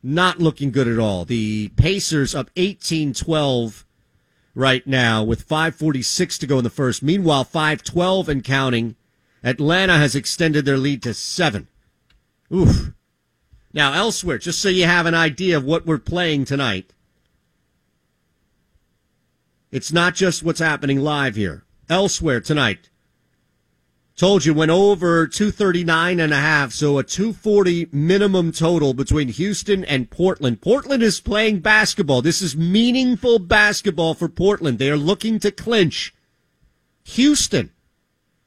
[0.02, 1.24] Not looking good at all.
[1.24, 3.86] The Pacers up 18 12
[4.56, 7.04] right now with 5.46 to go in the first.
[7.04, 8.96] Meanwhile, 5.12 and counting.
[9.44, 11.68] Atlanta has extended their lead to seven.
[12.52, 12.92] Oof.
[13.72, 16.92] Now, elsewhere, just so you have an idea of what we're playing tonight,
[19.72, 21.64] it's not just what's happening live here.
[21.90, 22.90] Elsewhere tonight,
[24.18, 29.86] Told you went over 239 and a half, so a 240 minimum total between Houston
[29.86, 30.60] and Portland.
[30.60, 32.24] Portland is playing basketball.
[32.24, 34.80] This is meaningful basketball for Portland.
[34.80, 36.16] They are looking to clinch.
[37.04, 37.70] Houston.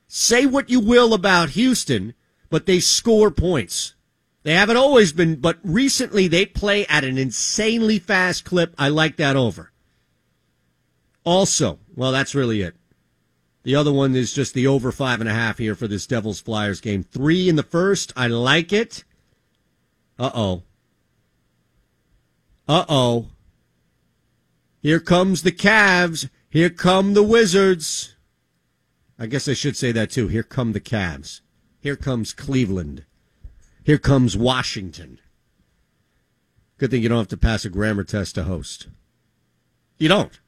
[0.08, 2.14] Say what you will about Houston,
[2.50, 3.94] but they score points.
[4.42, 8.74] They haven't always been, but recently they play at an insanely fast clip.
[8.76, 9.69] I like that over.
[11.24, 12.76] Also, well, that's really it.
[13.62, 16.40] The other one is just the over five and a half here for this Devils
[16.40, 17.02] Flyers game.
[17.02, 18.12] Three in the first.
[18.16, 19.04] I like it.
[20.18, 20.62] Uh oh.
[22.66, 23.26] Uh oh.
[24.80, 26.30] Here comes the Cavs.
[26.48, 28.16] Here come the Wizards.
[29.18, 30.28] I guess I should say that too.
[30.28, 31.42] Here come the Cavs.
[31.80, 33.04] Here comes Cleveland.
[33.84, 35.20] Here comes Washington.
[36.78, 38.88] Good thing you don't have to pass a grammar test to host.
[39.98, 40.40] You don't.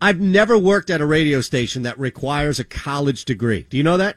[0.00, 3.66] I've never worked at a radio station that requires a college degree.
[3.68, 4.16] Do you know that?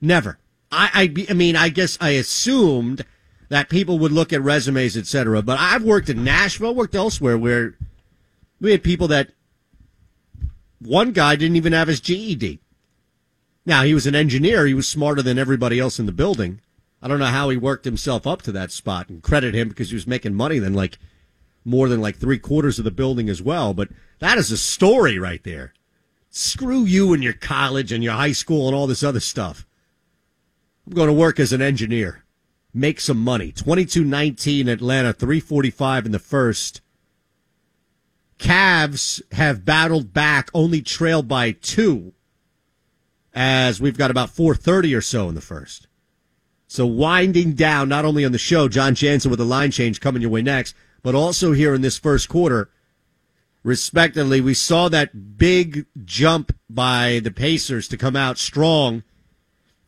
[0.00, 0.38] Never.
[0.70, 3.04] I, I, I mean, I guess I assumed
[3.48, 5.42] that people would look at resumes, etc.
[5.42, 7.76] But I've worked in Nashville, worked elsewhere where
[8.60, 9.30] we had people that
[10.80, 12.60] one guy didn't even have his GED.
[13.64, 16.60] Now he was an engineer; he was smarter than everybody else in the building.
[17.00, 19.90] I don't know how he worked himself up to that spot, and credit him because
[19.90, 20.98] he was making money than like
[21.64, 23.74] more than like three quarters of the building as well.
[23.74, 25.74] But that is a story right there.
[26.30, 29.66] Screw you and your college and your high school and all this other stuff.
[30.86, 32.24] I'm going to work as an engineer,
[32.72, 33.52] make some money.
[33.52, 36.80] 22-19 Atlanta, 345 in the first.
[38.38, 42.12] Cavs have battled back, only trailed by two,
[43.32, 45.86] as we've got about 4.30 or so in the first.
[46.66, 50.22] So winding down, not only on the show, John Jansen with a line change coming
[50.22, 52.70] your way next, but also here in this first quarter,
[53.62, 59.02] respectively, we saw that big jump by the Pacers to come out strong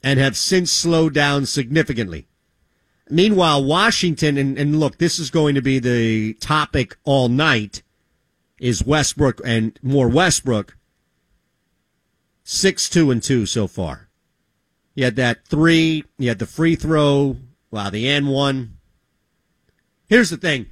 [0.03, 2.27] and have since slowed down significantly.
[3.09, 7.83] Meanwhile, Washington, and, and look, this is going to be the topic all night,
[8.59, 10.77] is Westbrook and more Westbrook.
[12.45, 14.09] Six, two, and two so far.
[14.95, 17.37] You had that three, you had the free throw,
[17.71, 18.79] wow, the and one.
[20.07, 20.67] Here's the thing.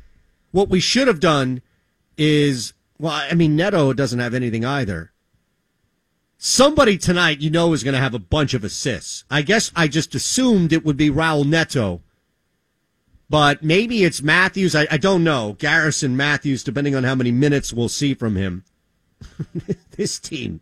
[0.52, 1.62] What we should have done
[2.16, 5.12] is, well, I mean, Neto doesn't have anything either
[6.44, 9.24] somebody tonight you know is going to have a bunch of assists.
[9.30, 12.02] I guess I just assumed it would be Raul Neto,
[13.30, 14.74] but maybe it's Matthews.
[14.74, 15.54] I, I don't know.
[15.58, 18.64] Garrison Matthews, depending on how many minutes we'll see from him.
[19.96, 20.60] this team.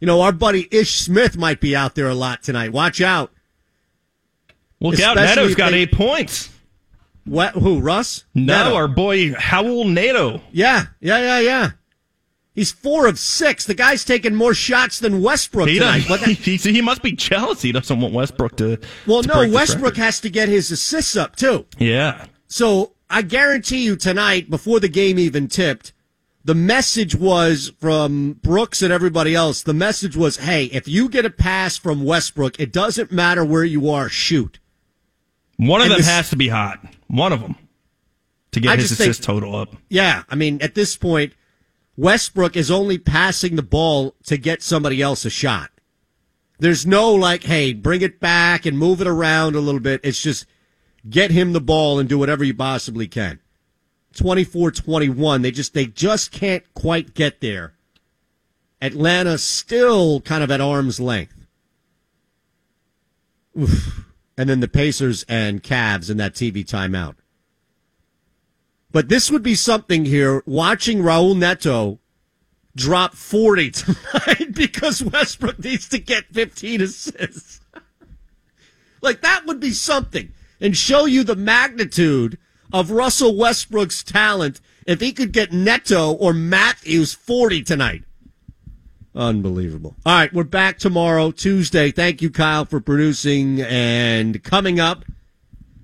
[0.00, 2.72] You know, our buddy Ish Smith might be out there a lot tonight.
[2.72, 3.30] Watch out.
[4.80, 5.16] Look out.
[5.16, 6.50] Neto's got eight points.
[7.26, 7.54] What?
[7.54, 7.80] Who?
[7.80, 8.24] Russ?
[8.34, 8.74] No, Neto.
[8.76, 10.40] our boy Raul Neto.
[10.52, 11.70] Yeah, yeah, yeah, yeah.
[12.54, 13.66] He's four of six.
[13.66, 16.04] The guy's taking more shots than Westbrook he tonight.
[16.08, 17.60] But he, he must be jealous.
[17.60, 18.78] He doesn't want Westbrook to.
[19.06, 21.66] Well, to no, Westbrook has to get his assists up too.
[21.78, 22.24] Yeah.
[22.48, 25.92] So I guarantee you tonight, before the game even tipped,
[26.44, 29.62] the message was from Brooks and everybody else.
[29.62, 33.64] The message was, "Hey, if you get a pass from Westbrook, it doesn't matter where
[33.64, 34.60] you are, shoot."
[35.56, 36.80] One of and them this, has to be hot.
[37.08, 37.56] One of them
[38.52, 39.74] to get I his assist think, total up.
[39.88, 41.32] Yeah, I mean, at this point
[41.96, 45.70] Westbrook is only passing the ball to get somebody else a shot.
[46.58, 50.00] There's no like, hey, bring it back and move it around a little bit.
[50.04, 50.46] It's just
[51.08, 53.40] get him the ball and do whatever you possibly can.
[54.14, 55.42] 24-21.
[55.42, 57.74] They just they just can't quite get there.
[58.80, 61.46] Atlanta still kind of at arm's length.
[63.58, 64.05] Oof.
[64.38, 67.16] And then the Pacers and Cavs in that TV timeout.
[68.90, 71.98] But this would be something here watching Raul Neto
[72.74, 77.60] drop 40 tonight because Westbrook needs to get 15 assists.
[79.02, 82.38] like that would be something and show you the magnitude
[82.72, 88.04] of Russell Westbrook's talent if he could get Neto or Matthews 40 tonight.
[89.16, 89.96] Unbelievable.
[90.04, 91.90] All right, we're back tomorrow, Tuesday.
[91.90, 93.62] Thank you, Kyle, for producing.
[93.62, 95.04] And coming up,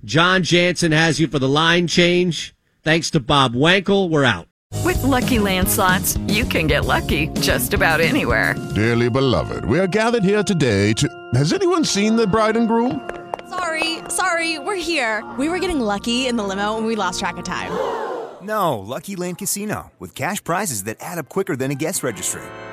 [0.04, 2.54] John Jansen has you for the line change.
[2.82, 4.48] Thanks to Bob Wankel, we're out.
[4.84, 8.54] With LuckyLand Slots, you can get lucky just about anywhere.
[8.74, 11.08] Dearly beloved, we are gathered here today to.
[11.34, 13.08] Has anyone seen the bride and groom?
[13.48, 15.24] Sorry, sorry, we're here.
[15.38, 17.70] We were getting lucky in the limo and we lost track of time.
[18.42, 22.42] No, Lucky Land Casino, with cash prizes that add up quicker than a guest registry.